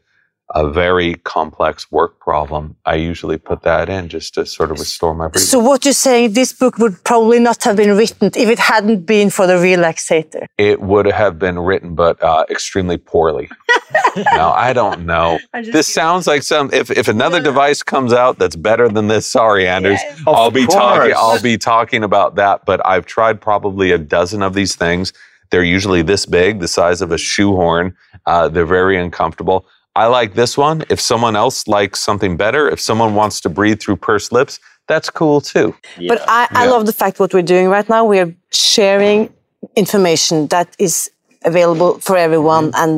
[0.55, 5.13] a very complex work problem, I usually put that in just to sort of restore
[5.13, 5.45] my breathing.
[5.45, 9.05] So what you're saying, this book would probably not have been written if it hadn't
[9.05, 10.45] been for the relaxator.
[10.57, 13.49] it would have been written, but uh, extremely poorly.
[14.33, 15.39] now I don't know.
[15.53, 16.69] This sounds like some.
[16.73, 20.65] If if another device comes out that's better than this, sorry, Anders, Of I'll be
[20.65, 21.13] talking.
[21.15, 22.65] I'll be talking about that.
[22.65, 25.13] But I've tried probably a dozen of these things.
[25.49, 27.95] They're usually this big, the size of a shoehorn.
[28.25, 29.65] Uh, they're very uncomfortable.
[30.03, 30.77] I like this one.
[30.93, 34.53] If someone else likes something better, if someone wants to breathe through pursed lips,
[34.91, 35.67] that's cool too.
[36.11, 36.71] But I, I Yeah.
[36.73, 38.01] love the fact what we're doing right now.
[38.13, 39.19] We are sharing
[39.75, 40.95] information that is
[41.51, 42.65] available for everyone.
[42.71, 42.83] Mm-hmm.
[42.83, 42.93] And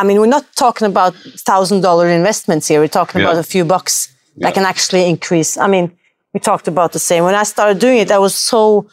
[0.00, 1.12] I mean, we're not talking about
[1.52, 2.78] thousand dollar investments here.
[2.82, 3.26] We're talking Yeah.
[3.28, 3.94] about a few bucks
[4.36, 4.42] Yeah.
[4.44, 5.52] that can actually increase.
[5.66, 5.86] I mean,
[6.32, 7.20] we talked about the same.
[7.28, 8.86] When I started doing it, I was so,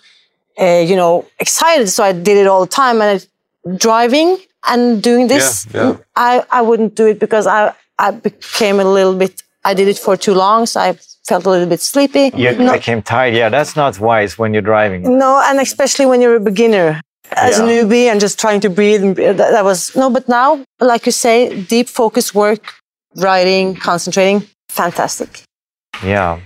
[0.65, 1.13] uh, you know,
[1.45, 1.87] excited.
[1.95, 2.95] So I did it all the time.
[3.03, 3.17] And I,
[3.87, 4.29] driving
[4.67, 5.97] and doing this, Yeah, yeah.
[6.15, 9.97] I, I wouldn't do it because I, I became a little bit, I did it
[9.97, 10.65] for too long.
[10.65, 10.93] So I
[11.27, 12.31] felt a little bit sleepy.
[12.35, 13.33] You Not- became tired.
[13.35, 15.17] Yeah, that's not wise when you're driving.
[15.17, 17.01] no, and especially when you're a beginner
[17.33, 19.03] as a newbie and just trying to breathe.
[19.03, 22.73] Uh, that, that was no, but now, like you say, deep focus work,
[23.15, 25.43] writing, concentrating, fantastic.
[26.03, 26.39] Yeah.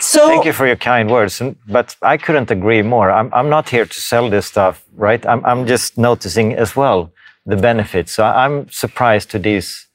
[0.00, 1.40] So Thank you for your kind words.
[1.68, 3.10] But I couldn't agree more.
[3.10, 5.24] I'm, I'm not here to sell this stuff, right?
[5.26, 7.12] I'm, I'm just noticing as well
[7.46, 8.12] the benefits.
[8.12, 9.86] So I'm surprised to these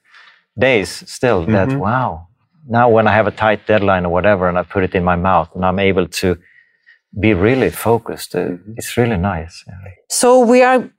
[0.58, 2.28] days still that, wow,
[2.68, 5.16] now when I have a tight deadline or whatever and I put it in my
[5.16, 6.38] mouth and I'm able to
[7.20, 9.64] be really focused, uh, it's really nice.
[10.10, 10.90] So we are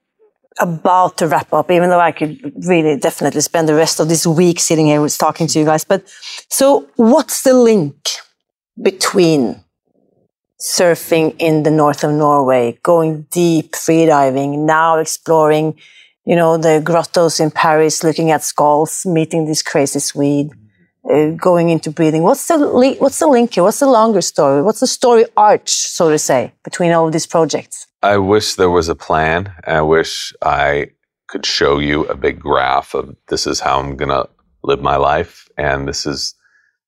[0.59, 4.27] about to wrap up, even though I could really definitely spend the rest of this
[4.27, 5.85] week sitting here talking to you guys.
[5.85, 6.03] But
[6.49, 7.95] so what's the link
[8.83, 9.63] between
[10.61, 15.79] surfing in the north of Norway, going deep freediving, now exploring,
[16.25, 20.51] you know, the grottos in Paris, looking at skulls, meeting this crazy Swede,
[21.11, 22.23] uh, going into breathing.
[22.23, 23.63] What's the li- what's the link here?
[23.65, 24.63] What's the longer story?
[24.63, 27.87] What's the story arch, so to say, between all of these projects?
[28.03, 29.53] I wish there was a plan.
[29.67, 30.89] I wish I
[31.29, 34.29] could show you a big graph of this is how I'm going to
[34.65, 36.35] live my life and this is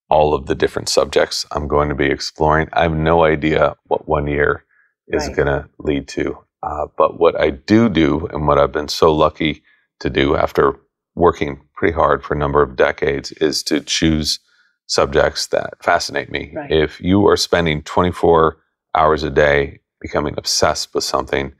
[0.09, 2.67] all of the different subjects I'm going to be exploring.
[2.73, 4.65] I have no idea what one year
[5.07, 5.35] is Right.
[5.35, 6.37] going to lead to.
[6.63, 9.63] Uh, but what I do do and what I've been so lucky
[9.99, 10.79] to do after
[11.15, 14.39] working pretty hard for a number of decades is to choose
[14.87, 16.53] subjects that fascinate me.
[16.55, 16.71] Right.
[16.71, 18.57] If you are spending 24
[18.95, 21.53] hours a day becoming obsessed with something,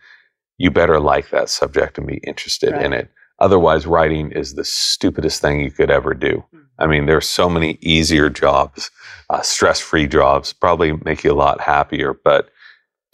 [0.58, 3.10] you better like that subject and be interested in it.
[3.40, 6.44] Otherwise, writing is the stupidest thing you could ever do.
[6.80, 8.90] I mean, there's so many easier jobs,
[9.30, 12.14] uh, stress-free jobs, probably make you a lot happier.
[12.14, 12.50] But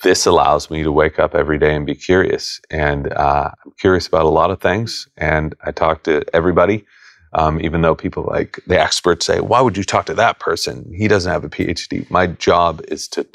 [0.04, 2.62] this allows me to wake up every day and be curious.
[2.72, 5.08] And uh, I'm curious about a lot of things.
[5.18, 6.86] And I talk to everybody,
[7.34, 10.92] um, even though people like the experts say, "Why would you talk to that person?
[10.96, 13.28] He doesn't have a PhD." My job is to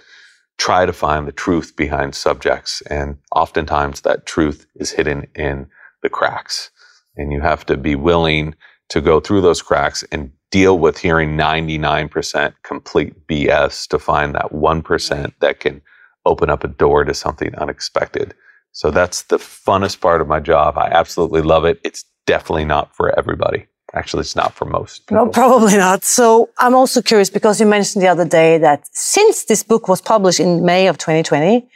[0.59, 2.82] try to find the truth behind subjects.
[2.91, 5.66] And oftentimes that truth is hidden in
[6.03, 6.70] the cracks.
[7.16, 8.55] And you have to be willing
[8.91, 14.53] to go through those cracks and deal with hearing 99% complete BS to find that
[14.53, 15.82] 1% that can
[16.25, 18.35] open up a door to something unexpected.
[18.73, 20.77] So that's the funnest part of my job.
[20.77, 21.81] I absolutely love it.
[21.85, 23.67] It's definitely not for everybody.
[23.95, 25.09] Actually, it's not for most.
[25.11, 26.03] No, probably not.
[26.03, 30.01] So I'm also curious because you mentioned the other day that since this book was
[30.01, 31.69] published in May of 2020,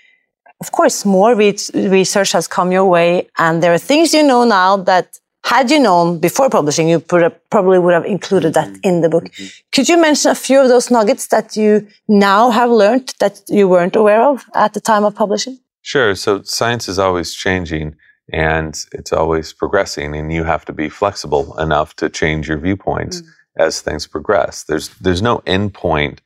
[0.60, 4.44] of course, more re- research has come your way, and there are things you know
[4.44, 8.88] now that had you known before publishing, you probably would have included that mm-hmm.
[8.88, 9.24] in the book.
[9.24, 9.46] Mm-hmm.
[9.72, 13.66] Could you mention a few of those nuggets that you now have learned that you
[13.66, 15.58] weren't aware of at the time of publishing?
[15.80, 16.14] Sure.
[16.14, 17.96] So science is always changing
[18.30, 23.22] and it's always progressing, and you have to be flexible enough to change your viewpoints
[23.22, 23.28] mm.
[23.56, 24.64] as things progress.
[24.64, 26.20] There's there's no end point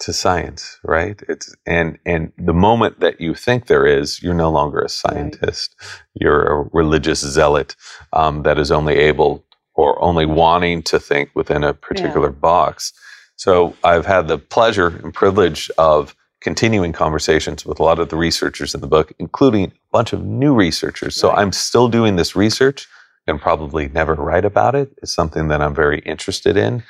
[0.00, 1.20] to science, right?
[1.28, 5.74] It's and and the moment that you think there is, you're no longer a scientist.
[6.14, 7.74] You're a religious zealot
[8.12, 9.44] um, that is only able
[9.74, 12.92] or only wanting to think within a particular box.
[13.36, 18.16] So I've had the pleasure and privilege of continuing conversations with a lot of the
[18.16, 21.16] researchers in the book, including a bunch of new researchers.
[21.16, 22.88] So I'm still doing this research
[23.26, 24.92] and probably never write about it.
[25.02, 26.82] It's something that I'm very interested in.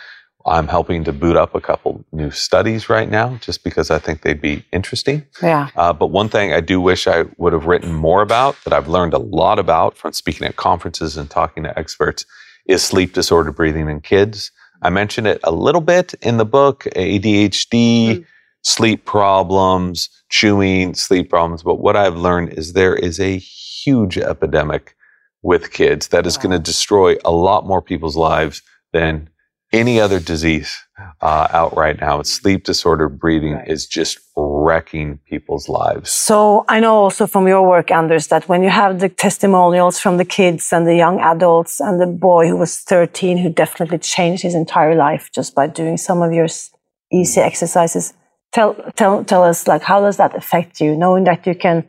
[0.49, 4.23] I'm helping to boot up a couple new studies right now just because I think
[4.23, 5.27] they'd be interesting.
[5.43, 5.71] Yeah.
[5.77, 8.89] Uh, but one thing I do wish I would have written more about that I've
[8.89, 12.25] learned a lot about from speaking at conferences and talking to experts
[12.67, 14.51] is sleep disorder breathing in kids.
[14.83, 18.25] I mentioned it a little bit in the book ADHD,
[18.63, 21.63] sleep problems, chewing, sleep problems.
[21.63, 24.95] But what I've learned is there is a huge epidemic
[25.43, 28.63] with kids that is going to destroy a lot more people's lives
[28.93, 29.29] than
[29.73, 30.77] any other disease
[31.21, 32.23] uh, out right now.
[32.23, 33.69] Sleep disorder breathing Right.
[33.69, 36.11] is just wrecking people's lives.
[36.11, 40.17] So I know also from your work, Anders, that when you have the testimonials from
[40.17, 44.43] the kids and the young adults and the boy who was 13 who definitely changed
[44.43, 46.49] his entire life just by doing some of your
[47.13, 48.15] easy exercises,
[48.53, 51.85] tell tell tell us like how does that affect you, knowing that you can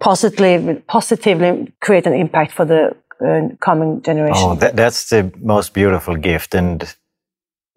[0.00, 4.48] positively positively create an impact for the uh, coming generation.
[4.50, 6.54] Oh, that, that's the most beautiful gift.
[6.54, 6.94] And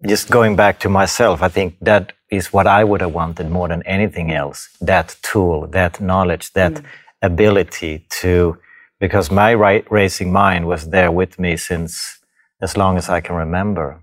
[0.06, 3.68] just going back to myself, I think that is what I would have wanted more
[3.68, 4.68] than anything else.
[4.80, 6.80] That tool, that knowledge, that
[7.20, 8.58] ability to,
[8.98, 12.18] because my right racing mind was there with me since
[12.60, 14.02] as long as I can remember.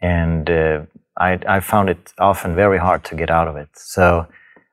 [0.00, 0.82] And uh,
[1.16, 3.68] I, I found it often very hard to get out of it.
[3.74, 4.26] So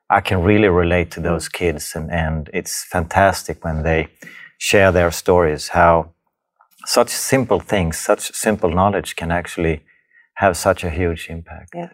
[0.08, 1.94] I can really relate to those kids.
[1.94, 4.08] And, and it's fantastic when they
[4.58, 6.12] share their stories, how
[6.86, 9.82] such simple things, such simple knowledge can actually
[10.34, 11.72] have such a huge impact.
[11.74, 11.90] Yeah.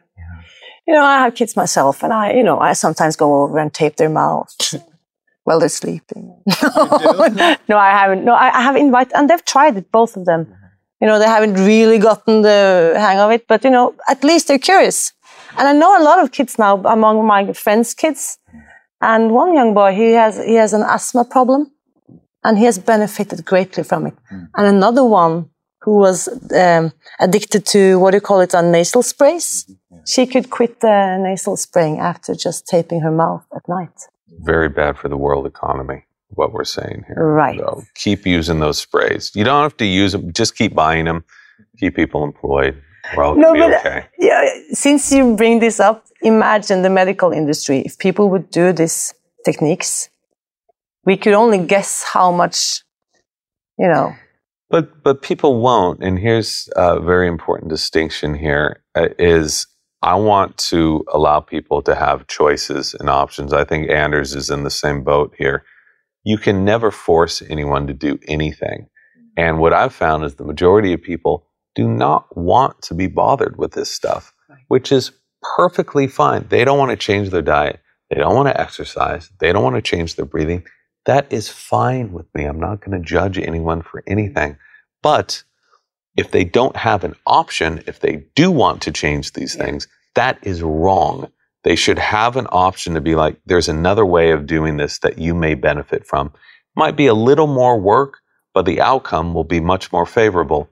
[0.86, 3.72] You know, I have kids myself, and I, you know, I sometimes go over and
[3.72, 4.74] tape their mouths
[5.44, 6.42] while they're sleeping.
[7.68, 8.24] no, I haven't.
[8.24, 10.44] No, I, I have invited, and they've tried it, both of them.
[10.44, 10.54] Mm-hmm.
[11.00, 14.48] You know, they haven't really gotten the hang of it, but you know, at least
[14.48, 15.12] they're curious.
[15.58, 18.38] And I know a lot of kids now among my friends' kids.
[18.54, 18.62] Mm.
[19.00, 21.71] And one young boy, he has he has an asthma problem,
[22.44, 24.14] and he has benefited greatly from it.
[24.28, 24.44] Hmm.
[24.56, 25.50] And another one
[25.82, 29.64] who was um, addicted to what do you call it, on nasal sprays.
[29.68, 29.96] Mm-hmm.
[30.06, 33.96] She could quit the nasal spraying after just taping her mouth at night.
[34.40, 37.16] Very bad for the world economy, what we're saying here.
[37.16, 37.58] Right.
[37.58, 39.32] So keep using those sprays.
[39.34, 41.24] You don't have to use them, just keep buying them,
[41.78, 42.80] keep people employed.
[43.16, 43.98] We're all No, be but- okay.
[43.98, 47.80] Uh, yeah, since you bring this up, imagine the medical industry.
[47.80, 49.12] If people would do these
[49.44, 50.08] techniques,
[51.04, 52.82] we could only guess how much,
[53.78, 54.14] you know.
[54.70, 59.66] But but people won't, and here's a very important distinction here: uh, is
[60.02, 63.52] I want to allow people to have choices and options.
[63.52, 65.64] I think Anders is in the same boat here.
[66.24, 68.88] You can never force anyone to do anything,
[69.36, 73.56] and what I've found is the majority of people do not want to be bothered
[73.56, 74.32] with this stuff,
[74.68, 75.10] which is
[75.56, 76.46] perfectly fine.
[76.48, 77.80] They don't want to change their diet.
[78.10, 79.30] They don't want to exercise.
[79.40, 80.64] They don't want to change their breathing.
[81.04, 82.44] That is fine with me.
[82.44, 84.56] I'm not going to judge anyone for anything.
[85.02, 85.42] But
[86.16, 90.38] if they don't have an option, if they do want to change these things, that
[90.42, 91.30] is wrong.
[91.64, 95.18] They should have an option to be like, there's another way of doing this that
[95.18, 96.32] you may benefit from.
[96.76, 98.18] Might be a little more work,
[98.54, 100.68] but the outcome will be much more favorable.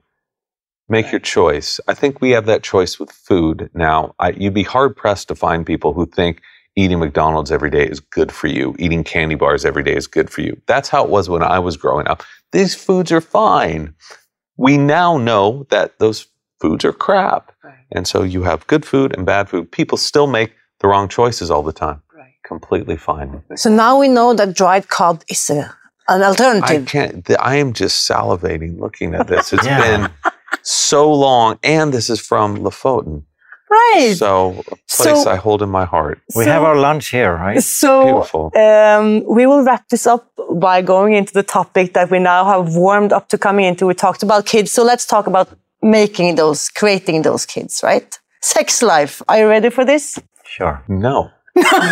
[0.89, 1.79] Make your choice.
[1.87, 4.13] I think we have that choice with food now.
[4.19, 6.41] I, you'd be hard pressed to find people who think
[6.81, 10.29] eating McDonald's every day is good for you, eating candy bars every day is good
[10.29, 10.59] for you.
[10.67, 12.23] That's how it was when I was growing up.
[12.51, 13.93] These foods are fine.
[14.57, 16.27] We now know that those
[16.61, 17.51] foods are crap.
[17.91, 19.71] And so you have good food and bad food.
[19.71, 22.01] People still make the wrong choices all the time.
[22.15, 22.33] Right.
[22.45, 23.43] Completely fine.
[23.55, 25.73] So now we know that dried cod is a,
[26.07, 26.85] an I alternative.
[26.87, 27.25] can't.
[27.25, 29.51] th- I am just salivating looking at this.
[29.53, 29.79] It's Yeah.
[30.07, 30.11] been
[30.63, 33.23] so long, and this is from Lofoten,
[33.71, 34.13] right.
[34.17, 34.31] so
[34.71, 36.19] a place So- I hold in my heart.
[36.35, 37.61] We have our lunch here, right?
[37.63, 38.51] So Beautiful.
[38.55, 40.23] um, we will wrap this up
[40.69, 43.85] by going into the topic that we now have warmed up to coming into.
[43.87, 45.47] We talked about kids, so let's talk about
[45.81, 48.09] making those, creating those kids, right?
[48.41, 49.21] Sex life.
[49.27, 50.19] Are you ready for this?
[50.45, 50.83] Sure.
[50.87, 51.29] No,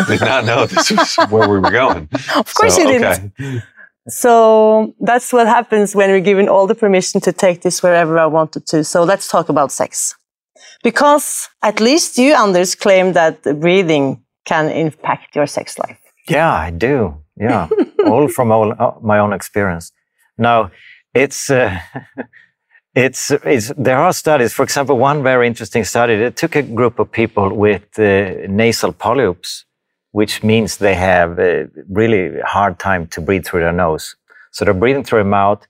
[0.07, 2.09] did not know this was where we were going.
[2.35, 3.33] Of course So, you didn't.
[3.39, 3.61] okay.
[4.07, 8.25] So that's what happens when we're given all the permission to take this wherever I
[8.25, 8.83] wanted to.
[8.83, 10.15] So let's talk about sex.
[10.83, 15.99] Because at least you, Anders, claim that breathing can impact your sex life.
[16.27, 17.21] Yeah, I do.
[17.37, 17.69] Yeah,
[18.05, 19.91] all from all, uh, my own experience.
[20.37, 20.71] Now,
[21.13, 21.79] it's uh,
[22.95, 24.53] it's it's there are studies.
[24.53, 26.17] For example, one very interesting study.
[26.17, 29.65] They took a group of people with uh, nasal polyps,
[30.11, 34.15] which means they have a really hard time to breathe through their nose.
[34.51, 35.65] So they're breathing through their mouth,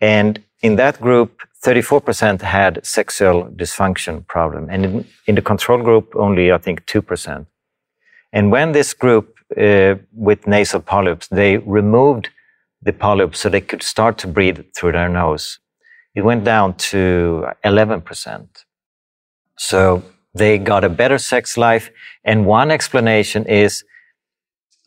[0.00, 6.14] and in that group, 34% had sexual dysfunction problem, and in, in the control group,
[6.14, 7.46] only I think 2%.
[8.32, 12.28] And when this group uh, with nasal polyps, they removed
[12.82, 15.58] the polyps so they could start to breathe through their nose,
[16.14, 18.48] it went down to 11%.
[19.58, 20.02] So
[20.34, 21.90] they got a better sex life.
[22.24, 23.84] And one explanation is,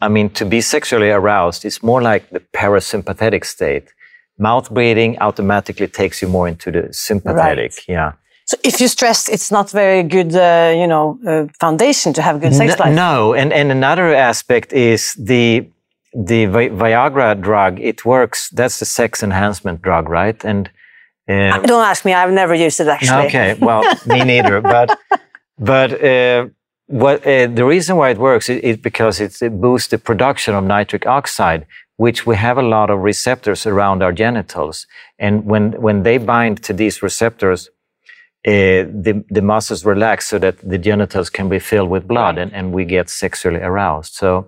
[0.02, 3.94] I mean, to be sexually aroused is more like the parasympathetic state.
[4.40, 7.72] Mouth breathing automatically takes you more into the sympathetic.
[7.88, 8.14] Yeah.
[8.46, 12.40] So if you stress, it's not very good, uh, you know, uh, foundation to have
[12.40, 12.94] good sex life.
[12.94, 15.68] No, and, and another aspect is the
[16.14, 17.80] the Vi- Viagra drug.
[17.80, 18.50] It works.
[18.50, 20.46] That's the sex enhancement drug, right?
[20.46, 20.70] And
[21.28, 22.14] um, Don't ask me.
[22.14, 23.26] I've never used it actually.
[23.28, 24.62] Okay, well, me neither.
[24.62, 24.98] But
[25.60, 26.48] but uh,
[26.86, 30.56] what uh, the reason why it works is, is because it's, it boosts the production
[30.56, 31.66] of nitric oxide,
[31.98, 34.88] which we have a lot of receptors around our genitals,
[35.20, 37.70] and when when they bind to these receptors.
[38.46, 42.54] Uh, the, the muscles relax so that the genitals can be filled with blood and,
[42.54, 44.14] and we get sexually aroused.
[44.14, 44.48] So,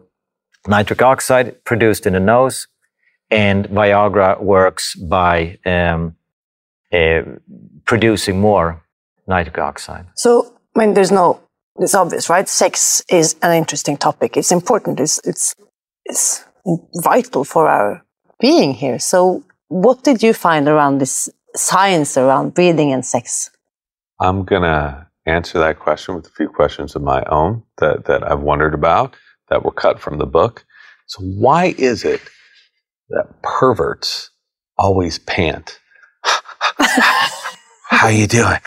[0.67, 2.67] nitric oxide produced in the nose,
[3.29, 6.15] and Viagra works by um,
[6.93, 7.21] uh,
[7.85, 8.83] producing more
[9.27, 10.05] nitric oxide.
[10.15, 11.41] So, I mean, there's no,
[11.77, 12.47] it's obvious, right?
[12.47, 14.37] Sex is an interesting topic.
[14.37, 14.99] It's important.
[14.99, 15.55] It's, it's,
[16.05, 16.45] it's
[16.95, 18.03] vital for our
[18.39, 18.99] being here.
[18.99, 23.51] So, what did you find around this science around breathing and sex?
[24.19, 28.29] I'm going to answer that question with a few questions of my own that, that
[28.29, 29.15] I've wondered about
[29.49, 30.65] that were cut from the book.
[31.07, 32.21] So, why is it
[33.09, 34.29] that perverts
[34.77, 35.79] always pant?
[37.89, 38.59] How you doing?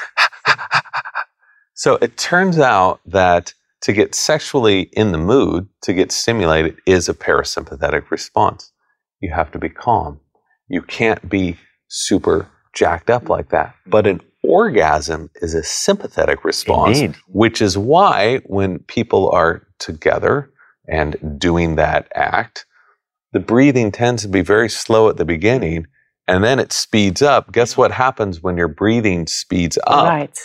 [1.74, 7.08] so it turns out that to get sexually in the mood, to get stimulated, is
[7.08, 8.72] a parasympathetic response.
[9.20, 10.20] You have to be calm.
[10.68, 11.56] You can't be
[11.88, 13.74] super jacked up like that.
[13.86, 17.20] But an orgasm is a sympathetic response, Indeed.
[17.28, 20.50] which is why when people are together
[20.88, 22.66] and doing that act,
[23.32, 25.86] the breathing tends to be very slow at the beginning
[26.28, 27.52] and then it speeds up.
[27.52, 30.08] Guess what happens when your breathing speeds up?
[30.08, 30.38] Right.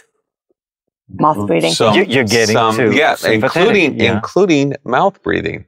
[1.09, 1.71] Mouth breathing.
[1.73, 4.13] Some- You- you're getting some- to yeah, including yeah.
[4.15, 5.65] including mouth breathing.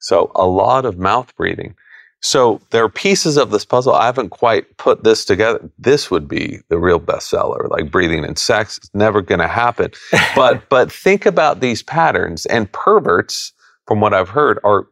[0.00, 1.74] So a lot of mouth breathing.
[2.20, 3.92] So there are pieces of this puzzle.
[3.94, 5.60] I haven't quite put this together.
[5.78, 7.68] This would be the real bestseller.
[7.68, 9.90] Like breathing and sex is never going to happen.
[10.36, 13.52] But but think about these patterns and perverts.
[13.86, 14.86] From what I've heard, are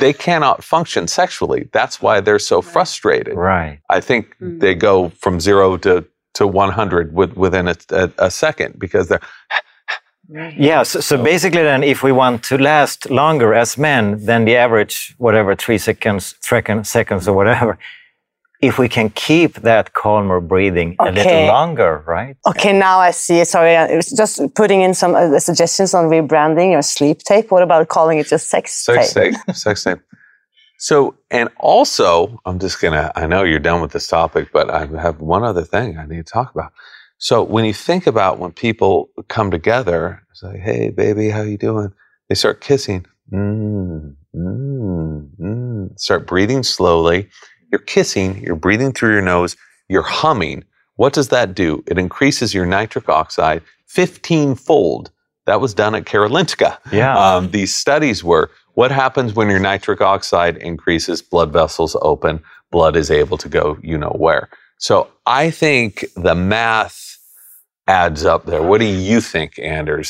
[0.00, 1.68] they cannot function sexually.
[1.74, 3.34] That's why they're so frustrated.
[3.36, 3.80] Right.
[3.90, 4.60] I think Mm.
[4.60, 6.06] they go from zero to
[6.38, 9.20] to 100 with, within a, a, a second because they're
[10.56, 10.82] Yeah.
[10.82, 15.14] So, so basically, then, if we want to last longer as men than the average,
[15.16, 17.78] whatever, three seconds, second, seconds, or whatever,
[18.60, 22.36] if we can keep that calmer breathing a little longer, right?
[22.46, 23.44] Okay, now I see.
[23.44, 27.50] Sorry, I was just putting in some uh, suggestions on rebranding your sleep tape.
[27.50, 29.34] What about calling it just sex, sex tape?
[29.34, 29.56] tape.
[29.56, 29.98] sex tape.
[30.78, 33.10] So, and also, I'm just gonna.
[33.16, 36.24] I know you're done with this topic, but I have one other thing I need
[36.24, 36.72] to talk about.
[37.18, 41.58] So, when you think about when people come together, it's like, "Hey, baby, how you
[41.58, 41.92] doing?"
[42.28, 43.06] They start kissing.
[43.32, 45.98] Mm, mm, mm.
[45.98, 47.28] Start breathing slowly.
[47.72, 48.38] You're kissing.
[48.38, 49.56] You're breathing through your nose.
[49.88, 50.64] You're humming.
[50.94, 51.82] What does that do?
[51.88, 55.10] It increases your nitric oxide 15 fold.
[55.46, 56.78] That was done at Karolinska.
[56.92, 57.18] Yeah.
[57.18, 62.34] Um, these studies were what happens when your nitric oxide increases, blood vessels open,
[62.70, 64.44] blood is able to go you know where.
[64.88, 64.94] So
[65.42, 65.90] I think
[66.28, 66.98] the math
[67.88, 68.62] adds up there.
[68.62, 70.08] What do you think, Anders?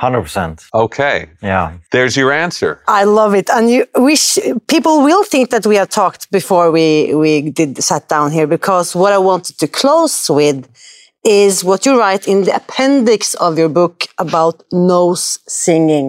[0.00, 0.64] 100%.
[0.84, 1.66] Okay, Yeah.
[1.92, 2.72] there's your answer.
[2.88, 3.82] I love it, and you
[4.12, 4.24] wish
[4.74, 6.86] people will think that we have talked before we
[7.22, 10.58] we did sat down here because what I wanted to close with
[11.24, 15.24] is what you write in the appendix of your book about nose
[15.64, 16.08] singing,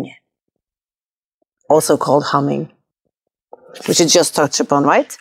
[1.70, 2.72] also called humming,
[3.88, 5.18] which you just touched upon, right?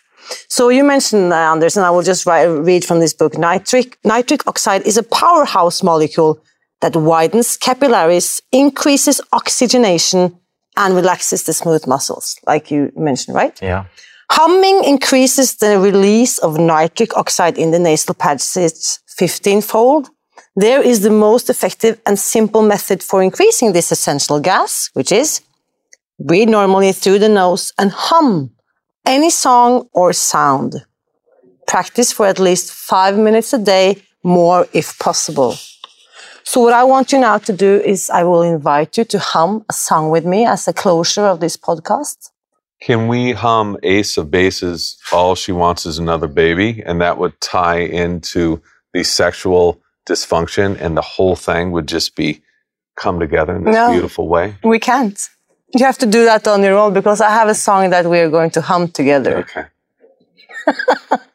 [0.48, 3.38] So you mentioned, uh, Anders, and I will just write, read from this book.
[3.38, 6.40] Nitric, nitric oxide is a powerhouse molecule
[6.80, 10.38] that widens capillaries, increases oxygenation,
[10.76, 13.60] and relaxes the smooth muscles, like you mentioned, right?
[13.60, 13.86] Yeah.
[14.30, 20.10] Humming increases the release of nitric oxide in the nasal passage 15 fold.
[20.54, 25.40] There is the most effective and simple method for increasing this essential gas, which is
[26.18, 28.50] breathe normally through the nose and hum
[29.06, 30.84] any song or sound.
[31.66, 35.56] Practice for at least five minutes a day, more if possible.
[36.44, 39.64] So what I want you now to do is I will invite you to hum
[39.68, 42.30] a song with me as a closure of this podcast.
[42.80, 46.82] Can we hum Ace of Bases, All She Wants Is Another Baby?
[46.86, 48.62] And that would tie into
[48.94, 52.40] the sexual dysfunction, and the whole thing would just be
[52.96, 53.90] come together in this No.
[53.92, 54.56] beautiful way.
[54.64, 55.28] We can't.
[55.76, 58.18] You have to do that on your own because I have a song that we
[58.20, 59.38] are going to hum together.
[59.38, 59.64] Okay.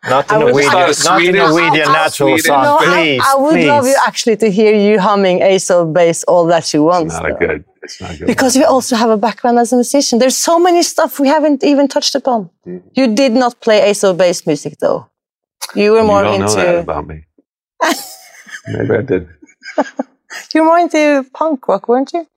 [0.10, 2.46] Not in I would- Norwegian, Thought a not the Swedish- Norwegian natural Swedish.
[2.46, 2.64] song.
[2.64, 3.68] No, I- please, I, would please.
[3.68, 7.14] love you actually to hear you humming Ace of Base, all that she wants.
[7.16, 7.64] Not a good.
[7.84, 8.28] It's not a good.
[8.28, 10.20] Because you also have a background as a musician.
[10.20, 12.50] There's so many stuff we haven't even touched upon.
[12.68, 12.88] Mm-hmm.
[12.96, 15.08] You did not play Ace of Base music though.
[15.76, 16.80] You were you more don't know that into.
[16.80, 17.24] about me.
[18.68, 19.28] Maybe I did.
[20.54, 22.28] you might do punk rock, weren't you?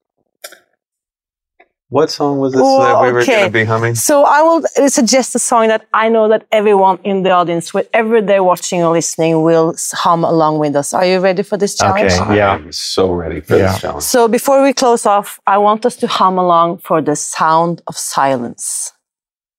[1.88, 3.32] What song was this Oh, that we were okay.
[3.36, 3.94] going to be humming?
[3.94, 8.20] So I will suggest a song that I know that everyone in the audience, wherever
[8.20, 10.92] they're watching or listening, will hum along with us.
[10.92, 12.12] Are you ready for this challenge?
[12.12, 12.36] Okay.
[12.38, 12.54] Yeah.
[12.54, 13.68] I'm so ready for Yeah.
[13.72, 14.02] this challenge.
[14.02, 17.96] So before we close off, I want us to hum along for the sound of
[17.96, 18.92] silence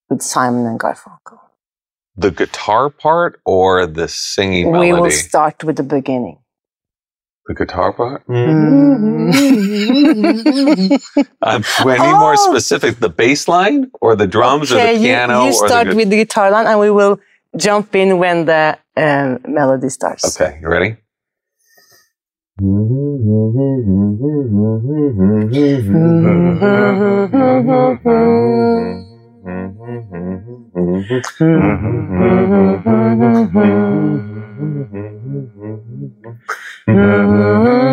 [0.09, 1.39] with Simon and Garfunkel.
[2.17, 6.39] The guitar part or the singing We will start with the beginning.
[7.47, 8.25] The guitar part?
[8.27, 9.33] Mm.
[11.41, 12.49] Uh, do I need more Oh.
[12.51, 12.99] specific?
[12.99, 15.41] The bass line or the drums or okay, the you, piano?
[15.43, 17.19] you or the start gu- with the guitar line, and we will
[17.55, 20.23] jump in when the um, melody starts.
[20.39, 20.97] Okay, you ready?
[36.87, 37.86] Mm-hmm.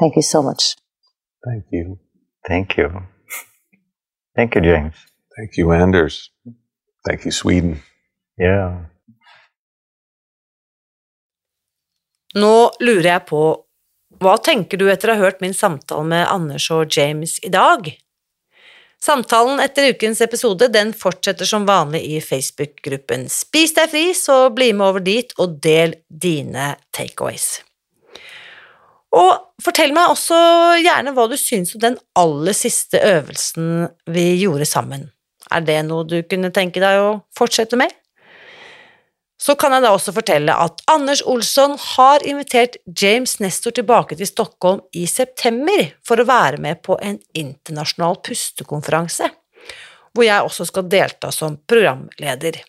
[0.00, 0.76] Thank you so much.
[1.44, 1.98] Thank you.
[2.48, 2.88] Thank you.
[4.34, 4.96] Thank you, James.
[5.36, 6.30] Thank you, Anders.
[7.06, 7.82] Thank you, Sweden.
[8.38, 8.86] Yeah.
[12.34, 13.42] Nå lurer jeg på,
[14.20, 17.88] hva tenker du etter å ha hørt min samtale med Anders og James i dag?
[19.00, 24.74] Samtalen etter ukens episode den fortsetter som vanlig i Facebook-gruppen Spis deg fri, så bli
[24.76, 27.62] med over dit og del dine takeaways.
[29.16, 30.36] Og fortell meg også
[30.84, 35.08] gjerne hva du syns om den aller siste øvelsen vi gjorde sammen.
[35.50, 37.90] Er det noe du kunne tenke deg å fortsette med?
[39.40, 44.28] Så kan jeg da også fortelle at Anders Olsson har invitert James Nestor tilbake til
[44.28, 49.30] Stockholm i september for å være med på en internasjonal pustekonferanse,
[50.12, 52.60] hvor jeg også skal delta som programleder.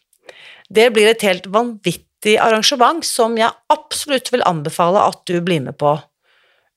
[0.72, 5.76] Det blir et helt vanvittig arrangement som jeg absolutt vil anbefale at du blir med
[5.76, 5.98] på,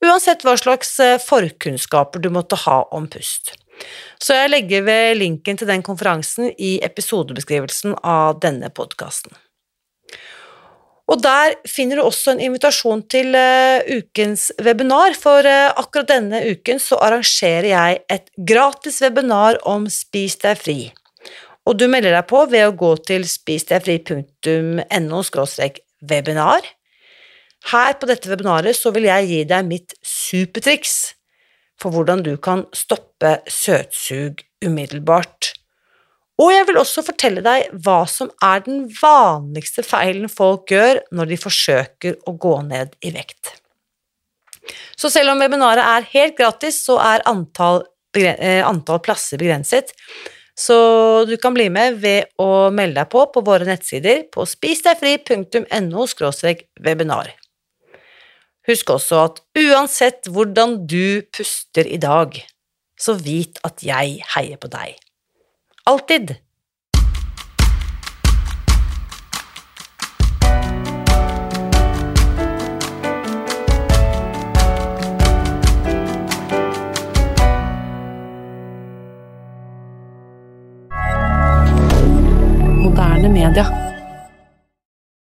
[0.04, 3.54] uansett hva slags eh, forkunnskaper du måtte ha om pust.
[4.22, 9.34] Så jeg legger ved linken til den konferansen i episodebeskrivelsen av denne podkasten.
[11.04, 16.40] Og der finner du også en invitasjon til eh, ukens webinar, for eh, akkurat denne
[16.54, 20.78] uken så arrangerer jeg et gratis webinar om Spis deg fri.
[21.68, 25.20] Og du melder deg på ved å gå til spisdegfri.no
[26.04, 26.72] webinar.
[27.72, 31.14] Her på dette webinaret så vil jeg gi deg mitt supertriks
[31.80, 35.54] for hvordan du kan stoppe søtsug umiddelbart.
[36.42, 41.30] Og jeg vil også fortelle deg hva som er den vanligste feilen folk gjør når
[41.30, 43.54] de forsøker å gå ned i vekt.
[44.98, 47.84] Så selv om webinaret er helt gratis, så er antall,
[48.16, 49.92] eh, antall plasser begrenset.
[50.56, 56.06] Så du kan bli med ved å melde deg på på våre nettsider på spisdegfri.no
[56.80, 57.43] webinar.
[58.64, 62.32] Husk også at uansett hvordan du puster i dag,
[62.96, 64.96] så vit at jeg heier på deg.
[65.84, 66.38] Alltid.
[82.80, 83.83] Moderne media.